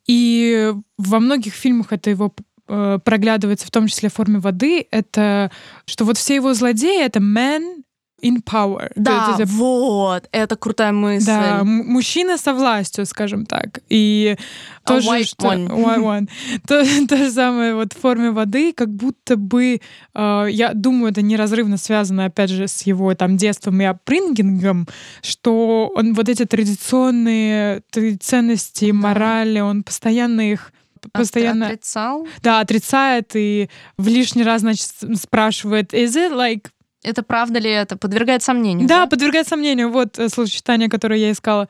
и 0.08 0.74
во 0.98 1.20
многих 1.20 1.54
фильмах 1.54 1.92
это 1.92 2.10
его 2.10 2.34
э, 2.68 3.00
проглядывается, 3.04 3.68
в 3.68 3.72
том 3.72 3.88
числе 3.88 4.10
в 4.10 4.14
форме 4.14 4.40
воды, 4.40 4.88
это 4.92 5.52
что 5.86 6.06
вот 6.06 6.18
все 6.18 6.36
его 6.36 6.54
злодеи— 6.54 7.04
это 7.06 7.20
man 7.20 7.84
in 8.22 8.44
power. 8.44 8.92
Да, 8.96 9.36
это, 9.36 9.46
вот, 9.46 10.28
это 10.32 10.56
крутая 10.56 10.92
мысль. 10.92 11.26
Да, 11.28 11.64
мужчина 11.64 12.38
со 12.38 12.54
властью, 12.54 13.06
скажем 13.06 13.46
так. 13.46 13.80
И 13.90 14.38
A 14.86 14.88
тоже, 14.88 15.10
white 15.10 15.24
что, 15.24 15.48
one. 15.48 15.68
White 15.68 16.00
one. 16.00 16.30
то, 16.68 17.08
то 17.08 17.18
же 17.18 17.32
самое 17.32 17.76
вот 17.76 17.94
в 17.94 17.98
форме 18.00 18.32
воды, 18.32 18.74
как 18.74 18.90
будто 18.90 19.36
бы, 19.36 19.82
э, 20.14 20.46
я 20.50 20.74
думаю, 20.74 21.12
это 21.12 21.22
неразрывно 21.22 21.78
связано, 21.78 22.26
опять 22.26 22.50
же, 22.50 22.68
с 22.68 22.82
его 22.84 23.14
там 23.16 23.38
детством 23.38 23.82
и 23.82 23.86
апрингингом, 23.86 24.88
что 25.22 25.92
он 25.96 26.14
вот 26.14 26.30
эти 26.30 26.46
традиционные 26.46 27.84
ценности, 28.20 28.92
морали, 28.92 29.60
он 29.60 29.84
постоянно 29.84 30.52
их 30.52 30.72
постоянно... 31.12 31.68
Отрицал? 31.68 32.28
Да, 32.42 32.60
отрицает 32.60 33.32
и 33.36 33.70
в 33.98 34.08
лишний 34.08 34.44
раз, 34.44 34.62
значит, 34.62 34.90
спрашивает, 35.16 35.94
is 35.94 36.16
it 36.16 36.34
like 36.34 36.70
это 37.04 37.24
правда 37.24 37.60
ли 37.60 37.70
это? 37.70 37.98
Подвергает 37.98 38.44
сомнению. 38.44 38.88
Да, 38.88 39.04
да? 39.04 39.08
подвергает 39.08 39.48
сомнению. 39.48 39.90
Вот 39.90 40.20
э, 40.20 40.30
словосочетание, 40.30 40.90
которое 40.90 41.20
я 41.20 41.32
искала. 41.32 41.70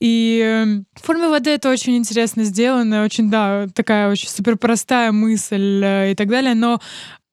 И 0.00 0.40
эм, 0.44 0.86
в 0.94 1.06
форме 1.06 1.28
воды 1.28 1.50
это 1.50 1.70
очень 1.70 1.96
интересно 1.96 2.44
сделано, 2.44 3.04
очень, 3.04 3.30
да, 3.30 3.66
такая 3.74 4.10
очень 4.10 4.28
суперпростая 4.28 5.12
мысль 5.12 5.82
э, 5.82 6.12
и 6.12 6.14
так 6.14 6.28
далее. 6.28 6.54
Но 6.54 6.80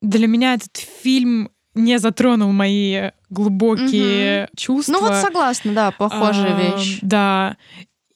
для 0.01 0.27
меня 0.27 0.53
этот 0.53 0.77
фильм 0.77 1.49
не 1.73 1.99
затронул 1.99 2.53
мои 2.53 3.11
глубокие 3.29 4.45
угу. 4.45 4.51
чувства. 4.55 4.93
Ну 4.93 5.01
вот 5.01 5.15
согласна, 5.15 5.73
да, 5.73 5.91
похожая 5.91 6.55
а, 6.55 6.61
вещь. 6.61 6.99
Да. 7.01 7.57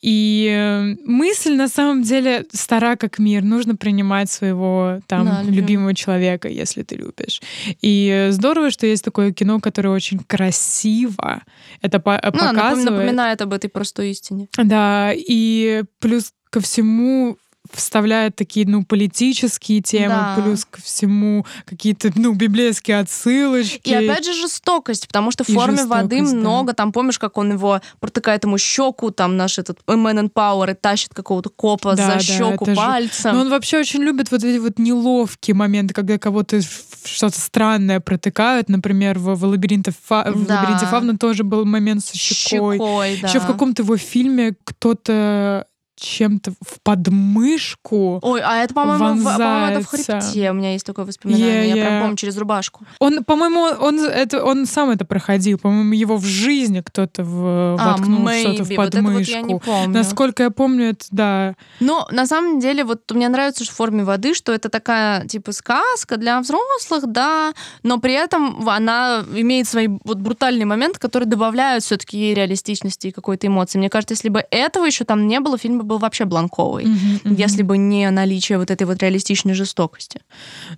И 0.02 0.48
э, 0.50 0.96
мысль 1.06 1.56
на 1.56 1.68
самом 1.68 2.04
деле 2.04 2.46
стара 2.52 2.96
как 2.96 3.20
мир. 3.20 3.44
Нужно 3.44 3.76
принимать 3.76 4.30
своего 4.30 5.00
там 5.08 5.26
да, 5.26 5.44
любимого 5.44 5.94
человека, 5.94 6.48
если 6.48 6.84
ты 6.84 6.96
любишь. 6.96 7.42
И 7.82 8.28
здорово, 8.32 8.72
что 8.72 8.88
есть 8.88 9.04
такое 9.04 9.34
кино, 9.34 9.60
которое 9.60 9.90
очень 9.90 10.20
красиво 10.20 11.42
это 11.82 12.00
по 12.00 12.20
ну, 12.24 12.32
показывает. 12.32 12.90
напоминает 12.90 13.42
об 13.42 13.54
этой 13.54 13.70
простой 13.70 14.12
истине. 14.12 14.48
Да, 14.58 15.12
и 15.14 15.84
плюс 16.00 16.34
ко 16.50 16.62
всему 16.62 17.38
вставляет 17.72 18.36
такие, 18.36 18.68
ну, 18.68 18.84
политические 18.84 19.82
темы, 19.82 20.08
Да. 20.10 20.38
плюс 20.42 20.66
ко 20.66 20.82
всему 20.82 21.46
какие-то, 21.66 22.12
ну, 22.16 22.34
библейские 22.34 23.00
отсылочки. 23.00 23.90
И 23.90 23.94
опять 23.94 24.26
же 24.26 24.34
жестокость, 24.34 25.08
потому 25.08 25.32
что 25.32 25.44
в 25.44 25.50
И 25.50 25.54
форме 25.54 25.86
воды 25.86 26.18
да. 26.22 26.24
много. 26.36 26.74
Там 26.74 26.92
помнишь, 26.92 27.20
как 27.20 27.38
он 27.38 27.54
его 27.54 27.82
протыкает 28.00 28.44
ему 28.44 28.58
щеку, 28.58 29.12
там 29.12 29.38
наш 29.38 29.60
этот 29.60 29.80
Man 29.88 30.20
and 30.20 30.32
Power 30.34 30.72
и 30.72 30.74
тащит 30.76 31.14
какого-то 31.14 31.50
копа 31.50 31.96
Да, 31.96 32.08
за 32.08 32.14
да, 32.14 32.20
щеку 32.20 32.66
это 32.66 32.72
же- 32.72 32.76
пальцем. 32.76 33.36
Но 33.36 33.42
он 33.42 33.50
вообще 33.50 33.80
очень 33.80 34.02
любит 34.02 34.32
вот 34.32 34.44
эти 34.44 34.58
вот 34.58 34.80
неловкие 34.80 35.56
моменты, 35.56 35.94
когда 35.94 36.18
кого-то 36.18 36.60
в 36.62 37.08
что-то 37.08 37.40
странное 37.40 38.00
протыкают. 38.02 38.68
Например, 38.70 39.18
в, 39.18 39.34
в, 39.36 39.46
лабиринте, 39.46 39.94
Фа- 40.08 40.30
в 40.32 40.46
Да. 40.46 40.60
лабиринте 40.62 40.86
Фавна 40.86 41.18
тоже 41.18 41.44
был 41.44 41.64
момент 41.66 42.04
со 42.04 42.18
щекой. 42.18 42.78
Щекой, 42.78 43.20
да. 43.22 43.28
Еще 43.30 43.40
в 43.40 43.48
каком-то 43.48 43.84
его 43.84 43.96
фильме 43.98 44.54
кто-то 44.66 45.66
чем-то 46.00 46.52
в 46.66 46.82
подмышку. 46.84 48.20
Ой, 48.22 48.42
а 48.42 48.58
это, 48.58 48.74
по-моему, 48.74 49.16
в, 49.16 49.24
по-моему, 49.24 49.66
это 49.68 49.82
в 49.82 49.88
хребте. 49.88 50.52
У 50.52 50.54
меня 50.54 50.74
есть 50.74 50.86
такое 50.86 51.06
воспоминание. 51.06 51.70
Я 51.70 51.76
прям 51.76 52.02
помню 52.02 52.18
через 52.18 52.38
рубашку. 52.38 52.86
Он, 53.00 53.24
по-моему, 53.24 53.62
он, 53.62 54.00
это, 54.00 54.44
он 54.44 54.66
сам 54.66 54.90
это 54.90 55.06
проходил. 55.06 55.58
По-моему, 55.58 55.94
его 55.94 56.18
в 56.18 56.26
жизни 56.26 56.82
кто-то 56.82 57.24
в, 57.24 57.78
А, 57.80 57.92
воткнул 57.92 58.28
что-то 58.30 58.64
в 58.64 58.70
Вот 58.70 58.88
это 58.88 59.02
вот 59.02 59.14
подмышку. 59.14 59.62
я. 59.66 59.88
Насколько 59.88 60.44
я 60.44 60.50
помню, 60.50 60.90
это 60.90 61.06
да. 61.12 61.56
Но 61.80 62.08
на 62.12 62.26
самом 62.26 62.60
деле, 62.60 62.84
вот 62.84 63.10
мне 63.12 63.30
нравится 63.30 63.66
в 63.66 63.70
форме 63.70 64.04
воды, 64.04 64.34
что 64.34 64.52
это 64.54 64.70
такая, 64.70 65.26
типа, 65.28 65.52
сказка 65.52 66.18
для 66.18 66.40
взрослых, 66.40 67.08
да, 67.08 67.54
но 67.84 68.00
при 68.00 68.14
этом 68.14 68.68
она 68.68 69.24
имеет 69.36 69.68
свои 69.68 69.88
вот 70.04 70.18
брутальные 70.18 70.66
моменты, 70.66 71.00
которые 71.00 71.28
добавляют 71.28 71.84
все 71.84 71.98
таки 71.98 72.34
реалистичности 72.34 73.08
и 73.08 73.12
какой-то 73.12 73.48
эмоции. 73.48 73.78
Мне 73.78 73.90
кажется, 73.90 74.14
если 74.14 74.30
бы 74.30 74.44
этого 74.52 74.86
еще 74.86 75.04
там 75.06 75.28
не 75.28 75.40
было, 75.40 75.58
фильм 75.58 75.80
бы 75.80 75.84
был 75.90 75.98
вообще 75.98 76.24
бланковый. 76.26 76.86
Мгм, 76.86 77.20
мгм. 77.26 77.36
Если 77.36 77.64
бы 77.64 77.78
не 77.78 78.10
наличие 78.12 78.58
вот 78.58 78.72
этой 78.72 78.88
вот 78.88 79.02
реалистичной 79.04 79.54
жестокости. 79.56 80.22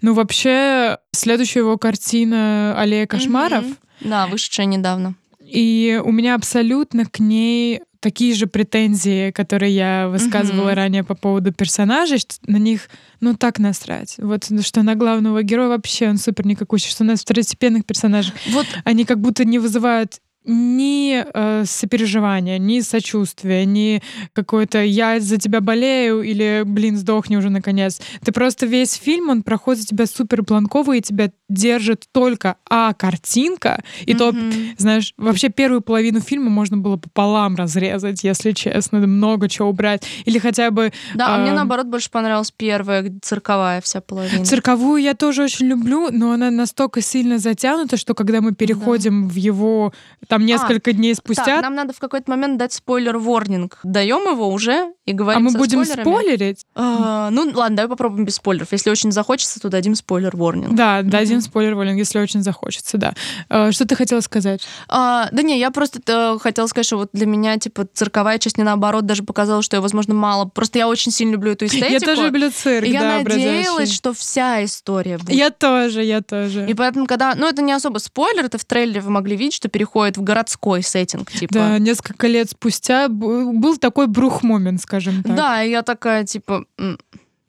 Ну, 0.01 0.13
вообще, 0.13 0.97
следующая 1.11 1.59
его 1.59 1.77
картина 1.77 2.73
«Аллея 2.77 3.05
кошмаров». 3.05 3.65
Мгм. 3.65 3.77
Да, 4.01 4.27
вышедшая 4.27 4.65
недавно. 4.65 5.13
И 5.45 6.01
у 6.03 6.11
меня 6.11 6.35
абсолютно 6.35 7.05
к 7.05 7.19
ней 7.19 7.81
такие 7.99 8.33
же 8.33 8.47
претензии, 8.47 9.29
которые 9.31 9.75
я 9.75 10.07
высказывала 10.07 10.69
Мгм. 10.69 10.75
ранее 10.75 11.03
по 11.03 11.13
поводу 11.13 11.51
персонажей, 11.53 12.17
что 12.17 12.33
на 12.47 12.57
них, 12.57 12.89
ну, 13.19 13.35
так 13.35 13.59
насрать. 13.59 14.15
Вот 14.17 14.47
ну, 14.49 14.63
что 14.63 14.81
на 14.81 14.95
главного 14.95 15.43
героя 15.43 15.67
вообще 15.69 16.09
он 16.09 16.17
супер 16.17 16.47
никакущий, 16.47 16.89
что 16.89 17.03
у 17.03 17.07
нас 17.07 17.21
второстепенных 17.21 17.85
персонажей, 17.85 18.33
Вот 18.47 18.65
они 18.85 19.05
как 19.05 19.19
будто 19.19 19.45
не 19.45 19.59
вызывают 19.59 20.19
ни 20.45 21.23
э, 21.23 21.65
сопереживания, 21.65 22.57
ни 22.57 22.79
сочувствия, 22.81 23.65
ни 23.65 24.01
какое-то 24.33 24.81
«я 24.83 25.19
за 25.19 25.37
тебя 25.37 25.61
болею» 25.61 26.21
или 26.21 26.63
«блин, 26.65 26.97
сдохни 26.97 27.37
уже 27.37 27.49
наконец». 27.49 28.01
Ты 28.23 28.31
просто 28.31 28.65
весь 28.65 28.93
фильм, 28.93 29.29
он 29.29 29.43
проходит 29.43 29.87
тебя 29.87 30.05
супер 30.05 30.41
бланково, 30.43 30.97
и 30.97 31.01
тебя 31.01 31.31
держит 31.47 32.05
только, 32.11 32.55
а, 32.69 32.93
картинка, 32.93 33.83
и 34.05 34.13
то 34.13 34.31
Мгм. 34.31 34.51
знаешь, 34.77 35.13
вообще 35.17 35.49
первую 35.49 35.81
половину 35.81 36.21
фильма 36.21 36.49
можно 36.49 36.77
было 36.77 36.97
пополам 36.97 37.55
разрезать, 37.55 38.23
если 38.23 38.51
честно, 38.53 38.99
много 38.99 39.49
чего 39.49 39.69
убрать. 39.69 40.03
Или 40.25 40.39
хотя 40.39 40.71
бы 40.71 40.91
Да, 41.13 41.35
а 41.35 41.37
мне 41.39 41.51
Ам. 41.51 41.57
наоборот 41.57 41.87
больше 41.87 42.09
понравилась 42.09 42.51
первая, 42.51 43.11
цирковая 43.21 43.81
вся 43.81 44.01
половина. 44.01 44.45
цирковую 44.45 45.01
я 45.01 45.13
тоже 45.13 45.43
очень 45.43 45.67
люблю, 45.67 46.09
но 46.11 46.31
она 46.31 46.49
настолько 46.51 47.01
сильно 47.01 47.37
затянута, 47.37 47.97
что 47.97 48.13
когда 48.15 48.41
мы 48.41 48.53
переходим 48.53 49.27
в 49.27 49.35
его 49.35 49.93
там 50.31 50.45
несколько 50.45 50.93
дней 50.93 51.13
спустя, 51.13 51.43
Так, 51.43 51.61
нам 51.61 51.75
надо 51.75 51.91
в 51.91 51.99
какой-то 51.99 52.31
момент 52.31 52.57
дать 52.57 52.71
спойлер-ворнинг. 52.71 53.79
Даем 53.83 54.31
его 54.31 54.47
уже 54.47 54.93
и 55.05 55.11
говорим 55.11 55.45
а 55.45 55.49
мы 55.51 55.57
будем 55.57 55.83
спойлерами? 55.83 56.03
спойлерить? 56.03 56.65
А, 56.73 57.29
ну, 57.31 57.51
ладно, 57.53 57.75
давай 57.75 57.89
попробуем 57.89 58.23
без 58.23 58.35
спойлеров. 58.35 58.71
Если 58.71 58.89
очень 58.89 59.11
захочется, 59.11 59.59
то 59.59 59.67
дадим 59.67 59.93
спойлер-ворнинг. 59.93 60.73
Да, 60.73 61.01
дадим 61.01 61.41
спойлер 61.41 61.75
волен, 61.75 61.97
если 61.97 62.17
очень 62.19 62.43
захочется, 62.43 62.97
да. 62.97 63.13
Э, 63.49 63.73
Что 63.73 63.85
ты 63.85 63.97
хотела 63.97 64.21
сказать? 64.21 64.65
А, 64.87 65.27
да 65.33 65.41
не, 65.41 65.59
я 65.59 65.69
просто 65.69 65.99
э, 66.07 66.39
хотела 66.39 66.67
сказать, 66.67 66.85
что 66.85 66.95
вот 66.95 67.09
для 67.11 67.25
меня, 67.25 67.57
типа, 67.57 67.85
цирковая 67.93 68.39
часть 68.39 68.57
не 68.57 68.63
наоборот 68.63 69.05
даже 69.05 69.23
показала, 69.23 69.61
что 69.61 69.75
я, 69.75 69.81
возможно, 69.81 70.13
мало. 70.13 70.45
Просто 70.45 70.79
я 70.79 70.87
очень 70.87 71.11
сильно 71.11 71.33
люблю 71.33 71.51
эту 71.51 71.65
эстетику. 71.65 71.91
Я 71.91 71.99
тоже 71.99 72.23
люблю 72.27 72.49
цирк, 72.51 72.87
И 72.87 72.91
я 72.91 73.01
да, 73.01 73.17
надеялась, 73.17 73.73
бродячий. 73.75 73.95
что 73.95 74.13
вся 74.13 74.63
история 74.63 75.17
будет. 75.17 75.31
Я 75.31 75.49
тоже, 75.49 76.03
я 76.05 76.21
тоже. 76.21 76.65
И 76.69 76.73
поэтому, 76.73 77.05
когда... 77.05 77.35
Ну, 77.35 77.47
это 77.47 77.61
не 77.61 77.73
особо 77.73 77.97
спойлер, 77.97 78.45
это 78.45 78.57
в 78.57 78.63
трейлере 78.63 79.01
вы 79.01 79.09
могли 79.09 79.35
видеть, 79.35 79.55
что 79.55 79.67
переходит 79.67 80.20
в 80.21 80.23
городской 80.23 80.83
сеттинг, 80.83 81.31
типа. 81.31 81.53
Да, 81.53 81.79
несколько 81.79 82.27
лет 82.27 82.49
спустя 82.49 83.09
был 83.09 83.77
такой 83.77 84.07
брух-момент, 84.07 84.81
скажем 84.81 85.23
так. 85.23 85.35
Да, 85.35 85.61
я 85.61 85.81
такая, 85.81 86.23
типа, 86.23 86.65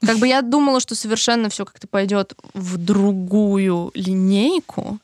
как 0.05 0.19
бы 0.19 0.27
я 0.27 0.43
думала, 0.43 0.81
что 0.81 0.95
совершенно 0.95 1.49
все 1.49 1.65
как-то 1.65 1.87
пойдет 1.87 2.35
в 2.55 2.79
другую 2.79 3.91
линейку. 3.95 4.99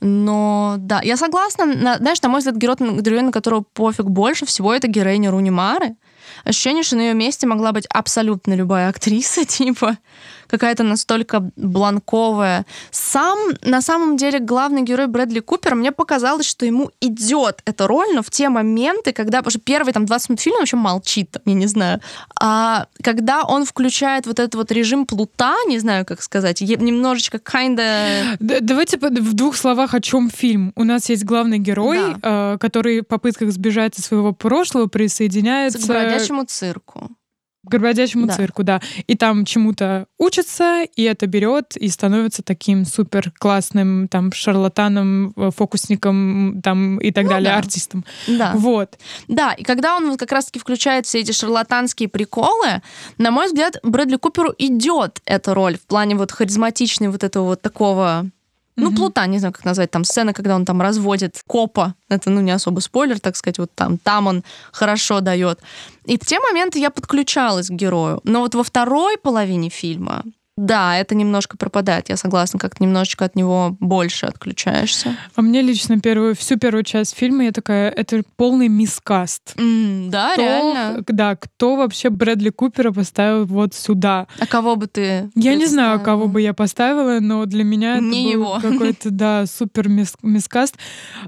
Но 0.00 0.74
да, 0.78 1.00
я 1.02 1.16
согласна. 1.16 1.64
На- 1.64 1.98
знаешь, 1.98 2.20
на 2.22 2.28
мой 2.28 2.40
взгляд, 2.40 2.56
герой, 2.56 2.76
героиня, 3.00 3.26
на 3.26 3.32
которого 3.32 3.64
пофиг 3.72 4.06
больше 4.06 4.44
всего, 4.46 4.74
это 4.74 4.88
героиня 4.88 5.30
Руни 5.30 5.50
Мары. 5.50 5.94
Ощущение, 6.44 6.82
что 6.82 6.96
на 6.96 7.02
ее 7.02 7.14
месте 7.14 7.46
могла 7.46 7.70
быть 7.72 7.86
абсолютно 7.86 8.54
любая 8.54 8.88
актриса, 8.88 9.44
типа 9.46 9.96
какая-то 10.52 10.82
настолько 10.82 11.50
бланковая. 11.56 12.66
Сам, 12.90 13.38
на 13.62 13.80
самом 13.80 14.18
деле, 14.18 14.38
главный 14.38 14.82
герой 14.82 15.06
Брэдли 15.06 15.40
Купер, 15.40 15.74
мне 15.74 15.92
показалось, 15.92 16.46
что 16.46 16.66
ему 16.66 16.90
идет 17.00 17.62
эта 17.64 17.86
роль, 17.86 18.08
но 18.14 18.22
в 18.22 18.28
те 18.28 18.50
моменты, 18.50 19.12
когда... 19.14 19.38
Потому 19.38 19.52
что 19.52 19.60
первые 19.60 19.94
там 19.94 20.04
20 20.04 20.28
минут 20.28 20.40
фильма 20.40 20.58
вообще 20.58 20.76
молчит, 20.76 21.30
там, 21.30 21.42
я 21.46 21.54
не 21.54 21.66
знаю. 21.66 22.00
А 22.38 22.86
когда 23.02 23.44
он 23.44 23.64
включает 23.64 24.26
вот 24.26 24.38
этот 24.38 24.54
вот 24.54 24.70
режим 24.70 25.06
плута, 25.06 25.54
не 25.66 25.78
знаю, 25.78 26.04
как 26.04 26.22
сказать, 26.22 26.60
немножечко 26.60 27.38
kinda... 27.38 28.36
Давайте 28.38 28.98
в 28.98 29.32
двух 29.32 29.56
словах, 29.56 29.94
о 29.94 30.00
чем 30.00 30.28
фильм. 30.28 30.72
У 30.76 30.84
нас 30.84 31.08
есть 31.08 31.24
главный 31.24 31.58
герой, 31.58 31.98
э, 32.22 32.58
который 32.60 33.00
в 33.00 33.06
попытках 33.06 33.52
сбежать 33.52 33.98
из 33.98 34.04
своего 34.04 34.32
прошлого 34.32 34.86
присоединяется 34.86 35.78
к 35.78 35.86
бродячему 35.86 36.44
цирку. 36.44 37.10
Бродячему 37.64 38.26
Да. 38.26 38.34
цирку, 38.34 38.62
да. 38.64 38.80
И 39.06 39.16
там 39.16 39.44
чему-то 39.44 40.06
учится, 40.18 40.82
и 40.96 41.02
это 41.02 41.26
берет 41.26 41.76
и 41.76 41.88
становится 41.88 42.42
таким 42.42 42.84
супер 42.84 43.32
классным 43.38 44.08
там 44.08 44.32
шарлатаном, 44.32 45.32
э, 45.36 45.50
фокусником 45.54 46.60
там 46.62 46.98
и 46.98 47.10
так 47.12 47.24
Ну 47.24 47.30
далее, 47.30 47.50
да. 47.52 47.58
артистом. 47.58 48.04
Да. 48.26 48.52
Вот. 48.54 48.98
Да, 49.28 49.52
и 49.52 49.62
когда 49.62 49.96
он 49.96 50.10
вот 50.10 50.18
как 50.18 50.32
раз-таки 50.32 50.58
включает 50.58 51.06
все 51.06 51.20
эти 51.20 51.32
шарлатанские 51.32 52.08
приколы, 52.08 52.82
на 53.18 53.30
мой 53.30 53.46
взгляд, 53.46 53.76
Брэдли 53.82 54.16
Куперу 54.16 54.54
идет 54.58 55.20
эта 55.24 55.54
роль 55.54 55.76
в 55.76 55.82
плане 55.86 56.16
вот 56.16 56.32
харизматичной 56.32 57.08
вот 57.08 57.22
этого 57.24 57.44
вот 57.44 57.62
такого 57.62 58.26
ну, 58.76 58.94
плута, 58.94 59.26
не 59.26 59.38
знаю, 59.38 59.52
как 59.52 59.64
назвать, 59.64 59.90
там 59.90 60.04
сцена, 60.04 60.32
когда 60.32 60.56
он 60.56 60.64
там 60.64 60.80
разводит 60.80 61.40
копа. 61.46 61.94
Это, 62.08 62.30
ну, 62.30 62.40
не 62.40 62.52
особо 62.52 62.80
спойлер, 62.80 63.20
так 63.20 63.36
сказать, 63.36 63.58
вот 63.58 63.70
там, 63.74 63.98
там 63.98 64.26
он 64.26 64.44
хорошо 64.72 65.20
дает. 65.20 65.60
И 66.06 66.16
в 66.16 66.20
те 66.20 66.40
моменты 66.40 66.78
я 66.78 66.90
подключалась 66.90 67.68
к 67.68 67.72
герою. 67.72 68.20
Но 68.24 68.40
вот 68.40 68.54
во 68.54 68.62
второй 68.62 69.18
половине 69.18 69.68
фильма, 69.68 70.24
да, 70.56 70.96
это 70.98 71.14
немножко 71.14 71.56
пропадает, 71.56 72.08
я 72.10 72.16
согласна, 72.16 72.58
как-то 72.58 72.82
немножечко 72.82 73.24
от 73.24 73.36
него 73.36 73.76
больше 73.80 74.26
отключаешься. 74.26 75.16
А 75.34 75.42
мне 75.42 75.62
лично 75.62 75.98
первую, 76.00 76.34
всю 76.36 76.58
первую 76.58 76.84
часть 76.84 77.16
фильма 77.16 77.44
я 77.44 77.52
такая, 77.52 77.90
это 77.90 78.22
полный 78.36 78.68
мискаст. 78.68 79.54
М, 79.56 80.10
да, 80.10 80.32
Кто- 80.34 80.42
реально. 80.42 81.04
Да, 81.08 81.36
кто 81.36 81.76
вообще 81.76 82.10
Брэдли 82.10 82.50
Купера 82.50 82.92
поставил 82.92 83.46
вот 83.46 83.74
сюда? 83.74 84.26
А 84.38 84.46
кого 84.46 84.76
бы 84.76 84.86
ты 84.86 85.30
Я 85.34 85.54
не 85.54 85.66
знаю, 85.66 86.00
кого 86.00 86.28
бы 86.28 86.40
я 86.42 86.52
поставила, 86.52 87.18
но 87.20 87.46
для 87.46 87.64
меня 87.64 87.96
это 87.96 88.04
Не 88.04 88.36
был 88.36 88.60
какой-то, 88.60 89.10
да, 89.10 89.46
супер 89.46 89.88
мис- 89.88 90.16
мискаст. 90.22 90.76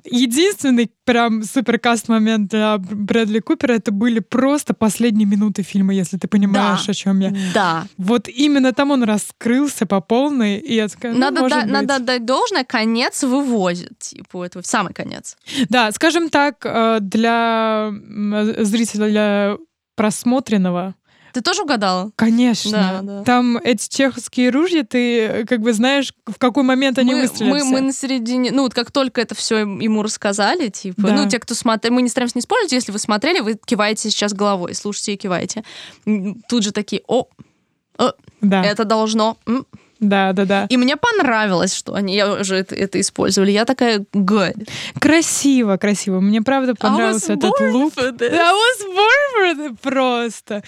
Единственный 0.04 0.90
прям 1.04 1.42
суперкаст 1.42 2.08
момент 2.08 2.50
для 2.50 2.78
Брэдли 2.78 3.40
Купера 3.40 3.72
это 3.74 3.90
были 3.92 4.18
просто 4.20 4.74
последние 4.74 5.26
минуты 5.26 5.62
фильма, 5.62 5.94
если 5.94 6.16
ты 6.18 6.28
понимаешь, 6.28 6.84
Да. 6.86 6.90
о 6.92 6.94
чем 6.94 7.20
я. 7.20 7.32
Да. 7.54 7.86
Вот 7.96 8.28
именно 8.28 8.72
там 8.72 8.90
он 8.90 9.02
раскрылся 9.14 9.86
по 9.86 10.00
полной, 10.00 10.58
и 10.58 10.74
я 10.74 10.88
такая, 10.88 11.12
ну, 11.12 11.18
надо, 11.18 11.40
может 11.40 11.58
да- 11.58 11.62
быть. 11.64 11.72
надо 11.72 11.94
отдать 11.96 12.24
должное, 12.24 12.64
конец 12.64 13.22
вывозит, 13.22 13.98
типа, 13.98 14.44
это 14.44 14.60
в 14.62 14.66
самый 14.66 14.92
конец. 14.92 15.36
Да, 15.68 15.90
скажем 15.92 16.28
так, 16.30 16.56
э, 16.64 16.98
для 17.00 17.88
м, 17.90 18.64
зрителя 18.64 19.56
просмотренного, 19.94 20.94
Ты 21.32 21.40
тоже 21.40 21.62
угадала? 21.62 22.10
конечно, 22.16 22.70
Да, 22.70 23.00
да. 23.02 23.24
там 23.24 23.56
эти 23.58 23.88
чеховские 23.88 24.50
ружья, 24.50 24.84
ты 24.84 25.20
э, 25.26 25.44
как 25.46 25.60
бы 25.60 25.72
знаешь, 25.72 26.12
в 26.26 26.38
какой 26.38 26.62
момент 26.62 26.98
они 26.98 27.14
мы, 27.14 27.22
выстрелят. 27.22 27.52
мы, 27.52 27.64
мы 27.64 27.80
на 27.80 27.92
середине, 27.92 28.50
ну 28.52 28.62
вот 28.62 28.74
как 28.74 28.90
только 28.92 29.20
это 29.20 29.34
все 29.34 29.58
ему 29.58 30.02
рассказали, 30.02 30.68
типа, 30.68 31.02
Да. 31.02 31.14
ну 31.16 31.28
те, 31.28 31.38
кто 31.38 31.54
смотрели, 31.54 31.92
мы 31.94 32.02
не 32.02 32.08
стараемся 32.08 32.38
не 32.38 32.42
спорить, 32.42 32.72
если 32.72 32.92
вы 32.92 32.98
смотрели, 32.98 33.40
вы 33.40 33.54
киваете 33.64 34.10
сейчас 34.10 34.32
головой, 34.32 34.74
слушайте 34.74 35.14
и 35.14 35.16
киваете. 35.16 35.64
Тут 36.48 36.62
же 36.64 36.72
такие, 36.72 37.02
о, 37.08 37.26
Да. 38.44 38.62
это 38.64 38.84
должно, 38.84 39.36
Да, 40.00 40.32
да, 40.32 40.44
да. 40.44 40.66
И 40.68 40.76
мне 40.76 40.96
понравилось, 40.96 41.74
что 41.74 41.94
они 41.94 42.22
уже 42.22 42.56
это, 42.56 42.74
это 42.74 43.00
использовали. 43.00 43.50
Я 43.52 43.64
такая, 43.64 44.00
good. 44.12 44.68
Красиво, 45.00 45.76
красиво. 45.76 46.20
Мне 46.20 46.42
правда 46.42 46.74
понравился 46.74 47.32
I 47.32 47.36
was 47.36 47.38
этот 47.38 47.60
born 47.60 47.72
луп. 47.72 47.94
for 47.96 48.10
this. 48.12 48.32
I 48.32 48.52
was 48.52 48.96
born 48.96 49.30
for 49.36 49.54
this. 49.56 49.78
Просто. 49.82 50.62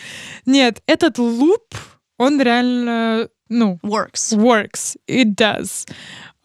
Нет, 0.47 0.81
этот 0.87 1.19
луп, 1.19 1.75
он 2.19 2.41
реально, 2.41 3.29
ну, 3.49 3.79
Works. 3.83 4.33
works. 4.37 4.97
It 5.09 5.35
does. 5.35 5.87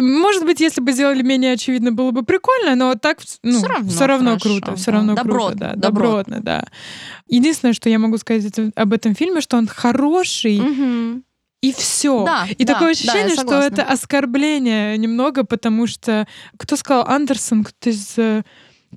Может 0.02 0.46
быть, 0.46 0.60
если 0.60 0.82
бы 0.82 0.92
сделали 0.92 1.22
менее 1.22 1.54
очевидно, 1.54 1.92
было 1.92 2.12
бы 2.12 2.24
прикольно, 2.24 2.76
но 2.76 2.96
так 2.96 3.20
ну, 3.44 3.58
Всё 3.60 3.68
равно 3.68 3.90
всё 3.90 4.08
равно 4.08 4.30
хорошо, 4.32 4.50
круто. 4.60 4.76
Все 4.76 4.86
да. 4.88 4.92
равно 4.92 5.16
Добротно, 5.16 5.48
круто, 5.50 5.60
да. 5.60 5.76
добротно. 5.76 6.36
Добротно, 6.38 6.40
да. 6.42 6.66
Единственное, 7.28 7.74
что 7.74 7.90
я 7.90 8.00
могу 8.00 8.18
сказать 8.18 8.54
об 8.76 8.94
этом 8.94 9.16
фильме, 9.16 9.42
что 9.42 9.58
он 9.58 9.68
хороший, 9.68 10.60
Мгм. 10.60 11.24
и 11.62 11.72
все. 11.74 12.24
Да, 12.26 12.48
и 12.58 12.66
да, 12.66 12.74
такое 12.74 12.88
да, 12.88 13.00
ощущение, 13.00 13.30
что 13.36 13.42
согласна. 13.42 13.68
это 13.74 13.84
оскорбление 13.84 14.98
немного, 14.98 15.44
потому 15.44 15.88
что 15.88 16.28
кто 16.58 16.76
сказал 16.76 17.06
Андерсон, 17.08 17.64
кто 17.64 17.90
из 17.90 18.14
э, 18.18 18.44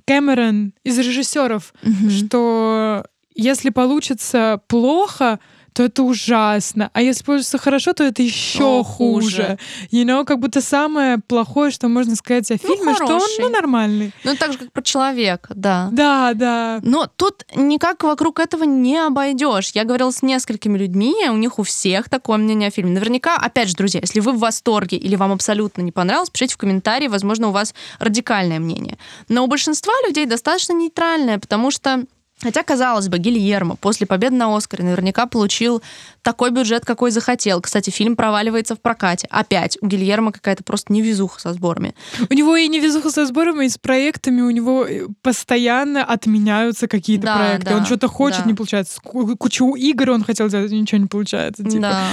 Кэмерон, 0.05 0.73
из 0.83 0.97
режиссеров, 0.99 1.73
Мгм. 1.83 2.09
что 2.09 3.05
если 3.35 3.69
получится 3.69 4.61
плохо, 4.67 5.39
то 5.75 5.83
это 5.83 6.03
ужасно. 6.03 6.89
А 6.93 7.01
если 7.01 7.25
получится 7.25 7.57
хорошо, 7.57 7.91
то 7.91 8.05
это 8.05 8.23
еще 8.23 8.79
О, 8.79 8.83
хуже. 8.83 9.59
You 9.91 10.05
know, 10.05 10.23
как 10.23 10.39
будто 10.39 10.61
самое 10.61 11.17
плохое, 11.17 11.69
что 11.69 11.89
можно 11.89 12.15
сказать 12.15 12.49
о 12.49 12.57
фильме, 12.57 12.95
что 12.95 13.15
он 13.15 13.21
ну, 13.39 13.49
нормальный. 13.49 14.13
Ну, 14.23 14.37
так 14.37 14.53
же, 14.53 14.57
как 14.57 14.71
про 14.71 14.81
человека, 14.81 15.53
да. 15.53 15.89
Да, 15.91 16.33
да. 16.33 16.79
Но 16.81 17.07
тут 17.13 17.45
никак 17.53 18.03
вокруг 18.03 18.39
этого 18.39 18.63
не 18.63 18.97
обойдешь. 18.97 19.71
Я 19.73 19.83
говорила 19.83 20.11
с 20.11 20.21
несколькими 20.21 20.77
людьми, 20.77 21.13
у 21.29 21.35
них 21.35 21.59
у 21.59 21.63
всех 21.63 22.07
такое 22.07 22.37
мнение 22.37 22.69
о 22.69 22.71
фильме. 22.71 22.91
Наверняка, 22.91 23.35
опять 23.35 23.67
же, 23.67 23.75
друзья, 23.75 23.99
если 23.99 24.21
вы 24.21 24.31
в 24.31 24.39
восторге 24.39 24.95
или 24.95 25.17
вам 25.17 25.33
абсолютно 25.33 25.81
не 25.81 25.91
понравилось, 25.91 26.29
пишите 26.29 26.53
в 26.53 26.57
комментарии, 26.57 27.09
возможно, 27.09 27.49
у 27.49 27.51
вас 27.51 27.75
радикальное 27.99 28.59
мнение. 28.59 28.97
Но 29.27 29.43
у 29.43 29.47
большинства 29.47 29.93
людей 30.07 30.25
достаточно 30.25 30.71
нейтральное, 30.71 31.37
потому 31.37 31.69
что 31.69 32.05
Хотя, 32.45 32.61
казалось 32.61 33.07
бы, 33.09 33.17
Гильермо 33.17 33.75
после 33.75 34.05
победы 34.05 34.35
на 34.35 34.55
Оскаре 34.55 34.83
наверняка 34.83 35.25
получил 35.25 35.81
такой 36.21 36.51
бюджет, 36.51 36.85
какой 36.85 37.09
захотел. 37.09 37.59
Кстати, 37.59 37.89
фильм 37.89 38.15
проваливается 38.15 38.75
в 38.75 38.79
прокате. 38.79 39.27
Опять, 39.31 39.79
у 39.81 39.87
Гильермо 39.87 40.31
какая-то 40.31 40.63
просто 40.63 40.93
невезуха 40.93 41.39
со 41.41 41.53
сборами. 41.53 41.95
У 42.29 42.33
него 42.35 42.55
и 42.55 42.67
невезуха 42.67 43.09
со 43.09 43.25
сборами, 43.25 43.65
и 43.65 43.69
с 43.69 43.79
проектами, 43.79 44.41
у 44.41 44.51
него 44.51 44.85
э, 44.85 45.07
постоянно 45.23 46.03
отменяются 46.03 46.87
какие-то 46.87 47.25
Да, 47.25 47.35
проекты. 47.37 47.65
да, 47.71 47.77
он 47.77 47.85
что-то 47.85 48.07
хочет, 48.09 48.43
да. 48.43 48.45
не 48.49 48.53
получается. 48.53 49.01
Ку- 49.01 49.35
Кучу 49.37 49.73
игр 49.73 50.11
он 50.11 50.23
хотел 50.23 50.47
сделать, 50.47 50.71
ничего 50.71 51.01
не 51.01 51.07
получается. 51.07 51.63
Типа, 51.63 51.81
Да. 51.81 52.03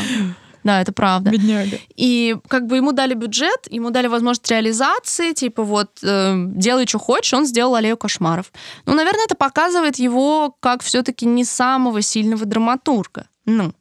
Да, 0.64 0.80
это 0.80 0.92
правда. 0.92 1.30
бедняга. 1.30 1.78
И 1.96 2.36
как 2.48 2.66
бы 2.66 2.76
ему 2.76 2.92
дали 2.92 3.14
бюджет, 3.14 3.66
ему 3.70 3.90
дали 3.90 4.06
возможность 4.06 4.48
реализации, 4.50 5.32
типа 5.32 5.62
вот 5.64 5.98
э, 6.02 6.34
делай, 6.54 6.86
что 6.86 6.98
хочешь, 6.98 7.34
он 7.34 7.44
сделал 7.46 7.74
аллею 7.74 7.96
кошмаров. 7.96 8.52
Ну, 8.86 8.94
наверное, 8.94 9.24
это 9.24 9.34
показывает 9.34 9.96
его 9.96 10.54
как 10.60 10.82
все-таки 10.82 11.26
не 11.26 11.44
самого 11.44 12.00
сильного 12.02 12.44
драматурга. 12.44 13.26
Ну. 13.44 13.72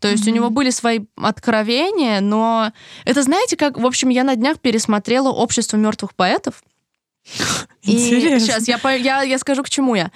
То 0.00 0.08
есть 0.08 0.24
у 0.24 0.30
Мгм. 0.30 0.34
него 0.36 0.50
были 0.50 0.70
свои 0.70 1.00
откровения, 1.16 2.20
но 2.20 2.72
это, 3.04 3.22
знаете, 3.22 3.56
как, 3.56 3.78
в 3.78 3.86
общем, 3.86 4.08
я 4.10 4.22
на 4.24 4.36
днях 4.36 4.60
пересмотрела 4.60 5.28
«Общество 5.30 5.76
мертвых 5.76 6.14
поэтов». 6.14 6.62
И 7.82 7.96
Интересно. 7.96 8.40
сейчас 8.40 8.68
я, 8.68 8.78
я, 8.92 9.22
я 9.22 9.38
скажу, 9.38 9.62
к 9.62 9.70
чему 9.70 9.94
я. 9.94 10.10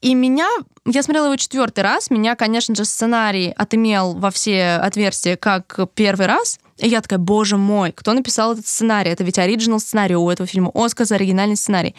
И 0.00 0.14
меня, 0.14 0.48
я 0.90 1.02
смотрела 1.02 1.26
его 1.26 1.36
четвертый 1.36 1.80
раз, 1.80 2.10
меня, 2.10 2.34
конечно 2.36 2.74
же, 2.74 2.84
сценарий 2.84 3.52
отымел 3.56 4.14
во 4.14 4.30
все 4.30 4.76
отверстия, 4.76 5.36
как 5.36 5.78
первый 5.94 6.26
раз. 6.26 6.58
И 6.78 6.88
я 6.88 7.00
такая, 7.00 7.18
боже 7.18 7.56
мой, 7.56 7.92
кто 7.92 8.12
написал 8.12 8.52
этот 8.52 8.66
сценарий? 8.66 9.10
Это 9.10 9.24
ведь 9.24 9.38
оригинал 9.38 9.80
сценарий 9.80 10.16
у 10.16 10.28
этого 10.30 10.46
фильма, 10.46 10.70
Оскар 10.74 11.06
за 11.06 11.16
оригинальный 11.16 11.56
сценарий. 11.56 11.94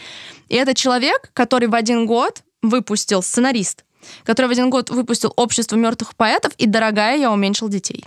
И 0.49 0.55
это 0.55 0.73
человек, 0.73 1.31
который 1.33 1.67
в 1.67 1.75
один 1.75 2.05
год 2.05 2.43
выпустил, 2.61 3.21
сценарист, 3.21 3.85
который 4.23 4.47
в 4.47 4.51
один 4.51 4.69
год 4.69 4.89
выпустил 4.89 5.33
«Общество 5.35 5.75
мертвых 5.75 6.15
поэтов» 6.15 6.53
и 6.57 6.65
«Дорогая, 6.65 7.17
я 7.17 7.31
уменьшил 7.31 7.69
детей». 7.69 8.05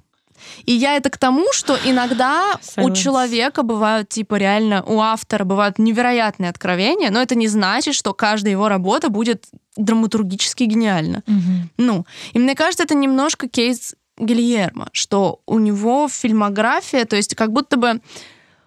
И 0.64 0.72
я 0.72 0.96
это 0.96 1.10
к 1.10 1.18
тому, 1.18 1.52
что 1.52 1.76
иногда 1.84 2.58
у 2.76 2.90
человека 2.90 3.62
бывают, 3.62 4.08
типа, 4.08 4.36
реально, 4.36 4.82
у 4.82 5.00
автора 5.00 5.44
бывают 5.44 5.78
невероятные 5.78 6.50
откровения, 6.50 7.10
но 7.10 7.20
это 7.20 7.34
не 7.34 7.48
значит, 7.48 7.94
что 7.94 8.14
каждая 8.14 8.52
его 8.52 8.68
работа 8.68 9.08
будет 9.08 9.44
драматургически 9.76 10.64
гениальна. 10.64 11.22
Мгм. 11.26 11.70
Ну, 11.78 12.06
и 12.32 12.38
мне 12.38 12.54
кажется, 12.54 12.84
это 12.84 12.94
немножко 12.94 13.48
кейс 13.48 13.94
Гильермо, 14.18 14.88
что 14.92 15.40
у 15.46 15.58
него 15.58 16.08
фильмография, 16.08 17.04
то 17.04 17.16
есть 17.16 17.34
как 17.34 17.52
будто 17.52 17.76
бы 17.76 18.00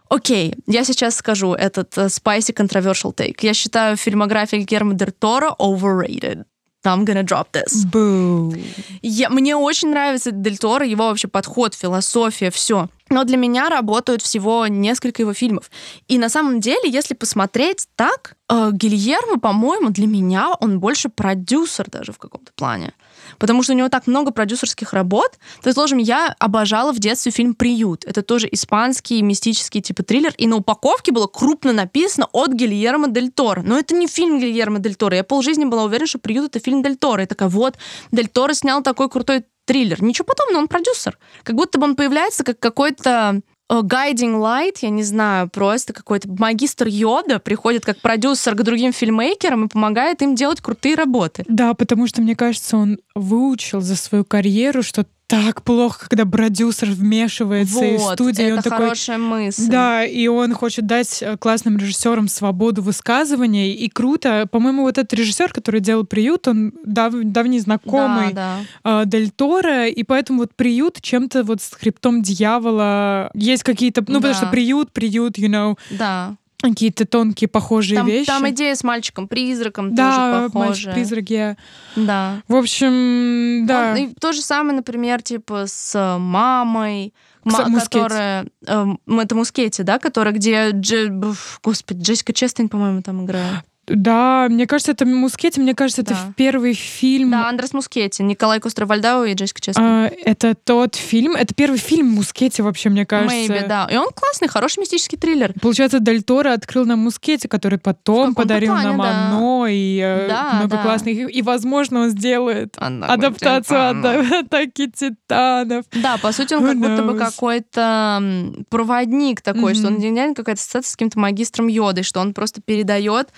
Окей, 0.10 0.56
я 0.68 0.86
сейчас 0.86 1.18
скажу 1.18 1.54
этот 1.54 1.98
э, 1.98 2.06
spicy 2.06 2.54
controversial 2.54 3.14
take. 3.14 3.40
Я 3.42 3.54
считаю 3.54 3.98
фильмография 3.98 4.60
Гильермо 4.60 4.94
Дель 4.94 5.12
Торо 5.12 5.54
overrated. 5.60 6.46
I'm 6.88 7.06
gonna 7.06 7.24
drop 7.24 7.48
this. 7.52 7.86
Бу. 7.86 8.56
Я, 9.02 9.30
мне 9.30 9.56
очень 9.56 9.90
нравится 9.90 10.32
Дель 10.32 10.58
Торо, 10.58 10.86
его 10.86 11.08
вообще 11.08 11.28
подход, 11.28 11.74
философия, 11.74 12.50
все. 12.50 12.90
Но 13.10 13.24
для 13.24 13.38
меня 13.38 13.70
работают 13.70 14.22
всего 14.22 14.68
несколько 14.68 15.22
его 15.22 15.34
фильмов. 15.34 15.72
И 16.08 16.18
на 16.18 16.30
самом 16.30 16.60
деле, 16.60 16.90
если 16.90 17.14
посмотреть 17.14 17.88
так, 17.96 18.36
э, 18.50 18.72
Гильермо, 18.74 19.40
по-моему, 19.40 19.90
для 19.90 20.08
меня 20.08 20.50
он 20.60 20.80
больше 20.80 21.10
продюсер 21.10 21.90
даже 21.90 22.12
в 22.12 22.18
каком-то 22.18 22.52
плане. 22.56 22.94
Потому 23.38 23.64
что 23.64 23.74
у 23.74 23.76
него 23.76 23.90
так 23.90 24.08
много 24.08 24.32
продюсерских 24.32 24.94
работ. 24.94 25.38
Предположим, 25.64 25.98
я 25.98 26.36
обожала 26.40 26.92
в 26.92 27.00
детстве 27.00 27.32
фильм 27.32 27.54
«Приют». 27.54 28.06
Это 28.06 28.22
тоже 28.22 28.48
испанский 28.52 29.22
мистический 29.22 29.82
типа 29.82 30.04
триллер. 30.04 30.34
И 30.38 30.48
на 30.48 30.58
упаковке 30.58 31.12
было 31.12 31.28
крупно 31.28 31.74
написано 31.74 32.28
от 32.32 32.54
Гильермо 32.54 33.08
Дель 33.10 33.32
Торо. 33.32 33.62
Но 33.62 33.78
это 33.78 33.96
не 33.96 34.08
фильм 34.08 34.40
Гильермо 34.40 34.80
Дель 34.80 34.96
Торо. 34.96 35.16
Я 35.16 35.24
полжизни 35.24 35.66
была 35.66 35.84
уверена, 35.84 36.08
что 36.08 36.20
«Приют»— 36.20 36.46
это 36.56 36.64
фильм 36.64 36.84
Дель 36.84 36.98
Торо. 36.98 37.24
И 37.24 37.26
такая, 37.26 37.50
вот, 37.50 37.76
Дель 38.12 38.28
Торо 38.28 38.54
снял 38.54 38.82
такой 38.82 39.10
крутой 39.10 39.46
триллер. 39.66 40.02
Ничего 40.02 40.26
подобного, 40.26 40.62
он 40.62 40.68
продюсер. 40.68 41.20
Как 41.44 41.56
будто 41.56 41.78
бы 41.78 41.84
он 41.84 41.96
появляется 41.96 42.44
как 42.44 42.60
какой-то 42.60 43.42
guiding 43.70 44.40
light, 44.40 44.78
я 44.82 44.90
не 44.90 45.04
знаю, 45.04 45.50
просто 45.50 45.94
какой-то 45.94 46.30
магистр 46.30 46.88
Йода 46.88 47.40
приходит 47.40 47.86
как 47.86 48.00
продюсер 48.00 48.56
к 48.56 48.64
другим 48.64 48.94
фильммейкерам 48.94 49.66
и 49.66 49.70
помогает 49.70 50.22
им 50.22 50.36
делать 50.36 50.62
крутые 50.62 50.96
работы. 50.96 51.44
Да, 51.48 51.74
потому 51.74 52.08
что, 52.08 52.22
мне 52.22 52.36
кажется, 52.36 52.78
он 52.78 53.00
выучил 53.16 53.82
за 53.82 53.96
свою 53.96 54.24
карьеру, 54.24 54.84
что 54.84 55.06
так 55.28 55.62
плохо, 55.64 56.08
когда 56.10 56.26
продюсер 56.26 56.90
вмешивается 56.90 57.84
из 57.84 58.02
вот, 58.02 58.14
студии. 58.14 58.42
и 58.44 58.46
это 58.46 58.56
он 58.56 58.62
такой, 58.62 58.78
хорошая 58.78 59.18
мысль. 59.18 59.68
Да, 59.68 60.06
и 60.06 60.28
он 60.28 60.54
хочет 60.54 60.86
дать 60.88 61.22
э, 61.22 61.36
классным 61.38 61.78
режиссерам 61.78 62.30
свободу 62.30 62.82
высказывания. 62.82 63.74
И 63.74 63.90
круто. 63.90 64.48
По-моему, 64.50 64.84
вот 64.84 64.98
этот 64.98 65.14
режиссер, 65.14 65.52
который 65.52 65.82
делал 65.82 66.06
приют, 66.06 66.48
он 66.48 66.72
дав- 66.86 67.14
давний 67.24 67.60
знакомый 67.60 68.32
Да, 68.34 68.60
да. 68.84 69.02
э, 69.02 69.06
Дель 69.06 69.30
Торо, 69.32 69.88
и 69.88 70.04
поэтому 70.04 70.40
вот 70.40 70.56
приют 70.56 71.02
чем-то 71.02 71.44
вот 71.44 71.62
с 71.62 71.72
хребтом 71.74 72.22
дьявола 72.22 73.30
есть 73.34 73.64
какие-то, 73.64 74.02
ну, 74.08 74.16
потому 74.20 74.34
Да. 74.34 74.38
что 74.40 74.48
приют, 74.48 74.92
приют, 74.94 75.38
you 75.38 75.50
know, 75.50 75.78
Да. 75.92 76.36
Какие-то 76.62 77.06
тонкие 77.06 77.48
похожие 77.48 77.98
Там, 78.00 78.08
вещи. 78.08 78.26
там 78.26 78.50
идея 78.50 78.74
с 78.76 78.84
мальчиком-призраком 78.84 79.94
да, 79.94 80.12
тоже 80.12 80.50
похожая. 80.50 80.70
мальчик-призрак, 80.70 81.30
я. 81.30 81.58
Да. 81.96 82.42
В 82.48 82.56
общем, 82.56 83.66
да. 83.68 83.92
Он- 83.92 83.98
и 83.98 84.14
то 84.20 84.32
же 84.34 84.42
самое, 84.42 84.76
например, 84.78 85.22
типа 85.22 85.66
с 85.68 86.18
мамой, 86.20 87.14
ма- 87.44 87.68
Мускетти. 87.70 88.00
которая... 88.00 88.48
эм, 88.66 89.00
это 89.20 89.36
Мускетти, 89.36 89.84
да? 89.84 90.00
Которая, 90.00 90.34
где... 90.34 90.72
Бф, 90.74 91.60
господи, 91.64 92.02
Джессика 92.02 92.34
Честейн, 92.34 92.70
по-моему, 92.70 93.02
там 93.04 93.24
играет. 93.24 93.64
Да, 93.88 94.48
мне 94.50 94.68
кажется, 94.68 94.92
это 94.92 95.06
Мускетти, 95.06 95.62
мне 95.62 95.74
кажется, 95.74 96.02
это 96.02 96.14
Да. 96.14 96.20
в 96.20 96.34
первый 96.36 96.74
фильм. 96.74 97.32
Да, 97.32 97.48
Андрес 97.48 97.74
Мускетти, 97.74 98.22
Николай 98.22 98.60
Костер-Вальдау 98.60 99.24
и 99.26 99.34
Джессика 99.34 99.62
Честейн. 99.62 99.88
А, 99.88 100.12
это 100.26 100.56
тот 100.56 100.96
фильм, 100.96 101.36
это 101.36 101.54
первый 101.56 101.78
фильм 101.80 102.08
Мускетти 102.10 102.62
вообще, 102.62 102.90
мне 102.90 103.06
кажется. 103.06 103.36
Maybe, 103.54 103.66
да. 103.68 103.88
И 103.90 103.96
он 103.96 104.10
классный, 104.14 104.50
хороший 104.50 104.80
мистический 104.82 105.18
триллер. 105.18 105.54
Получается, 105.62 106.00
Дель 106.00 106.22
Торо 106.24 106.52
открыл 106.54 106.86
нам 106.86 107.00
Мускетти, 107.00 107.48
который 107.48 107.80
потом 107.80 108.36
подарил 108.36 108.74
плане, 108.74 108.88
нам 108.90 108.98
да. 108.98 109.28
Оно 109.30 109.68
и 109.68 110.00
э, 110.04 110.28
Да, 110.28 110.54
много 110.56 110.76
да. 110.78 110.84
классных. 110.84 111.34
И, 111.34 111.42
возможно, 111.42 112.02
он 112.02 112.10
сделает 112.10 112.76
Она 112.80 113.08
адаптацию 113.08 113.80
ата- 113.80 114.40
атаки 114.42 114.92
титанов. 114.92 115.86
Да, 115.94 116.18
по 116.18 116.34
сути, 116.34 116.54
он 116.54 116.64
Who 116.64 116.68
как 116.68 116.78
будто 116.78 117.04
бы 117.04 117.14
knows? 117.14 117.20
какой-то 117.20 118.54
проводник 118.70 119.42
такой, 119.42 119.76
что 119.76 119.88
он 119.88 120.02
реально 120.02 120.36
какая-то 120.36 120.60
ассоциация 120.60 120.90
с 120.90 120.96
каким-то 120.96 121.20
магистром 121.20 121.68
Йодой, 121.68 122.04
что 122.04 122.20
он 122.20 122.34
просто 122.34 122.62
передает 122.62 123.30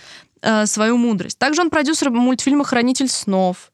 э, 0.42 0.66
свою 0.66 0.98
мудрость. 0.98 1.38
Также 1.38 1.62
он 1.62 1.70
продюсер 1.70 2.10
мультфильма 2.12 2.64
«Хранитель 2.64 3.10
снов». 3.10 3.72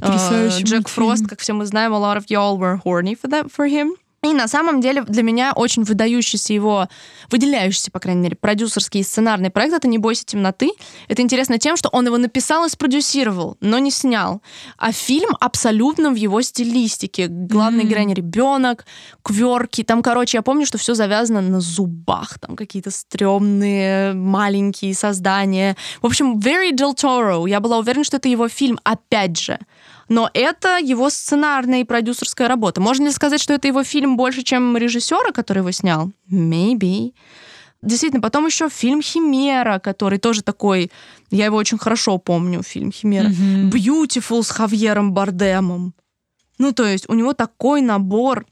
Э, 0.00 0.48
Джек 0.48 0.84
мультфильм. 0.84 0.84
Фрост, 0.84 1.26
как 1.28 1.40
все 1.40 1.52
мы 1.52 1.66
знаем, 1.66 1.92
a 1.92 1.98
lot 1.98 2.16
of 2.16 2.26
y'all 2.28 2.56
were 2.56 2.80
horny 2.84 3.14
for, 3.14 3.28
that, 3.30 3.50
for 3.50 3.66
him. 3.68 3.94
И 4.24 4.32
на 4.32 4.48
самом 4.48 4.80
деле 4.80 5.02
для 5.02 5.22
меня 5.22 5.52
очень 5.54 5.84
выдающийся 5.84 6.52
его, 6.52 6.88
выделяющийся, 7.30 7.92
по 7.92 8.00
крайней 8.00 8.22
мере, 8.22 8.36
продюсерский 8.36 9.00
и 9.00 9.04
сценарный 9.04 9.50
проект 9.50 9.74
это 9.74 9.86
«Не 9.86 9.98
бойся 9.98 10.24
темноты». 10.24 10.70
Это 11.06 11.22
интересно 11.22 11.58
тем, 11.58 11.76
что 11.76 11.88
он 11.90 12.06
его 12.06 12.18
написал 12.18 12.64
и 12.64 12.68
спродюсировал, 12.68 13.56
но 13.60 13.78
не 13.78 13.92
снял. 13.92 14.42
А 14.76 14.90
фильм 14.90 15.30
абсолютно 15.40 16.10
в 16.10 16.16
его 16.16 16.42
стилистике. 16.42 17.28
Главный 17.28 17.84
mm-hmm. 17.84 17.88
героиня 17.88 18.14
ребенок, 18.14 18.86
кверки. 19.22 19.84
Там, 19.84 20.02
короче, 20.02 20.38
я 20.38 20.42
помню, 20.42 20.66
что 20.66 20.78
все 20.78 20.94
завязано 20.94 21.40
на 21.40 21.60
зубах. 21.60 22.40
Там 22.40 22.56
какие-то 22.56 22.90
стрёмные 22.90 24.14
маленькие 24.14 24.94
создания. 24.94 25.76
В 26.02 26.06
общем, 26.06 26.38
very 26.38 26.72
Del 26.72 26.96
Toro. 26.96 27.48
Я 27.48 27.60
была 27.60 27.78
уверена, 27.78 28.02
что 28.02 28.16
это 28.16 28.28
его 28.28 28.48
фильм. 28.48 28.80
Опять 28.82 29.38
же, 29.38 29.60
но 30.08 30.30
это 30.32 30.78
его 30.78 31.10
сценарная 31.10 31.80
и 31.80 31.84
продюсерская 31.84 32.48
работа. 32.48 32.80
Можно 32.80 33.04
ли 33.04 33.10
сказать, 33.10 33.40
что 33.40 33.54
это 33.54 33.68
его 33.68 33.84
фильм 33.84 34.16
больше, 34.16 34.42
чем 34.42 34.76
режиссера, 34.76 35.32
который 35.32 35.58
его 35.58 35.70
снял? 35.70 36.10
Maybe. 36.30 37.12
Действительно, 37.82 38.20
потом 38.20 38.46
еще 38.46 38.68
фильм 38.68 39.02
Химера, 39.02 39.78
который 39.78 40.18
тоже 40.18 40.42
такой, 40.42 40.90
я 41.30 41.44
его 41.44 41.56
очень 41.56 41.78
хорошо 41.78 42.18
помню, 42.18 42.62
фильм 42.62 42.90
Химера. 42.90 43.28
Mm-hmm. 43.28 43.70
Beautiful 43.70 44.42
с 44.42 44.50
Хавьером 44.50 45.12
Бардемом. 45.12 45.94
Ну, 46.58 46.72
то 46.72 46.84
есть 46.84 47.08
у 47.08 47.14
него 47.14 47.34
такой 47.34 47.80
набор 47.80 48.46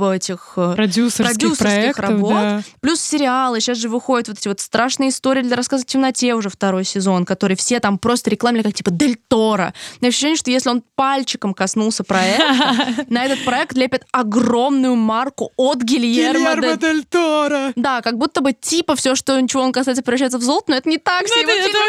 этих 0.00 0.54
э, 0.56 0.74
продюсерских, 0.74 1.38
продюсерских 1.38 1.58
проектов, 1.58 2.04
работ. 2.04 2.32
Да. 2.32 2.62
Плюс 2.80 3.00
сериалы. 3.00 3.60
Сейчас 3.60 3.78
же 3.78 3.88
выходят 3.88 4.28
вот 4.28 4.38
эти 4.38 4.48
вот 4.48 4.60
страшные 4.60 5.10
истории 5.10 5.42
для 5.42 5.56
рассказа 5.56 5.84
в 5.84 5.86
темноте 5.86 6.34
уже 6.34 6.48
второй 6.48 6.84
сезон, 6.84 7.24
который 7.24 7.56
все 7.56 7.80
там 7.80 7.98
просто 7.98 8.30
рекламили 8.30 8.62
как 8.62 8.74
типа 8.74 8.90
Дель 8.90 9.18
Торо. 9.28 9.74
На 10.00 10.08
ощущение, 10.08 10.36
что 10.36 10.50
если 10.50 10.70
он 10.70 10.82
пальчиком 10.94 11.54
коснулся 11.54 12.04
проекта, 12.04 13.04
на 13.08 13.24
этот 13.24 13.44
проект 13.44 13.76
лепят 13.76 14.04
огромную 14.12 14.96
марку 14.96 15.52
от 15.56 15.82
Гильермо 15.82 16.76
Дель 16.76 17.04
Торо. 17.04 17.72
Да, 17.76 18.00
как 18.00 18.18
будто 18.18 18.40
бы 18.40 18.52
типа 18.52 18.96
все, 18.96 19.14
что 19.14 19.38
ничего 19.40 19.62
он 19.62 19.72
касается, 19.72 20.02
превращается 20.02 20.38
в 20.38 20.42
золото, 20.42 20.66
но 20.68 20.76
это 20.76 20.88
не 20.88 20.98
так. 20.98 21.26
Все 21.26 21.42
ну, 21.42 21.50
его 21.50 21.66
фильмы 21.66 21.82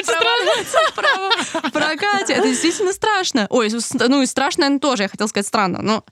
прокате. 1.71 2.33
Это 2.33 2.47
действительно 2.47 2.93
страшно. 2.93 3.47
Ой, 3.49 3.69
ну 4.07 4.21
и 4.21 4.25
страшно, 4.25 4.61
наверное, 4.61 4.79
тоже, 4.79 5.03
я 5.03 5.09
хотела 5.09 5.27
сказать 5.27 5.47
странно, 5.47 5.81
но 5.81 6.03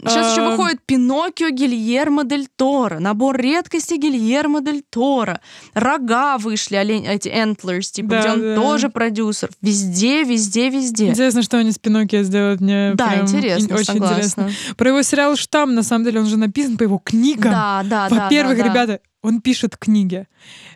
Сейчас 0.00 0.32
еще 0.32 0.48
выходит 0.48 0.80
Пиноккио 1.22 1.50
Гильермо 1.50 2.24
Дель 2.24 2.48
Торо, 2.56 2.98
набор 2.98 3.36
редкостей 3.36 3.96
Гильермо 3.96 4.60
Дель 4.60 4.82
Торо, 4.90 5.40
рога 5.72 6.36
вышли, 6.36 6.74
олень, 6.74 7.06
эти 7.06 7.28
Antlers, 7.28 7.92
типа, 7.92 8.08
да, 8.08 8.20
где 8.20 8.30
он 8.30 8.40
да. 8.40 8.56
тоже 8.56 8.88
продюсер. 8.88 9.50
Везде, 9.60 10.24
везде, 10.24 10.68
везде. 10.68 11.10
Интересно, 11.10 11.42
что 11.42 11.58
они 11.58 11.70
с 11.70 11.78
Пиноккио 11.78 12.22
сделают. 12.22 12.60
Мне 12.60 12.92
да, 12.94 13.20
интересно, 13.20 13.76
очень 13.76 13.84
согласна. 13.84 14.14
интересно. 14.14 14.50
Про 14.76 14.88
его 14.88 15.02
сериал 15.02 15.36
«Штамм», 15.36 15.74
на 15.74 15.84
самом 15.84 16.04
деле, 16.04 16.20
он 16.20 16.26
же 16.26 16.36
написан 16.36 16.76
по 16.76 16.82
его 16.82 16.98
книгам. 16.98 17.52
Да, 17.52 17.82
да, 17.84 18.08
да. 18.08 18.24
Во-первых, 18.24 18.58
да, 18.58 18.64
да. 18.64 18.70
ребята, 18.70 19.00
он 19.22 19.40
пишет 19.40 19.76
книги 19.76 20.26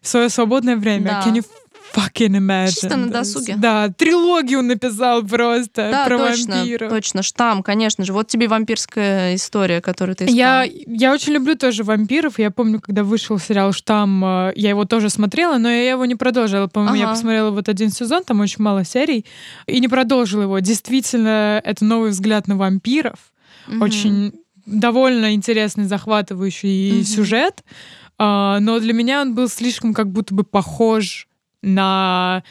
в 0.00 0.08
свое 0.08 0.28
свободное 0.28 0.76
время. 0.76 1.06
Да. 1.06 1.24
Can 1.26 1.34
you 1.34 1.44
fucking 1.94 2.36
imagine. 2.38 2.70
Чисто 2.70 2.96
на 2.96 3.08
досуге. 3.08 3.56
Да, 3.56 3.88
трилогию 3.88 4.62
написал 4.62 5.22
просто 5.22 5.90
да, 5.90 6.06
про 6.06 6.18
точно, 6.18 6.56
вампиров. 6.56 6.90
точно, 6.90 7.22
штамм, 7.22 7.62
конечно 7.62 8.04
же. 8.04 8.12
Вот 8.12 8.28
тебе 8.28 8.48
вампирская 8.48 9.34
история, 9.34 9.80
которую 9.80 10.16
ты 10.16 10.24
искала. 10.24 10.36
Я, 10.36 10.64
я 10.86 11.12
очень 11.12 11.32
люблю 11.32 11.56
тоже 11.56 11.84
вампиров. 11.84 12.38
Я 12.38 12.50
помню, 12.50 12.80
когда 12.80 13.04
вышел 13.04 13.38
сериал 13.38 13.72
«Штамм», 13.72 14.24
э, 14.24 14.52
я 14.56 14.70
его 14.70 14.84
тоже 14.84 15.10
смотрела, 15.10 15.58
но 15.58 15.68
я 15.70 15.90
его 15.90 16.04
не 16.04 16.14
продолжила. 16.14 16.66
По-моему, 16.66 16.94
ага. 16.94 17.02
я 17.02 17.08
посмотрела 17.08 17.50
вот 17.50 17.68
один 17.68 17.90
сезон, 17.90 18.24
там 18.24 18.40
очень 18.40 18.62
мало 18.62 18.84
серий, 18.84 19.24
и 19.66 19.80
не 19.80 19.88
продолжила 19.88 20.42
его. 20.42 20.58
Действительно, 20.58 21.60
это 21.64 21.84
новый 21.84 22.10
взгляд 22.10 22.48
на 22.48 22.56
вампиров. 22.56 23.18
Угу. 23.68 23.84
Очень 23.84 24.32
довольно 24.66 25.34
интересный, 25.34 25.84
захватывающий 25.84 26.98
угу. 26.98 27.04
сюжет. 27.04 27.64
Uh, 28.18 28.60
но 28.60 28.80
для 28.80 28.94
меня 28.94 29.20
он 29.20 29.34
был 29.34 29.46
слишком 29.46 29.92
как 29.92 30.10
будто 30.10 30.34
бы 30.34 30.42
похож 30.42 31.28
на... 31.66 32.42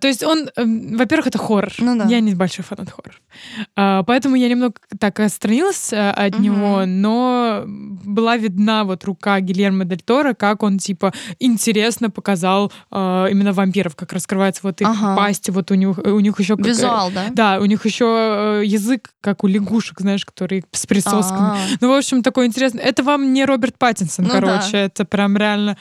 То 0.00 0.08
есть 0.08 0.24
он, 0.24 0.50
э, 0.56 0.64
во-первых, 0.96 1.28
это 1.28 1.38
хоррор. 1.38 1.72
Ну, 1.78 1.96
да. 1.96 2.06
Я 2.06 2.18
не 2.18 2.34
большой 2.34 2.64
фанат 2.64 2.90
хорроров. 2.90 3.22
А, 3.76 4.02
поэтому 4.02 4.34
я 4.34 4.48
немного 4.48 4.74
так 4.98 5.20
отстранилась 5.20 5.92
э, 5.92 6.10
от 6.10 6.34
угу. 6.34 6.42
него, 6.42 6.86
но 6.86 7.62
была 7.66 8.36
видна 8.36 8.82
вот 8.82 9.04
рука 9.04 9.38
Гильермо 9.38 9.84
Дель 9.84 10.00
Торо, 10.00 10.34
как 10.34 10.64
он, 10.64 10.78
типа, 10.78 11.12
интересно 11.38 12.10
показал 12.10 12.72
а, 12.90 13.26
именно 13.26 13.52
вампиров, 13.52 13.94
как 13.94 14.12
раскрывается 14.12 14.62
вот 14.64 14.80
их 14.80 14.88
ага. 14.88 15.14
пасти, 15.14 15.52
вот 15.52 15.70
у 15.70 15.74
них, 15.74 15.96
у 15.98 16.18
них 16.18 16.40
еще... 16.40 16.56
Как, 16.56 16.66
Визуал, 16.66 17.12
да? 17.12 17.26
Да, 17.30 17.58
у 17.60 17.66
них 17.66 17.84
еще 17.86 18.60
язык, 18.64 19.10
как 19.20 19.44
у 19.44 19.46
лягушек, 19.46 20.00
знаешь, 20.00 20.24
которые 20.24 20.64
с 20.72 20.84
присосками. 20.84 21.50
А-а-а. 21.50 21.76
Ну, 21.80 21.88
в 21.88 21.96
общем, 21.96 22.24
такой 22.24 22.46
интересный. 22.46 22.82
Это 22.82 23.04
вам 23.04 23.32
не 23.32 23.44
Роберт 23.44 23.78
Паттинсон, 23.78 24.24
ну, 24.24 24.32
короче, 24.32 24.72
да. 24.72 24.78
это 24.78 25.04
прям 25.04 25.36
реально 25.36 25.76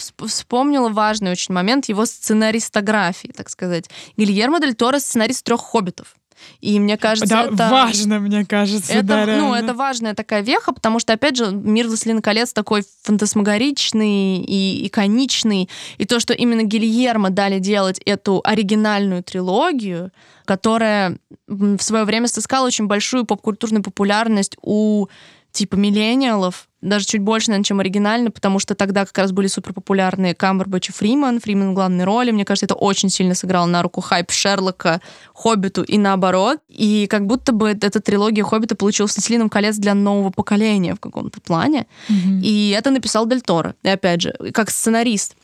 вспомнила 0.00 0.88
важный 0.88 1.30
очень 1.30 1.54
момент 1.54 1.88
его 1.88 2.06
сценаристографии, 2.06 3.28
так 3.28 3.48
сказать. 3.48 3.88
Гильермо 4.16 4.60
Дель 4.60 4.74
Торо 4.74 4.98
сценарист 4.98 5.44
трех 5.44 5.60
хоббитов. 5.60 6.16
И 6.60 6.78
мне 6.78 6.96
кажется, 6.96 7.28
да, 7.28 7.44
это... 7.44 7.68
важно, 7.70 8.18
мне 8.18 8.44
кажется, 8.44 8.92
это, 8.92 9.06
да, 9.06 9.26
Ну, 9.26 9.54
это 9.54 9.74
важная 9.74 10.14
такая 10.14 10.42
веха, 10.42 10.72
потому 10.72 10.98
что, 10.98 11.12
опять 11.12 11.36
же, 11.36 11.50
«Мир 11.52 11.86
Властелин 11.86 12.22
колец» 12.22 12.52
такой 12.52 12.82
фантасмагоричный 13.02 14.38
и 14.38 14.86
иконичный, 14.86 15.68
и 15.98 16.04
то, 16.04 16.20
что 16.20 16.32
именно 16.32 16.62
Гильермо 16.62 17.30
дали 17.30 17.58
делать 17.58 18.00
эту 18.04 18.40
оригинальную 18.44 19.22
трилогию, 19.22 20.12
которая 20.44 21.18
в 21.46 21.80
свое 21.80 22.04
время 22.04 22.26
сыскала 22.26 22.66
очень 22.66 22.86
большую 22.86 23.24
поп-культурную 23.24 23.82
популярность 23.82 24.56
у 24.62 25.06
типа 25.52 25.76
миллениалов, 25.76 26.68
даже 26.80 27.04
чуть 27.04 27.20
больше, 27.20 27.50
наверное, 27.50 27.64
чем 27.64 27.80
оригинально, 27.80 28.30
потому 28.30 28.58
что 28.58 28.74
тогда 28.74 29.04
как 29.04 29.16
раз 29.18 29.32
были 29.32 29.48
супер 29.48 29.74
популярные 29.74 30.34
Камбербэтч 30.34 30.88
и 30.88 30.92
Фриман, 30.92 31.40
Фриман 31.40 31.72
в 31.72 31.74
главной 31.74 32.04
роли. 32.04 32.30
Мне 32.30 32.44
кажется, 32.44 32.64
это 32.64 32.74
очень 32.74 33.10
сильно 33.10 33.34
сыграло 33.34 33.66
на 33.66 33.82
руку 33.82 34.00
хайп 34.00 34.30
Шерлока, 34.30 35.02
Хоббиту 35.34 35.82
и 35.82 35.98
наоборот. 35.98 36.58
И 36.68 37.06
как 37.08 37.26
будто 37.26 37.52
бы 37.52 37.68
эта 37.68 38.00
трилогия 38.00 38.44
Хоббита 38.44 38.76
получилась 38.76 39.14
«Властелином 39.14 39.50
колец» 39.50 39.76
для 39.76 39.94
нового 39.94 40.30
поколения 40.30 40.94
в 40.94 41.00
каком-то 41.00 41.40
плане. 41.40 41.86
Mm-hmm. 42.08 42.40
И 42.42 42.70
это 42.70 42.90
написал 42.90 43.26
Дель 43.26 43.42
Торо. 43.42 43.74
И 43.82 43.88
опять 43.88 44.22
же, 44.22 44.34
как 44.54 44.70
сценарист. 44.70 45.36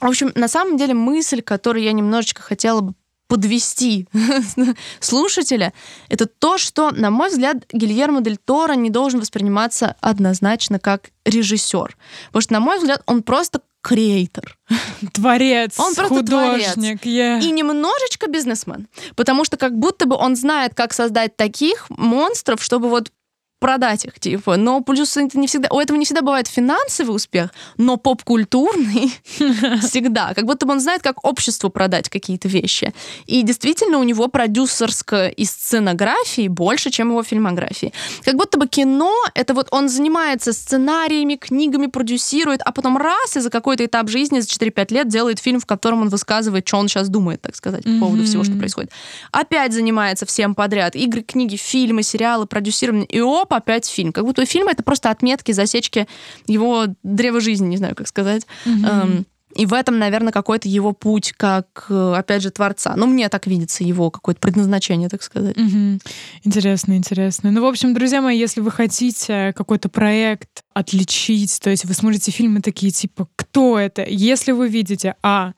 В 0.00 0.06
общем, 0.06 0.32
на 0.34 0.48
самом 0.48 0.78
деле 0.78 0.94
мысль, 0.94 1.42
которую 1.42 1.84
я 1.84 1.92
немножечко 1.92 2.40
хотела 2.40 2.80
бы 2.80 2.94
подвести 3.30 4.08
слушателя, 5.00 5.72
это 6.08 6.26
то, 6.26 6.58
что, 6.58 6.90
на 6.90 7.10
мой 7.10 7.30
взгляд, 7.30 7.58
Гильермо 7.72 8.22
Дель 8.22 8.38
Торо 8.44 8.72
не 8.72 8.90
должен 8.90 9.20
восприниматься 9.20 9.94
однозначно 10.00 10.80
как 10.80 11.10
режиссер. 11.24 11.96
Потому 12.26 12.42
что, 12.42 12.52
на 12.52 12.60
мой 12.60 12.78
взгляд, 12.78 13.02
он 13.06 13.22
просто 13.22 13.60
креатор. 13.82 14.58
Творец, 15.12 15.78
он 15.78 15.94
просто 15.94 16.16
художник. 16.16 17.00
Творец. 17.02 17.04
Yeah. 17.04 17.40
И 17.40 17.52
немножечко 17.52 18.28
бизнесмен. 18.28 18.88
Потому 19.14 19.44
что 19.44 19.56
как 19.56 19.78
будто 19.78 20.06
бы 20.06 20.16
он 20.16 20.34
знает, 20.34 20.74
как 20.74 20.92
создать 20.92 21.36
таких 21.36 21.86
монстров, 21.88 22.60
чтобы 22.60 22.88
вот 22.88 23.12
продать 23.60 24.04
их, 24.06 24.18
типа. 24.18 24.56
Но 24.56 24.80
плюс 24.80 25.16
это 25.16 25.38
не 25.38 25.46
всегда, 25.46 25.68
у 25.70 25.78
этого 25.78 25.96
не 25.96 26.04
всегда 26.04 26.22
бывает 26.22 26.48
финансовый 26.48 27.14
успех, 27.14 27.50
но 27.76 27.96
поп-культурный 27.96 29.12
всегда. 29.80 30.34
Как 30.34 30.46
будто 30.46 30.66
бы 30.66 30.72
он 30.72 30.80
знает, 30.80 31.02
как 31.02 31.24
обществу 31.24 31.70
продать 31.70 32.08
какие-то 32.08 32.48
вещи. 32.48 32.92
И 33.26 33.42
действительно 33.42 33.98
у 33.98 34.02
него 34.02 34.28
продюсерская 34.28 35.28
и 35.28 35.44
сценографии 35.44 36.48
больше, 36.48 36.90
чем 36.90 37.10
его 37.10 37.22
фильмографии. 37.22 37.92
Как 38.24 38.34
будто 38.34 38.58
бы 38.58 38.66
кино, 38.66 39.14
это 39.34 39.54
вот 39.54 39.68
он 39.70 39.88
занимается 39.88 40.52
сценариями, 40.52 41.36
книгами, 41.36 41.86
продюсирует, 41.86 42.62
а 42.64 42.72
потом 42.72 42.96
раз 42.96 43.36
и 43.36 43.40
за 43.40 43.50
какой-то 43.50 43.84
этап 43.84 44.08
жизни, 44.08 44.40
за 44.40 44.48
4-5 44.48 44.94
лет 44.94 45.08
делает 45.08 45.38
фильм, 45.38 45.60
в 45.60 45.66
котором 45.66 46.02
он 46.02 46.08
высказывает, 46.08 46.66
что 46.66 46.78
он 46.78 46.88
сейчас 46.88 47.08
думает, 47.08 47.42
так 47.42 47.54
сказать, 47.54 47.84
по 47.84 48.06
поводу 48.06 48.24
всего, 48.24 48.42
что 48.42 48.56
происходит. 48.56 48.90
Опять 49.32 49.74
занимается 49.74 50.24
всем 50.24 50.54
подряд. 50.54 50.96
Игры, 50.96 51.22
книги, 51.22 51.56
фильмы, 51.56 52.02
сериалы, 52.02 52.46
продюсирование. 52.46 53.06
И 53.06 53.20
оп, 53.20 53.49
оп, 53.50 53.62
опять 53.62 53.86
фильм. 53.86 54.12
Как 54.12 54.24
будто 54.24 54.44
фильм— 54.46 54.68
это 54.68 54.82
просто 54.82 55.10
отметки, 55.10 55.52
засечки 55.52 56.06
его 56.46 56.86
древа 57.02 57.40
жизни, 57.40 57.66
не 57.66 57.76
знаю, 57.76 57.94
как 57.94 58.08
сказать. 58.08 58.46
Mm-hmm. 58.64 59.24
И 59.56 59.66
в 59.66 59.74
этом, 59.74 59.98
наверное, 59.98 60.32
какой-то 60.32 60.68
его 60.68 60.92
путь, 60.92 61.32
как, 61.36 61.86
э, 61.88 62.14
опять 62.16 62.42
же, 62.42 62.50
творца. 62.50 62.94
Ну, 62.96 63.06
мне 63.06 63.28
так 63.28 63.48
видится 63.48 63.82
его 63.82 64.10
какое-то 64.10 64.40
предназначение, 64.40 65.08
так 65.08 65.22
сказать. 65.22 65.56
Угу. 65.56 65.98
Интересно, 66.44 66.96
интересно. 66.96 67.50
Ну, 67.50 67.62
в 67.62 67.66
общем, 67.66 67.92
друзья 67.92 68.22
мои, 68.22 68.38
если 68.38 68.60
вы 68.60 68.70
хотите 68.70 69.52
какой-то 69.56 69.88
проект 69.88 70.62
отличить, 70.72 71.58
то 71.60 71.68
есть 71.68 71.84
вы 71.84 71.94
смотрите 71.94 72.30
фильмы 72.30 72.60
такие, 72.60 72.92
типа, 72.92 73.28
кто 73.34 73.76
это? 73.76 74.04
Если 74.08 74.52
вы 74.52 74.68
видите, 74.68 75.16
а, 75.22 75.52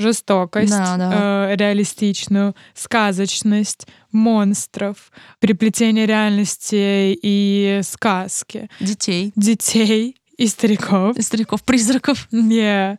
жестокость, 0.00 0.70
да, 0.70 0.96
да. 0.96 1.50
Э, 1.52 1.56
реалистичную, 1.56 2.56
сказочность, 2.74 3.86
монстров, 4.12 5.12
переплетение 5.38 6.06
реальности 6.06 7.18
и 7.22 7.80
сказки. 7.82 8.68
Детей. 8.80 9.32
Детей 9.36 10.16
и 10.36 10.46
стариков. 10.46 11.16
И 11.16 11.22
стариков, 11.22 11.62
призраков. 11.62 12.26
Не. 12.32 12.98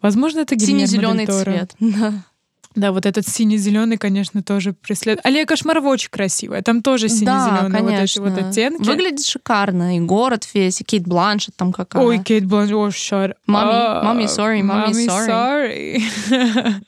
Возможно, 0.00 0.40
это 0.40 0.58
Синий-зеленый 0.58 1.26
цвет. 1.26 1.74
Да. 1.80 2.24
Да, 2.76 2.92
вот 2.92 3.06
этот 3.06 3.26
синий-зеленый, 3.26 3.96
конечно, 3.96 4.42
тоже 4.42 4.74
преследует. 4.74 5.24
Аллея 5.24 5.46
кошмаров 5.46 5.84
очень 5.84 6.10
красивая. 6.10 6.62
Там 6.62 6.82
тоже 6.82 7.08
синий-зеленый 7.08 7.70
да, 7.70 7.82
вот 7.82 7.92
эти 7.92 8.18
вот 8.18 8.38
оттенки. 8.38 8.86
Выглядит 8.86 9.26
шикарно. 9.26 9.96
И 9.96 10.00
город 10.00 10.46
весь, 10.52 10.82
и 10.82 10.84
Кейт 10.84 11.06
Бланшет 11.08 11.56
там 11.56 11.72
какая. 11.72 12.04
Ой, 12.04 12.18
Кейт 12.18 12.44
Бланшет, 12.44 12.76
о, 12.76 12.88
shut 12.88 13.34
Mommy, 13.48 14.04
mommy 14.04 14.26
sorry, 14.26 14.60
mommy, 14.60 15.06
sorry. 15.06 16.02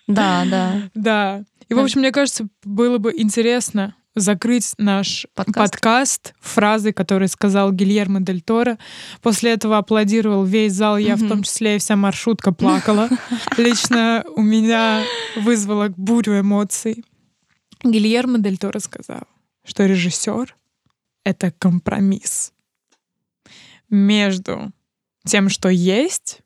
да, 0.07 0.45
да. 0.51 0.73
Да. 0.95 1.43
И, 1.69 1.75
в 1.75 1.79
общем, 1.79 2.01
мне 2.01 2.13
кажется, 2.13 2.47
было 2.65 2.99
бы 2.99 3.15
интересно 3.17 3.95
закрыть 4.21 4.73
наш 4.79 5.27
подкаст, 5.35 5.73
подкаст 5.73 6.35
фразой, 6.41 6.93
которую 6.93 7.29
сказал 7.29 7.73
Гильермо 7.73 8.21
Дель 8.21 8.43
Торо. 8.43 8.79
После 9.23 9.53
этого 9.53 9.79
аплодировал 9.79 10.45
весь 10.45 10.73
зал, 10.73 10.99
я 10.99 11.15
mm-hmm. 11.15 11.25
в 11.25 11.29
том 11.29 11.43
числе 11.43 11.77
и 11.77 11.79
вся 11.79 11.97
маршрутка 11.97 12.53
плакала. 12.53 13.09
Лично 13.57 14.25
у 14.37 14.43
меня 14.43 15.03
вызвало 15.37 15.93
бурю 15.97 16.41
эмоций. 16.41 17.05
Гильермо 17.83 18.39
Дель 18.39 18.59
Торо 18.59 18.79
сказал, 18.79 19.23
что 19.65 19.87
режиссер— 19.87 20.57
это 21.25 21.51
компромисс 21.51 22.53
между 23.89 24.73
тем, 25.25 25.49
что 25.49 25.69
есть, 25.69 26.41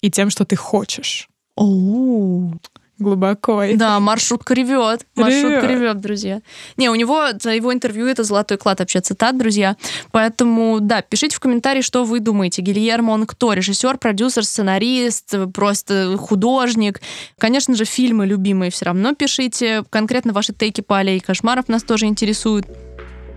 и 0.00 0.10
тем, 0.10 0.28
что 0.28 0.44
ты 0.44 0.54
хочешь. 0.56 1.28
Оу 1.56 2.60
глубоко. 2.98 3.62
Да, 3.74 3.98
маршрутка 4.00 4.54
ревет. 4.54 5.06
Маршрутка 5.16 5.66
ревет, 5.66 6.00
друзья. 6.00 6.40
Не, 6.76 6.90
у 6.90 6.94
него 6.94 7.26
за 7.40 7.50
его 7.50 7.72
интервью 7.72 8.06
это 8.06 8.24
золотой 8.24 8.56
клад 8.56 8.80
вообще 8.80 9.00
цитат, 9.00 9.36
друзья. 9.36 9.76
Поэтому, 10.12 10.80
да, 10.80 11.02
пишите 11.02 11.36
в 11.36 11.40
комментарии, 11.40 11.80
что 11.80 12.04
вы 12.04 12.20
думаете. 12.20 12.62
Гильермо, 12.62 13.12
он 13.12 13.26
кто? 13.26 13.52
Режиссер, 13.52 13.98
продюсер, 13.98 14.44
сценарист, 14.44 15.34
просто 15.52 16.16
художник. 16.18 17.00
Конечно 17.38 17.74
же, 17.74 17.84
фильмы 17.84 18.26
любимые 18.26 18.70
все 18.70 18.86
равно 18.86 19.14
пишите. 19.14 19.84
Конкретно 19.90 20.32
ваши 20.32 20.52
take 20.52 20.74
и 20.74 20.80
по 20.80 20.98
аллее 20.98 21.20
кошмаров 21.20 21.68
нас 21.68 21.82
тоже 21.82 22.06
интересуют. 22.06 22.66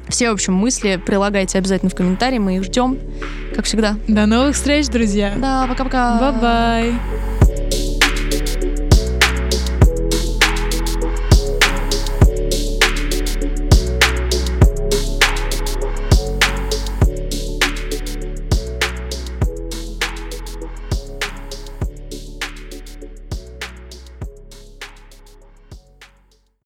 Все, 0.08 0.30
в 0.30 0.34
общем, 0.34 0.54
мысли 0.54 1.02
прилагайте 1.06 1.58
обязательно 1.58 1.90
в 1.90 1.96
комментарии, 1.96 2.38
мы 2.38 2.56
их 2.56 2.64
ждем, 2.64 2.98
как 3.54 3.66
всегда. 3.66 3.98
До 4.08 4.26
новых 4.26 4.56
встреч, 4.56 4.88
друзья. 4.88 5.34
Да, 5.38 5.68
пока-пока. 5.68 6.18
Bye-bye. 6.20 7.37